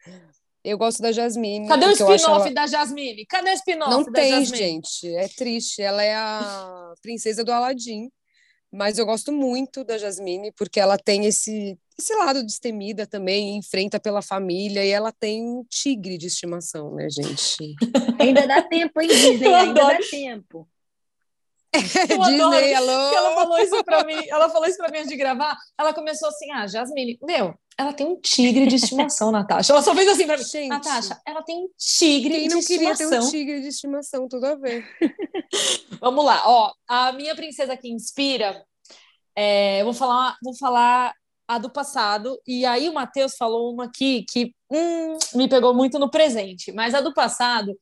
Eu 0.63 0.77
gosto 0.77 1.01
da 1.01 1.11
Jasmine. 1.11 1.67
Cadê 1.67 1.85
o 1.85 1.91
spin-off 1.91 2.25
ela... 2.25 2.53
da 2.53 2.67
Jasmine? 2.67 3.25
Cadê 3.25 3.51
o 3.51 3.53
spin-off 3.53 3.91
Não 3.91 4.03
da 4.03 4.11
tem, 4.11 4.31
Jasmine? 4.31 4.57
gente. 4.57 5.15
É 5.15 5.27
triste. 5.27 5.81
Ela 5.81 6.03
é 6.03 6.15
a 6.15 6.93
princesa 7.01 7.43
do 7.43 7.51
Aladim. 7.51 8.09
Mas 8.71 8.97
eu 8.97 9.05
gosto 9.05 9.31
muito 9.31 9.83
da 9.83 9.97
Jasmine, 9.97 10.51
porque 10.57 10.79
ela 10.79 10.97
tem 10.97 11.25
esse, 11.25 11.77
esse 11.97 12.13
lado 12.15 12.43
destemida 12.43 13.07
também, 13.07 13.55
enfrenta 13.55 13.97
pela 13.97 14.21
família, 14.21 14.83
e 14.83 14.89
ela 14.89 15.11
tem 15.11 15.41
um 15.41 15.63
tigre 15.69 16.17
de 16.17 16.27
estimação, 16.27 16.93
né, 16.93 17.07
gente? 17.09 17.75
Ainda 18.19 18.45
dá 18.45 18.61
tempo, 18.61 18.99
hein, 18.99 19.07
Disney? 19.07 19.47
Ainda 19.55 19.73
dá 19.73 19.97
tempo. 19.99 20.67
Eu 22.09 22.19
Disney, 22.19 22.73
alô. 22.73 23.15
Ela 23.15 23.35
falou 23.35 23.59
isso 23.59 23.83
para 23.83 24.03
mim. 24.03 24.27
Ela 24.27 24.49
falou 24.49 24.67
isso 24.67 24.77
para 24.77 24.91
mim 24.91 24.97
antes 24.99 25.09
de 25.09 25.17
gravar. 25.17 25.57
Ela 25.77 25.93
começou 25.93 26.29
assim: 26.29 26.51
"Ah, 26.51 26.67
Jasmine, 26.67 27.17
meu, 27.21 27.53
ela 27.77 27.93
tem 27.93 28.07
um 28.07 28.19
tigre 28.19 28.65
de 28.65 28.75
estimação, 28.75 29.31
Natasha. 29.31 29.71
Ela 29.71 29.81
só 29.81 29.93
fez 29.93 30.07
assim 30.07 30.25
pra 30.25 30.37
mim. 30.37 30.43
Gente, 30.43 30.69
Natasha, 30.69 31.21
ela 31.25 31.43
tem 31.43 31.55
um 31.55 31.69
tigre 31.77 32.33
quem 32.33 32.47
de 32.47 32.55
não 32.55 32.61
queria 32.61 32.95
ter 32.95 33.05
um 33.05 33.29
tigre 33.29 33.61
de 33.61 33.67
estimação, 33.67 34.27
tudo 34.27 34.45
a 34.45 34.55
ver. 34.55 34.83
Vamos 36.01 36.25
lá, 36.25 36.41
ó. 36.45 36.71
A 36.87 37.11
minha 37.13 37.35
princesa 37.35 37.77
que 37.77 37.87
inspira, 37.87 38.63
é, 39.35 39.81
eu 39.81 39.85
vou 39.85 39.93
falar, 39.93 40.35
vou 40.43 40.55
falar 40.57 41.13
a 41.47 41.57
do 41.57 41.69
passado, 41.69 42.37
e 42.45 42.65
aí 42.65 42.89
o 42.89 42.93
Matheus 42.93 43.35
falou 43.37 43.71
uma 43.71 43.85
aqui 43.85 44.25
que 44.29 44.53
hum, 44.69 45.17
me 45.33 45.47
pegou 45.47 45.73
muito 45.73 45.97
no 45.97 46.11
presente, 46.11 46.73
mas 46.73 46.93
a 46.93 46.99
do 46.99 47.13
passado, 47.13 47.73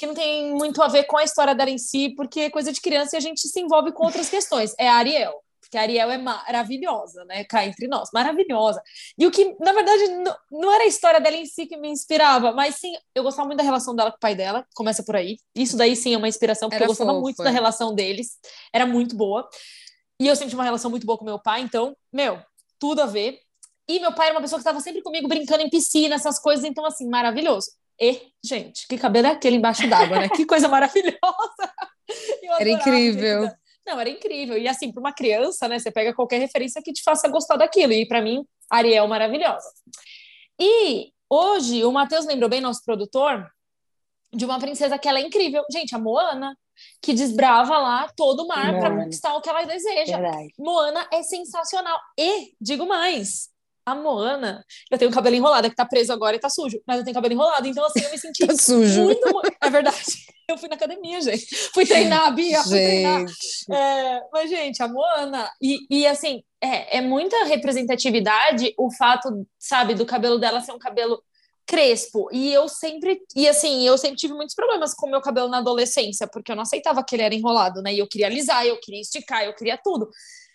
que 0.00 0.06
não 0.06 0.14
tem 0.14 0.54
muito 0.54 0.82
a 0.82 0.88
ver 0.88 1.04
com 1.04 1.18
a 1.18 1.22
história 1.22 1.54
dela 1.54 1.68
em 1.68 1.76
si, 1.76 2.08
porque 2.16 2.40
é 2.40 2.50
coisa 2.50 2.72
de 2.72 2.80
criança 2.80 3.14
e 3.14 3.18
a 3.18 3.20
gente 3.20 3.46
se 3.46 3.60
envolve 3.60 3.92
com 3.92 4.06
outras 4.06 4.30
questões. 4.30 4.74
É 4.78 4.88
a 4.88 4.94
Ariel 4.94 5.32
porque 5.60 5.78
a 5.78 5.82
Ariel 5.82 6.10
é 6.10 6.18
maravilhosa, 6.18 7.24
né? 7.26 7.44
Cá 7.44 7.64
entre 7.64 7.86
nós, 7.86 8.08
maravilhosa. 8.12 8.82
E 9.16 9.24
o 9.24 9.30
que, 9.30 9.54
na 9.60 9.72
verdade, 9.72 10.02
não, 10.50 10.72
era 10.72 10.82
a 10.82 10.86
história 10.86 11.20
dela 11.20 11.36
em 11.36 11.46
si 11.46 11.64
que 11.64 11.76
me 11.76 11.88
inspirava, 11.88 12.50
mas 12.50 12.74
sim, 12.74 12.92
eu 13.14 13.22
gostava 13.22 13.46
muito 13.46 13.58
da 13.58 13.62
relação 13.62 13.94
dela 13.94 14.10
com 14.10 14.16
o 14.16 14.20
pai 14.20 14.34
dela, 14.34 14.66
começa 14.74 15.04
por 15.04 15.14
aí. 15.14 15.38
Isso 15.54 15.76
daí 15.76 15.94
sim 15.94 16.12
é 16.12 16.16
uma 16.16 16.26
inspiração, 16.26 16.68
porque 16.68 16.82
era 16.82 16.86
eu 16.86 16.88
gostava 16.88 17.10
fofa. 17.10 17.20
muito 17.20 17.42
da 17.44 17.50
relação 17.50 17.94
deles, 17.94 18.36
era 18.72 18.84
muito 18.84 19.14
boa. 19.14 19.48
E 20.18 20.26
eu 20.26 20.34
sempre 20.34 20.48
tive 20.48 20.58
uma 20.58 20.64
relação 20.64 20.90
muito 20.90 21.06
boa 21.06 21.16
com 21.16 21.24
meu 21.24 21.38
pai, 21.38 21.60
então, 21.60 21.96
meu, 22.12 22.42
tudo 22.76 23.02
a 23.02 23.06
ver. 23.06 23.38
E 23.88 24.00
meu 24.00 24.12
pai 24.12 24.26
era 24.26 24.34
uma 24.34 24.40
pessoa 24.40 24.58
que 24.58 24.62
estava 24.62 24.80
sempre 24.80 25.02
comigo 25.02 25.28
brincando 25.28 25.62
em 25.62 25.70
piscina, 25.70 26.16
essas 26.16 26.40
coisas, 26.40 26.64
então, 26.64 26.84
assim, 26.84 27.08
maravilhoso. 27.08 27.70
E, 28.00 28.32
gente, 28.42 28.88
que 28.88 28.96
cabelo 28.96 29.26
é 29.26 29.30
aquele 29.30 29.56
embaixo 29.56 29.86
d'água, 29.88 30.20
né? 30.20 30.28
que 30.28 30.46
coisa 30.46 30.68
maravilhosa! 30.68 31.18
Era 32.58 32.70
incrível. 32.70 33.50
Não, 33.86 33.98
era 33.98 34.10
incrível. 34.10 34.58
E 34.58 34.68
assim, 34.68 34.92
para 34.92 35.00
uma 35.00 35.12
criança, 35.12 35.66
né, 35.66 35.78
você 35.78 35.90
pega 35.90 36.14
qualquer 36.14 36.38
referência 36.38 36.82
que 36.82 36.92
te 36.92 37.02
faça 37.02 37.28
gostar 37.28 37.56
daquilo. 37.56 37.92
E 37.92 38.06
para 38.06 38.20
mim, 38.20 38.44
Ariel 38.70 39.06
maravilhosa. 39.08 39.68
E 40.60 41.12
hoje, 41.28 41.84
o 41.84 41.92
Matheus 41.92 42.26
lembrou 42.26 42.48
bem, 42.48 42.60
nosso 42.60 42.84
produtor, 42.84 43.48
de 44.32 44.44
uma 44.44 44.58
princesa 44.58 44.98
que 44.98 45.08
ela 45.08 45.18
é 45.18 45.22
incrível. 45.22 45.64
Gente, 45.72 45.94
a 45.94 45.98
Moana, 45.98 46.56
que 47.02 47.12
desbrava 47.12 47.78
lá 47.78 48.08
todo 48.16 48.44
o 48.44 48.48
mar 48.48 48.78
para 48.78 48.94
conquistar 48.94 49.34
o 49.34 49.40
que 49.40 49.48
ela 49.48 49.64
deseja. 49.64 50.18
Verdade. 50.18 50.52
Moana 50.58 51.08
é 51.12 51.22
sensacional. 51.22 51.98
E, 52.18 52.54
digo 52.60 52.86
mais, 52.86 53.49
a 53.90 53.94
Moana, 53.94 54.64
eu 54.90 54.98
tenho 54.98 55.10
o 55.10 55.14
cabelo 55.14 55.36
enrolado, 55.36 55.66
é 55.66 55.70
que 55.70 55.76
tá 55.76 55.84
preso 55.84 56.12
agora 56.12 56.36
e 56.36 56.40
tá 56.40 56.48
sujo, 56.48 56.80
mas 56.86 56.98
eu 56.98 57.04
tenho 57.04 57.14
cabelo 57.14 57.34
enrolado, 57.34 57.66
então 57.66 57.84
assim, 57.84 58.00
eu 58.04 58.10
me 58.10 58.18
senti 58.18 58.46
tá 58.46 58.54
sujo. 58.56 59.04
muito. 59.04 59.42
É 59.62 59.70
verdade. 59.70 60.00
Eu 60.50 60.58
fui 60.58 60.68
na 60.68 60.74
academia, 60.74 61.20
gente. 61.20 61.46
Fui 61.72 61.86
treinar, 61.86 62.34
Bia, 62.34 62.60
fui 62.64 62.72
treinar. 62.72 63.24
É, 63.70 64.20
mas, 64.32 64.50
gente, 64.50 64.82
a 64.82 64.88
Moana, 64.88 65.48
e, 65.62 65.78
e 65.88 66.04
assim, 66.08 66.42
é, 66.60 66.98
é 66.98 67.00
muita 67.00 67.44
representatividade 67.44 68.74
o 68.76 68.90
fato, 68.90 69.46
sabe, 69.56 69.94
do 69.94 70.04
cabelo 70.04 70.38
dela 70.38 70.60
ser 70.60 70.72
um 70.72 70.78
cabelo 70.78 71.22
crespo. 71.70 72.28
E 72.32 72.52
eu 72.52 72.68
sempre, 72.68 73.20
e 73.36 73.48
assim, 73.48 73.86
eu 73.86 73.96
sempre 73.96 74.16
tive 74.16 74.34
muitos 74.34 74.56
problemas 74.56 74.92
com 74.92 75.06
o 75.06 75.10
meu 75.10 75.20
cabelo 75.20 75.46
na 75.46 75.58
adolescência, 75.58 76.26
porque 76.26 76.50
eu 76.50 76.56
não 76.56 76.64
aceitava 76.64 77.04
que 77.04 77.14
ele 77.14 77.22
era 77.22 77.34
enrolado, 77.34 77.80
né? 77.80 77.94
E 77.94 78.00
eu 78.00 78.08
queria 78.08 78.26
alisar, 78.26 78.66
eu 78.66 78.80
queria 78.80 79.00
esticar, 79.00 79.44
eu 79.44 79.54
queria 79.54 79.78
tudo. 79.78 80.10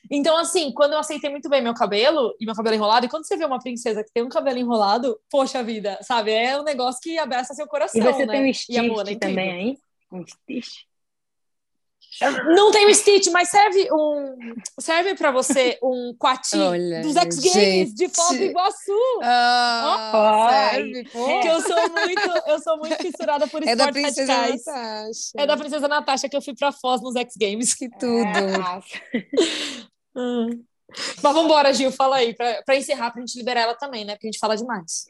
Então, 0.10 0.38
assim, 0.38 0.72
quando 0.72 0.94
eu 0.94 1.00
aceitei 1.00 1.30
muito 1.30 1.50
bem 1.50 1.62
meu 1.62 1.74
cabelo 1.74 2.36
e 2.40 2.46
meu 2.46 2.56
cabelo 2.56 2.76
enrolado, 2.76 3.06
e 3.06 3.10
quando 3.10 3.26
você 3.26 3.38
vê 3.38 3.46
uma 3.46 3.60
princesa 3.60 4.04
que 4.04 4.12
tem 4.12 4.24
um 4.24 4.30
cabelo 4.30 4.58
enrolado, 4.58 5.20
poxa 5.30 5.64
vida, 5.64 5.98
sabe? 6.02 6.32
É 6.32 6.60
um 6.60 6.64
negócio 6.64 7.02
que 7.02 7.18
abraça 7.18 7.54
seu 7.54 7.68
coração. 7.68 8.02
E 8.02 8.04
você 8.04 8.26
né? 8.26 8.34
tem 8.34 8.50
um 8.50 8.54
Stitch 8.54 9.20
também 9.20 9.52
aí? 9.52 9.78
Um 10.12 10.26
Stitch? 10.26 10.86
Não 12.56 12.72
tem 12.72 12.88
o 12.88 12.96
Stitch, 12.96 13.28
mas 13.28 13.50
serve 13.50 13.90
um 13.92 14.36
serve 14.80 15.16
para 15.16 15.32
você 15.32 15.78
um 15.84 16.16
quati 16.18 16.56
dos 17.04 17.16
X 17.18 17.40
Games 17.40 17.94
de 17.94 18.08
Foz 18.08 18.38
do 18.38 18.44
Iguaçu. 18.44 19.20
Ah, 19.22 20.12
oh, 20.14 20.50
serve, 20.50 21.10
pô. 21.12 21.42
Que 21.42 21.48
eu 21.48 21.62
sou 21.62 21.90
muito, 21.90 22.44
eu 22.48 22.60
sou 22.60 22.78
muito 22.78 22.96
fissurada 22.96 23.48
por 23.48 23.68
é 23.68 23.76
da 23.76 23.92
princesa 23.92 24.34
radicais. 24.34 24.66
Natasha. 24.66 25.32
É 25.36 25.46
da 25.46 25.58
princesa 25.58 25.88
Natasha 25.90 26.30
que 26.30 26.38
eu 26.38 26.42
fui 26.42 26.56
para 26.56 26.72
Foz 26.72 27.02
nos 27.02 27.16
X 27.16 27.36
Games. 27.38 27.74
Que 27.74 27.90
tudo. 27.90 28.24
Hum. 30.16 30.64
Mas 30.90 31.22
vamos 31.22 31.46
embora, 31.46 31.74
Gil, 31.74 31.92
fala 31.92 32.18
aí, 32.18 32.36
para 32.36 32.76
encerrar, 32.76 33.12
para 33.12 33.22
a 33.22 33.26
gente 33.26 33.38
liberar 33.38 33.62
ela 33.62 33.76
também, 33.76 34.06
né? 34.06 34.14
Porque 34.14 34.28
a 34.28 34.32
gente 34.32 34.40
fala 34.40 34.56
demais. 34.56 35.06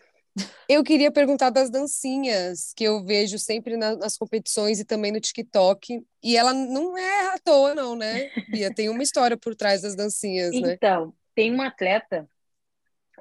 Eu 0.68 0.84
queria 0.84 1.12
perguntar 1.12 1.50
das 1.50 1.70
dancinhas 1.70 2.74
que 2.76 2.84
eu 2.84 3.04
vejo 3.04 3.38
sempre 3.40 3.78
na, 3.78 3.96
nas 3.96 4.18
competições 4.18 4.80
e 4.80 4.86
também 4.86 5.12
no 5.12 5.20
TikTok. 5.20 6.06
E 6.22 6.36
ela 6.36 6.54
não 6.54 6.98
é 6.98 7.28
à 7.34 7.38
toa, 7.40 7.74
não, 7.74 7.96
né, 7.96 8.30
Bia? 8.50 8.74
Tem 8.74 8.90
uma 8.90 9.04
história 9.04 9.38
por 9.38 9.56
trás 9.56 9.82
das 9.82 9.96
dancinhas, 9.96 10.52
né? 10.60 10.74
Então, 10.74 11.14
tem 11.34 11.54
um 11.54 11.62
atleta, 11.62 12.28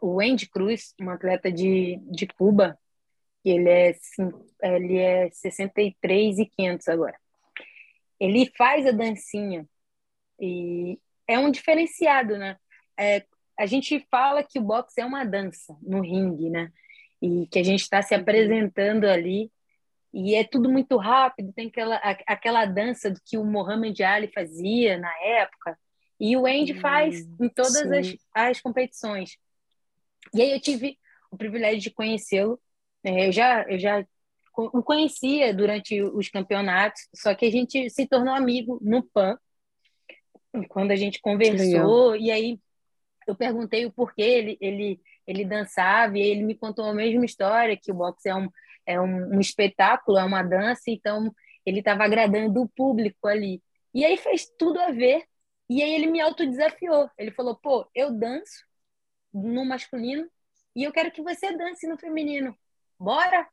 o 0.03 0.21
Andy 0.21 0.49
Cruz, 0.49 0.95
um 1.01 1.11
atleta 1.11 1.53
de, 1.53 2.01
de 2.11 2.27
Cuba, 2.27 2.79
que 3.43 3.51
ele 3.51 3.69
é, 3.69 3.95
ele 4.63 4.97
é 4.97 5.31
63 5.31 6.39
e 6.39 6.47
500 6.47 6.89
agora. 6.89 7.19
Ele 8.19 8.51
faz 8.57 8.87
a 8.87 8.91
dancinha 8.91 9.69
e 10.41 10.99
é 11.27 11.39
um 11.39 11.51
diferenciado, 11.51 12.37
né? 12.39 12.57
É, 12.99 13.25
a 13.59 13.67
gente 13.67 14.07
fala 14.11 14.43
que 14.43 14.59
o 14.59 14.63
boxe 14.63 15.01
é 15.01 15.05
uma 15.05 15.25
dança 15.25 15.77
no 15.83 16.01
ringue, 16.01 16.51
né? 16.51 16.71
E 17.23 17.47
que 17.47 17.59
a 17.59 17.63
gente 17.63 17.81
está 17.81 18.03
se 18.03 18.15
uhum. 18.15 18.21
apresentando 18.21 19.05
ali 19.05 19.51
e 20.15 20.37
é 20.37 20.45
tudo 20.45 20.71
muito 20.71 20.97
rápido, 20.97 21.53
tem 21.53 21.67
aquela, 21.67 21.97
aquela 21.97 22.65
dança 22.65 23.11
do 23.11 23.21
que 23.25 23.37
o 23.37 23.45
Muhammad 23.45 24.01
Ali 24.01 24.31
fazia 24.33 24.97
na 24.97 25.13
época, 25.21 25.77
e 26.21 26.37
o 26.37 26.47
Andy 26.47 26.75
faz 26.75 27.27
em 27.41 27.49
todas 27.49 27.75
as, 27.75 28.17
as 28.33 28.61
competições. 28.61 29.37
E 30.33 30.41
aí 30.41 30.53
eu 30.53 30.61
tive 30.61 30.97
o 31.33 31.37
privilégio 31.37 31.81
de 31.81 31.91
conhecê-lo. 31.91 32.61
É, 33.03 33.27
eu 33.27 33.33
já, 33.33 33.63
eu 33.65 33.77
já 33.77 34.07
o 34.57 34.85
conhecia 34.85 35.53
durante 35.53 36.01
os 36.01 36.29
campeonatos, 36.29 37.09
só 37.13 37.35
que 37.35 37.45
a 37.45 37.51
gente 37.51 37.91
se 37.91 38.07
tornou 38.07 38.33
amigo 38.33 38.79
no 38.81 39.03
PAN, 39.03 39.37
quando 40.69 40.91
a 40.91 40.97
gente 40.97 41.21
conversou, 41.21 42.17
e 42.17 42.31
aí 42.31 42.59
eu 43.27 43.35
perguntei 43.35 43.87
o 43.87 43.93
porquê 43.93 44.23
ele, 44.23 44.59
ele, 44.61 45.01
ele 45.27 45.45
dançava, 45.45 46.19
e 46.19 46.23
ele 46.23 46.43
me 46.43 46.55
contou 46.55 46.85
a 46.85 46.95
mesma 46.95 47.25
história, 47.25 47.77
que 47.77 47.91
o 47.91 47.95
boxe 47.95 48.29
é 48.29 48.35
um, 48.35 48.49
é 48.87 49.01
um, 49.01 49.37
um 49.37 49.41
espetáculo, 49.41 50.19
é 50.19 50.25
uma 50.25 50.43
dança, 50.43 50.83
então 50.89 51.35
ele 51.65 51.79
estava 51.79 52.05
agradando 52.05 52.63
o 52.63 52.69
público 52.69 53.27
ali. 53.27 53.63
E 53.93 54.05
aí 54.05 54.17
fez 54.17 54.47
tudo 54.59 54.79
a 54.81 54.91
ver, 54.91 55.25
e 55.69 55.83
aí 55.83 55.95
ele 55.95 56.07
me 56.07 56.21
autodesafiou. 56.21 57.11
Ele 57.17 57.31
falou, 57.31 57.57
pô, 57.57 57.89
eu 57.95 58.13
danço 58.13 58.65
no 59.33 59.65
masculino, 59.65 60.29
e 60.77 60.85
eu 60.85 60.93
quero 60.93 61.11
que 61.11 61.23
você 61.23 61.57
dance 61.57 61.87
no 61.87 61.99
feminino. 61.99 62.57
Bora? 62.99 63.49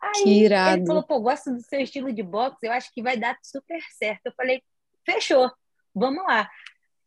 Aí 0.00 0.44
ele 0.44 0.86
falou, 0.86 1.02
pô, 1.04 1.20
gosto 1.20 1.52
do 1.52 1.60
seu 1.60 1.80
estilo 1.80 2.12
de 2.12 2.22
boxe, 2.22 2.58
eu 2.66 2.72
acho 2.72 2.92
que 2.92 3.02
vai 3.02 3.16
dar 3.16 3.38
super 3.42 3.80
certo. 3.96 4.26
Eu 4.26 4.32
falei, 4.34 4.62
fechou 5.04 5.50
vamos 5.94 6.24
lá. 6.24 6.48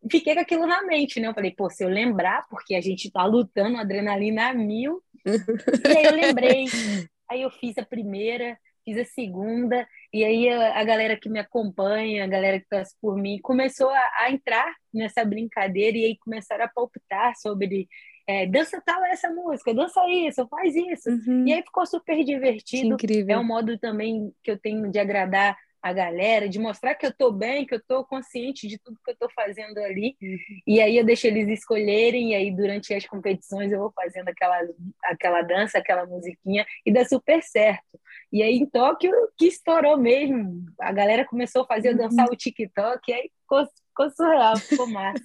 Fiquei 0.09 0.35
com 0.35 0.41
aquilo 0.41 0.67
na 0.67 0.83
mente, 0.83 1.19
né? 1.19 1.27
Eu 1.27 1.33
falei, 1.33 1.51
pô, 1.51 1.69
se 1.69 1.83
eu 1.83 1.89
lembrar, 1.89 2.47
porque 2.49 2.75
a 2.75 2.81
gente 2.81 3.11
tá 3.11 3.25
lutando, 3.25 3.77
adrenalina 3.77 4.49
a 4.49 4.53
mil. 4.53 5.01
e 5.25 5.97
aí 5.97 6.05
eu 6.05 6.13
lembrei. 6.13 6.65
Aí 7.27 7.41
eu 7.41 7.49
fiz 7.49 7.75
a 7.79 7.83
primeira, 7.83 8.55
fiz 8.85 8.99
a 8.99 9.03
segunda, 9.03 9.87
e 10.13 10.23
aí 10.23 10.47
a, 10.47 10.79
a 10.79 10.83
galera 10.83 11.17
que 11.17 11.27
me 11.27 11.39
acompanha, 11.39 12.23
a 12.23 12.27
galera 12.27 12.59
que 12.59 12.67
torce 12.69 12.95
por 13.01 13.17
mim, 13.17 13.39
começou 13.41 13.89
a, 13.89 14.11
a, 14.19 14.31
entrar 14.31 14.71
nessa 14.93 15.25
brincadeira 15.25 15.97
e 15.97 16.05
aí 16.05 16.17
começaram 16.19 16.65
a 16.65 16.67
palpitar 16.67 17.35
sobre 17.35 17.89
é, 18.27 18.45
dança 18.45 18.81
tal 18.85 19.03
essa 19.05 19.29
música, 19.31 19.73
dança 19.73 20.01
isso, 20.07 20.47
faz 20.47 20.75
isso. 20.75 21.09
Uhum. 21.09 21.47
E 21.47 21.53
aí 21.53 21.63
ficou 21.63 21.85
super 21.85 22.23
divertido. 22.23 22.93
incrível. 22.93 23.35
É 23.35 23.39
um 23.39 23.43
modo 23.43 23.77
também 23.79 24.31
que 24.43 24.51
eu 24.51 24.59
tenho 24.59 24.89
de 24.91 24.99
agradar 24.99 25.57
a 25.85 25.93
galera, 25.93 26.49
de 26.49 26.57
mostrar 26.57 26.95
que 26.95 27.05
eu 27.05 27.11
estou 27.11 27.31
bem, 27.31 27.63
que 27.63 27.75
eu 27.75 27.77
estou 27.77 28.03
consciente 28.03 28.67
de 28.67 28.79
tudo 28.79 28.97
que 29.05 29.11
eu 29.11 29.13
estou 29.13 29.29
fazendo 29.35 29.77
ali. 29.77 30.17
Uhum. 30.19 30.37
E 30.65 30.81
aí 30.81 30.97
eu 30.97 31.05
deixo 31.05 31.27
eles 31.27 31.47
escolherem, 31.47 32.31
e 32.31 32.33
aí 32.33 32.49
durante 32.49 32.91
as 32.91 33.05
competições 33.05 33.71
eu 33.71 33.77
vou 33.77 33.93
fazendo 33.95 34.27
aquela, 34.27 34.59
aquela 35.03 35.43
dança, 35.43 35.77
aquela 35.77 36.03
musiquinha, 36.07 36.65
e 36.83 36.91
dá 36.91 37.05
super 37.05 37.39
certo. 37.43 37.99
E 38.33 38.41
aí 38.41 38.55
em 38.55 38.65
Tóquio, 38.65 39.11
que 39.37 39.45
estourou 39.45 39.95
mesmo. 39.95 40.65
A 40.81 40.91
galera 40.91 41.23
começou 41.23 41.61
a 41.61 41.67
fazer 41.67 41.91
uhum. 41.91 41.97
dançar 41.97 42.25
o 42.31 42.35
TikTok, 42.35 42.99
e 43.07 43.13
aí 43.13 43.31
ficou, 43.41 43.67
ficou 43.89 44.09
surreal, 44.09 44.57
ficou 44.57 44.87
massa. 44.87 45.23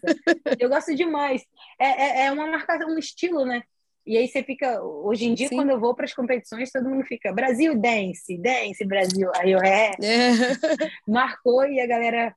eu 0.61 0.69
gosto 0.69 0.95
demais. 0.95 1.43
É, 1.81 1.87
é, 1.87 2.27
é 2.27 2.33
uma 2.33 2.47
marca, 2.47 2.77
um 2.87 2.99
estilo, 2.99 3.47
né? 3.47 3.63
E 4.07 4.17
aí 4.17 4.27
você 4.27 4.43
fica, 4.43 4.83
hoje 4.83 5.27
em 5.27 5.35
dia, 5.35 5.49
Sim. 5.49 5.57
quando 5.57 5.71
eu 5.71 5.79
vou 5.79 5.95
para 5.95 6.05
as 6.05 6.15
competições, 6.15 6.71
todo 6.71 6.89
mundo 6.89 7.05
fica 7.05 7.33
Brasil 7.33 7.79
dance, 7.79 8.37
dance 8.39 8.85
Brasil. 8.85 9.31
Aí 9.37 9.53
eu 9.53 9.61
é, 9.61 9.91
é. 9.91 10.31
marcou 11.07 11.67
e 11.67 11.81
a 11.81 11.87
galera 11.87 12.35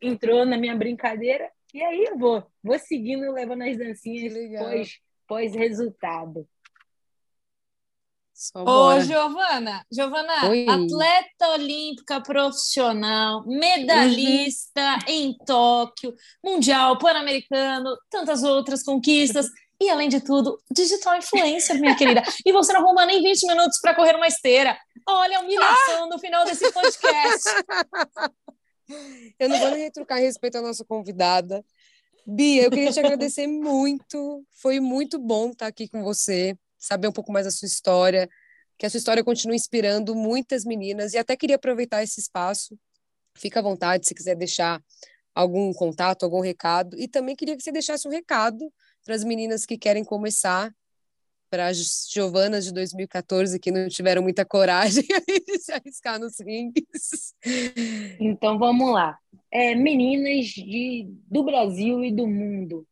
entrou 0.00 0.44
na 0.44 0.56
minha 0.56 0.76
brincadeira. 0.76 1.50
E 1.74 1.82
aí 1.82 2.04
eu 2.04 2.16
vou, 2.16 2.46
vou 2.62 2.78
seguindo, 2.78 3.32
levando 3.32 3.62
as 3.62 3.76
dancinhas 3.76 4.32
pós, 4.58 4.98
pós 5.26 5.54
resultado. 5.54 6.46
Só 8.32 8.62
Ô, 8.62 9.00
Giovana, 9.00 9.82
Giovana, 9.90 10.50
Oi. 10.50 10.66
atleta 10.68 11.48
olímpica 11.54 12.20
profissional, 12.20 13.46
medalhista 13.46 14.82
uhum. 14.82 15.00
em 15.08 15.36
Tóquio, 15.38 16.14
mundial, 16.44 16.98
pan-americano, 16.98 17.96
tantas 18.10 18.42
outras 18.42 18.82
conquistas. 18.82 19.46
E, 19.80 19.90
além 19.90 20.08
de 20.08 20.20
tudo, 20.20 20.58
digital 20.70 21.16
influencer, 21.16 21.78
minha 21.78 21.94
querida. 21.94 22.22
E 22.44 22.52
você 22.52 22.72
não 22.72 22.80
arruma 22.80 23.04
nem 23.04 23.22
20 23.22 23.46
minutos 23.46 23.78
para 23.80 23.94
correr 23.94 24.16
uma 24.16 24.26
esteira. 24.26 24.76
Olha 25.06 25.38
a 25.38 25.40
humilhação 25.42 26.04
ah! 26.04 26.06
no 26.08 26.18
final 26.18 26.44
desse 26.44 26.72
podcast. 26.72 27.48
Eu 29.38 29.48
não 29.48 29.58
vou 29.58 29.70
nem 29.70 29.82
retrucar 29.82 30.18
a 30.18 30.20
respeito 30.20 30.58
à 30.58 30.62
nossa 30.62 30.84
convidada. 30.84 31.64
Bia, 32.24 32.64
eu 32.64 32.70
queria 32.70 32.92
te 32.92 32.98
agradecer 32.98 33.46
muito. 33.46 34.44
Foi 34.50 34.80
muito 34.80 35.18
bom 35.18 35.50
estar 35.50 35.66
aqui 35.66 35.88
com 35.88 36.02
você, 36.02 36.56
saber 36.78 37.08
um 37.08 37.12
pouco 37.12 37.32
mais 37.32 37.46
da 37.46 37.50
sua 37.50 37.66
história, 37.66 38.28
que 38.78 38.86
a 38.86 38.90
sua 38.90 38.98
história 38.98 39.24
continue 39.24 39.56
inspirando 39.56 40.14
muitas 40.14 40.64
meninas. 40.64 41.14
E 41.14 41.18
até 41.18 41.36
queria 41.36 41.56
aproveitar 41.56 42.02
esse 42.02 42.20
espaço. 42.20 42.78
Fica 43.36 43.60
à 43.60 43.62
vontade 43.62 44.06
se 44.06 44.14
quiser 44.14 44.34
deixar 44.36 44.80
algum 45.34 45.72
contato, 45.72 46.24
algum 46.24 46.40
recado. 46.40 46.96
E 46.98 47.06
também 47.06 47.36
queria 47.36 47.56
que 47.56 47.62
você 47.62 47.72
deixasse 47.72 48.08
um 48.08 48.10
recado 48.10 48.72
para 49.06 49.14
as 49.14 49.22
meninas 49.22 49.64
que 49.64 49.78
querem 49.78 50.04
começar, 50.04 50.74
para 51.48 51.68
as 51.68 52.08
Giovanas 52.12 52.64
de 52.64 52.74
2014 52.74 53.60
que 53.60 53.70
não 53.70 53.88
tiveram 53.88 54.20
muita 54.20 54.44
coragem 54.44 55.04
de 55.46 55.58
se 55.60 55.72
arriscar 55.72 56.18
nos 56.18 56.40
rings. 56.40 57.32
Então 58.18 58.58
vamos 58.58 58.92
lá. 58.92 59.16
É, 59.50 59.76
meninas 59.76 60.46
de, 60.46 61.06
do 61.30 61.44
Brasil 61.44 62.04
e 62.04 62.12
do 62.12 62.26
mundo. 62.26 62.84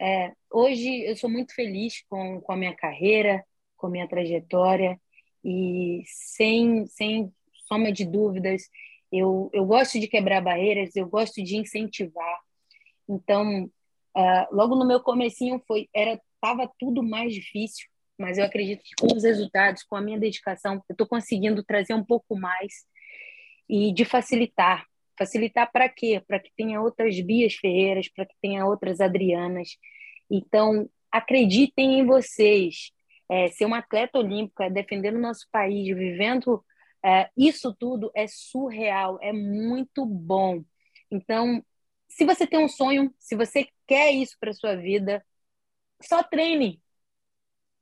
É, 0.00 0.32
hoje 0.50 1.04
eu 1.04 1.16
sou 1.16 1.30
muito 1.30 1.54
feliz 1.54 2.02
com, 2.08 2.40
com 2.40 2.52
a 2.52 2.56
minha 2.56 2.74
carreira, 2.74 3.44
com 3.76 3.86
a 3.86 3.90
minha 3.90 4.08
trajetória 4.08 5.00
e 5.44 6.02
sem, 6.06 6.86
sem 6.86 7.32
soma 7.68 7.92
de 7.92 8.04
dúvidas, 8.04 8.62
eu, 9.12 9.50
eu 9.52 9.64
gosto 9.64 10.00
de 10.00 10.08
quebrar 10.08 10.40
barreiras, 10.40 10.96
eu 10.96 11.06
gosto 11.06 11.42
de 11.42 11.56
incentivar. 11.56 12.40
Então, 13.08 13.70
Uh, 14.16 14.54
logo 14.54 14.76
no 14.76 14.86
meu 14.86 15.00
comecinho 15.00 15.62
foi 15.66 15.88
era 15.94 16.20
tava 16.40 16.70
tudo 16.78 17.02
mais 17.02 17.34
difícil, 17.34 17.86
mas 18.18 18.36
eu 18.36 18.44
acredito 18.44 18.82
que 18.82 18.94
com 18.98 19.14
os 19.16 19.22
resultados, 19.22 19.82
com 19.84 19.96
a 19.96 20.00
minha 20.00 20.18
dedicação, 20.18 20.74
eu 20.88 20.92
estou 20.92 21.06
conseguindo 21.06 21.62
trazer 21.64 21.94
um 21.94 22.04
pouco 22.04 22.36
mais 22.36 22.72
e 23.68 23.92
de 23.92 24.04
facilitar. 24.04 24.84
Facilitar 25.18 25.70
para 25.70 25.88
quê? 25.88 26.22
Para 26.26 26.40
que 26.40 26.50
tenha 26.56 26.80
outras 26.80 27.18
Bias 27.20 27.54
Ferreiras, 27.54 28.08
para 28.08 28.26
que 28.26 28.34
tenha 28.40 28.66
outras 28.66 29.00
Adrianas. 29.00 29.76
Então, 30.30 30.88
acreditem 31.10 32.00
em 32.00 32.06
vocês. 32.06 32.90
É, 33.30 33.48
ser 33.48 33.64
uma 33.64 33.78
atleta 33.78 34.18
olímpica, 34.18 34.68
defendendo 34.68 35.16
o 35.16 35.20
nosso 35.20 35.46
país, 35.50 35.86
vivendo 35.96 36.62
é, 37.04 37.30
isso 37.36 37.74
tudo 37.78 38.10
é 38.14 38.26
surreal, 38.26 39.18
é 39.22 39.32
muito 39.32 40.04
bom. 40.04 40.62
Então, 41.10 41.64
se 42.08 42.24
você 42.24 42.46
tem 42.46 42.58
um 42.58 42.68
sonho, 42.68 43.12
se 43.18 43.34
você 43.34 43.66
quer 43.92 44.10
isso 44.10 44.38
para 44.40 44.54
sua 44.54 44.74
vida, 44.74 45.22
só 46.00 46.22
treine. 46.22 46.80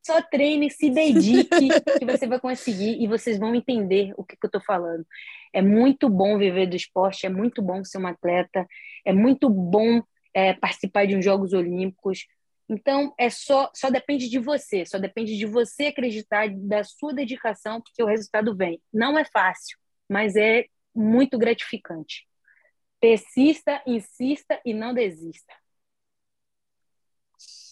Só 0.05 0.21
treine, 0.21 0.69
se 0.69 0.91
dedique, 0.91 1.49
que 2.01 2.05
você 2.05 2.27
vai 2.27 2.41
conseguir 2.41 3.01
e 3.01 3.07
vocês 3.07 3.39
vão 3.39 3.55
entender 3.55 4.13
o 4.17 4.25
que, 4.25 4.37
que 4.37 4.45
eu 4.45 4.49
estou 4.49 4.61
falando. 4.61 5.07
É 5.53 5.63
muito 5.63 6.09
bom 6.09 6.37
viver 6.37 6.67
do 6.67 6.75
esporte, 6.75 7.27
é 7.27 7.29
muito 7.29 7.63
bom 7.63 7.85
ser 7.85 7.99
uma 7.99 8.11
atleta, 8.11 8.67
é 9.05 9.13
muito 9.13 9.49
bom 9.49 10.03
é, 10.35 10.53
participar 10.55 11.07
de 11.07 11.15
uns 11.15 11.25
Jogos 11.25 11.53
Olímpicos. 11.53 12.27
Então, 12.69 13.15
é 13.17 13.31
só, 13.31 13.71
só 13.73 13.89
depende 13.89 14.29
de 14.29 14.39
você, 14.41 14.85
só 14.85 14.99
depende 14.99 15.37
de 15.37 15.47
você 15.47 15.87
acreditar, 15.87 16.49
da 16.51 16.83
sua 16.83 17.13
dedicação, 17.15 17.81
porque 17.81 18.03
o 18.03 18.07
resultado 18.07 18.57
vem. 18.57 18.83
Não 18.93 19.17
é 19.17 19.25
fácil, 19.25 19.79
mas 20.09 20.35
é 20.35 20.67
muito 20.93 21.39
gratificante. 21.39 22.27
Persista, 23.01 23.81
insista 23.87 24.61
e 24.65 24.75
não 24.75 24.93
desista. 24.93 25.55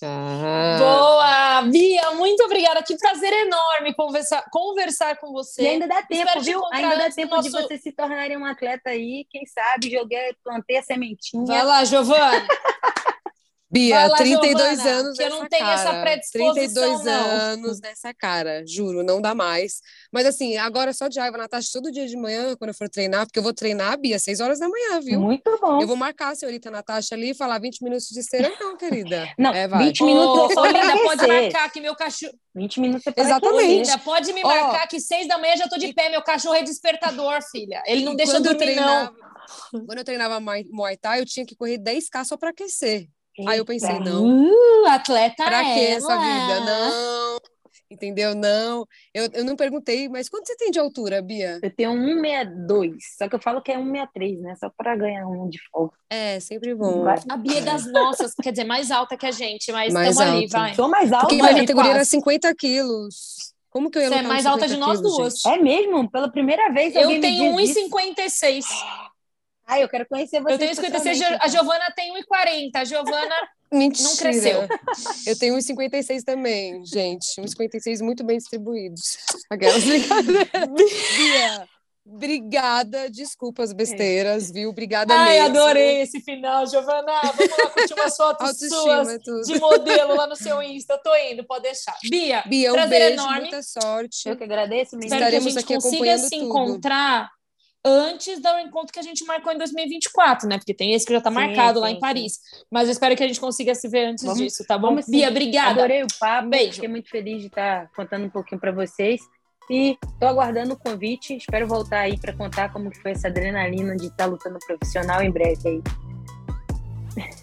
Ah. 0.02 0.76
Boa! 0.78 1.62
Bia, 1.70 2.12
muito 2.12 2.42
obrigada. 2.44 2.82
Que 2.82 2.96
prazer 2.96 3.32
enorme 3.32 3.94
conversar, 3.94 4.44
conversar 4.50 5.16
com 5.16 5.32
você. 5.32 5.62
E 5.62 5.66
ainda 5.66 5.88
dá 5.88 6.02
tempo, 6.02 6.40
viu? 6.40 6.62
Ainda 6.72 6.96
dá 6.96 7.10
tempo 7.10 7.34
nosso... 7.34 7.50
de 7.50 7.50
você 7.50 7.78
se 7.78 7.92
tornar 7.92 8.30
um 8.30 8.44
atleta 8.44 8.90
aí. 8.90 9.26
Quem 9.30 9.44
sabe, 9.46 9.90
joguei, 9.90 10.34
plantei 10.44 10.76
a 10.78 10.82
sementinha. 10.82 11.44
Vai 11.44 11.64
lá, 11.64 11.84
Giovana. 11.84 12.46
Bia, 13.70 14.06
lá, 14.06 14.16
32 14.16 14.78
Giovana, 14.78 14.98
anos 14.98 15.18
que 15.18 15.22
eu 15.22 15.30
não 15.30 15.46
tenho 15.46 15.62
cara. 15.62 15.74
essa 15.74 16.00
predisposição 16.00 16.54
32 16.54 17.04
não. 17.04 17.30
anos 17.30 17.80
nessa 17.82 18.14
cara, 18.14 18.64
juro, 18.66 19.02
não 19.02 19.20
dá 19.20 19.34
mais. 19.34 19.82
Mas 20.10 20.24
assim, 20.24 20.56
agora 20.56 20.94
só 20.94 21.06
de 21.06 21.20
raiva, 21.20 21.36
Natasha, 21.36 21.68
todo 21.74 21.92
dia 21.92 22.06
de 22.06 22.16
manhã, 22.16 22.56
quando 22.56 22.70
eu 22.70 22.74
for 22.74 22.88
treinar, 22.88 23.26
porque 23.26 23.38
eu 23.38 23.42
vou 23.42 23.52
treinar, 23.52 23.98
Bia, 24.00 24.18
6 24.18 24.40
horas 24.40 24.58
da 24.58 24.66
manhã, 24.68 25.00
viu? 25.00 25.20
Muito 25.20 25.58
bom. 25.60 25.82
Eu 25.82 25.86
vou 25.86 25.96
marcar 25.96 26.32
a 26.32 26.34
senhorita 26.34 26.70
Natasha 26.70 27.14
ali 27.14 27.30
e 27.30 27.34
falar 27.34 27.58
20 27.58 27.82
minutos 27.84 28.06
de 28.08 28.20
esteira, 28.20 28.50
não, 28.58 28.76
querida. 28.76 29.28
Não, 29.38 29.52
é, 29.52 29.68
vai. 29.68 29.84
20 29.84 30.04
minutos 30.04 30.54
oh, 30.56 30.66
Linda, 30.66 31.02
pode 31.04 31.26
marcar 31.26 31.70
que 31.70 31.80
meu 31.80 31.94
cachorro... 31.94 32.32
20 32.54 32.80
minutos 32.80 33.06
é 33.06 33.20
Exatamente. 33.20 33.90
Linda, 33.90 33.98
pode 33.98 34.32
me 34.32 34.42
marcar 34.42 34.84
oh. 34.84 34.88
que 34.88 34.98
6 34.98 35.28
da 35.28 35.38
manhã 35.38 35.56
já 35.56 35.68
tô 35.68 35.76
de 35.76 35.92
pé, 35.92 36.08
meu 36.08 36.22
cachorro 36.22 36.54
é 36.54 36.62
despertador, 36.62 37.38
filha. 37.50 37.82
Ele 37.86 38.04
não 38.04 38.16
deixa 38.16 38.36
eu 38.36 38.40
dormir, 38.40 38.58
treinava, 38.58 39.14
não. 39.72 39.86
Quando 39.86 39.98
eu 39.98 40.04
treinava 40.04 40.40
Muay 40.40 40.96
Thai, 40.96 41.20
eu 41.20 41.26
tinha 41.26 41.44
que 41.44 41.54
correr 41.54 41.78
10K 41.78 42.24
só 42.24 42.36
para 42.36 42.50
aquecer. 42.50 43.08
Eita. 43.38 43.50
Aí 43.50 43.58
eu 43.58 43.64
pensei, 43.64 43.98
não. 44.00 44.24
Uh, 44.24 44.86
atleta 44.86 45.44
Pra 45.44 45.62
que 45.62 45.86
essa 45.86 46.16
vida? 46.18 46.60
Não. 46.60 47.38
Entendeu? 47.90 48.34
Não. 48.34 48.86
Eu, 49.14 49.30
eu 49.32 49.44
não 49.44 49.56
perguntei, 49.56 50.08
mas 50.08 50.28
quanto 50.28 50.46
você 50.46 50.56
tem 50.56 50.70
de 50.70 50.78
altura, 50.78 51.22
Bia? 51.22 51.58
Eu 51.62 51.74
tenho 51.74 51.92
1,62. 51.92 52.96
Só 53.16 53.28
que 53.28 53.34
eu 53.34 53.40
falo 53.40 53.62
que 53.62 53.72
é 53.72 53.78
1,63, 53.78 54.40
né? 54.40 54.54
Só 54.56 54.70
para 54.76 54.94
ganhar 54.94 55.26
um 55.26 55.48
de 55.48 55.58
folga. 55.70 55.94
É, 56.10 56.38
sempre 56.38 56.74
bom. 56.74 57.04
Vai. 57.04 57.16
A 57.30 57.36
Bia 57.36 57.58
é 57.58 57.62
das 57.62 57.90
nossas, 57.90 58.34
quer 58.34 58.50
dizer, 58.50 58.64
mais 58.64 58.90
alta 58.90 59.16
que 59.16 59.24
a 59.24 59.30
gente, 59.30 59.72
mas 59.72 59.94
estamos 59.94 60.20
ali, 60.20 60.46
vai. 60.48 60.74
Sou 60.74 60.88
mais 60.88 61.12
alta. 61.12 61.28
Porque 61.28 61.42
minha 61.42 61.54
categoria 61.54 61.92
era 61.92 62.04
50 62.04 62.54
quilos. 62.56 63.54
Como 63.70 63.90
que 63.90 63.98
eu 63.98 64.02
ia 64.02 64.08
Você 64.08 64.14
é 64.16 64.22
mais 64.22 64.44
alta 64.44 64.66
de 64.66 64.76
nós 64.76 64.98
quilos, 64.98 65.16
duas. 65.16 65.34
Gente? 65.40 65.54
É 65.54 65.62
mesmo? 65.62 66.10
Pela 66.10 66.30
primeira 66.30 66.70
vez 66.72 66.94
Eu 66.94 67.20
tenho 67.20 67.54
1,56. 67.54 68.64
Ah, 69.68 69.78
eu 69.78 69.86
quero 69.86 70.08
conhecer 70.08 70.40
você. 70.40 70.54
Eu 70.54 70.58
tenho 70.58 70.74
56, 70.74 71.20
então. 71.20 71.38
a 71.42 71.48
Giovana 71.48 71.92
tem 71.94 72.10
1,40. 72.14 72.70
A 72.72 72.84
Giovana 72.86 73.36
Mentira. 73.70 74.08
não 74.08 74.16
cresceu. 74.16 74.66
Eu 75.26 75.38
tenho 75.38 75.54
1,56 75.56 76.22
também, 76.24 76.82
gente. 76.86 77.38
1,56 77.38 78.02
muito 78.02 78.24
bem 78.24 78.38
distribuídos. 78.38 79.18
Aquelas 79.50 79.84
brincadeiras. 79.84 80.48
Bia, 81.18 81.68
obrigada. 82.06 83.10
Desculpa 83.10 83.62
as 83.62 83.74
besteiras, 83.74 84.48
é. 84.48 84.52
viu? 84.54 84.70
Obrigada 84.70 85.12
Ai, 85.14 85.38
mesmo. 85.38 85.58
adorei 85.58 86.00
esse 86.00 86.18
final, 86.22 86.66
Giovana. 86.66 87.20
Vamos 87.36 87.58
lá 87.58 87.68
curtir 87.68 87.92
umas 87.92 88.16
fotos 88.16 88.58
suas 88.58 89.08
é 89.08 89.18
de 89.18 89.60
modelo 89.60 90.16
lá 90.16 90.26
no 90.26 90.34
seu 90.34 90.62
Insta. 90.62 90.94
Eu 90.94 91.02
tô 91.02 91.14
indo, 91.14 91.44
pode 91.44 91.64
deixar. 91.64 91.94
Bia, 92.08 92.42
Bia 92.46 92.72
um 92.72 92.88
beijo, 92.88 93.12
enorme. 93.12 93.40
muita 93.40 93.62
sorte. 93.62 94.30
Eu 94.30 94.34
que 94.34 94.44
agradeço. 94.44 94.98
Espero 94.98 95.28
que 95.28 95.36
a 95.36 95.40
gente 95.40 95.64
consiga 95.64 96.16
se 96.16 96.30
tudo. 96.30 96.44
encontrar 96.46 97.28
antes 97.88 98.40
do 98.40 98.48
encontro 98.58 98.92
que 98.92 98.98
a 98.98 99.02
gente 99.02 99.24
marcou 99.24 99.52
em 99.52 99.58
2024, 99.58 100.48
né? 100.48 100.58
Porque 100.58 100.74
tem 100.74 100.92
esse 100.92 101.06
que 101.06 101.12
já 101.12 101.18
está 101.18 101.30
marcado 101.30 101.78
sim, 101.78 101.82
lá 101.82 101.90
em 101.90 101.98
Paris. 101.98 102.34
Sim. 102.34 102.64
Mas 102.70 102.88
eu 102.88 102.92
espero 102.92 103.16
que 103.16 103.22
a 103.22 103.26
gente 103.26 103.40
consiga 103.40 103.74
se 103.74 103.88
ver 103.88 104.06
antes 104.06 104.24
vamos, 104.24 104.38
disso, 104.38 104.64
tá 104.66 104.78
bom? 104.78 104.96
Bia, 105.08 105.28
obrigada. 105.28 105.70
Adorei 105.70 106.02
o 106.02 106.06
papo. 106.18 106.48
Beijo. 106.48 106.74
Fiquei 106.74 106.88
muito 106.88 107.08
feliz 107.08 107.40
de 107.40 107.46
estar 107.48 107.90
contando 107.94 108.26
um 108.26 108.30
pouquinho 108.30 108.60
para 108.60 108.72
vocês. 108.72 109.20
E 109.70 109.98
estou 110.12 110.28
aguardando 110.28 110.74
o 110.74 110.76
convite. 110.78 111.36
Espero 111.36 111.66
voltar 111.66 112.00
aí 112.00 112.18
para 112.18 112.32
contar 112.32 112.72
como 112.72 112.94
foi 113.02 113.12
essa 113.12 113.28
adrenalina 113.28 113.96
de 113.96 114.06
estar 114.06 114.26
lutando 114.26 114.58
profissional 114.66 115.22
em 115.22 115.30
breve 115.30 115.68
aí. 115.68 115.82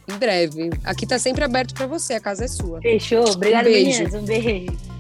Em 0.08 0.18
breve. 0.18 0.70
Aqui 0.84 1.06
está 1.06 1.20
sempre 1.20 1.44
aberto 1.44 1.74
para 1.74 1.88
você, 1.88 2.14
a 2.14 2.20
casa 2.20 2.46
é 2.46 2.48
sua. 2.48 2.82
Fechou. 2.82 3.28
Obrigada, 3.30 3.70
um 3.70 3.72
beijo. 3.72 4.04
meninas. 4.04 4.14
Um 4.14 4.26
beijo. 4.26 4.95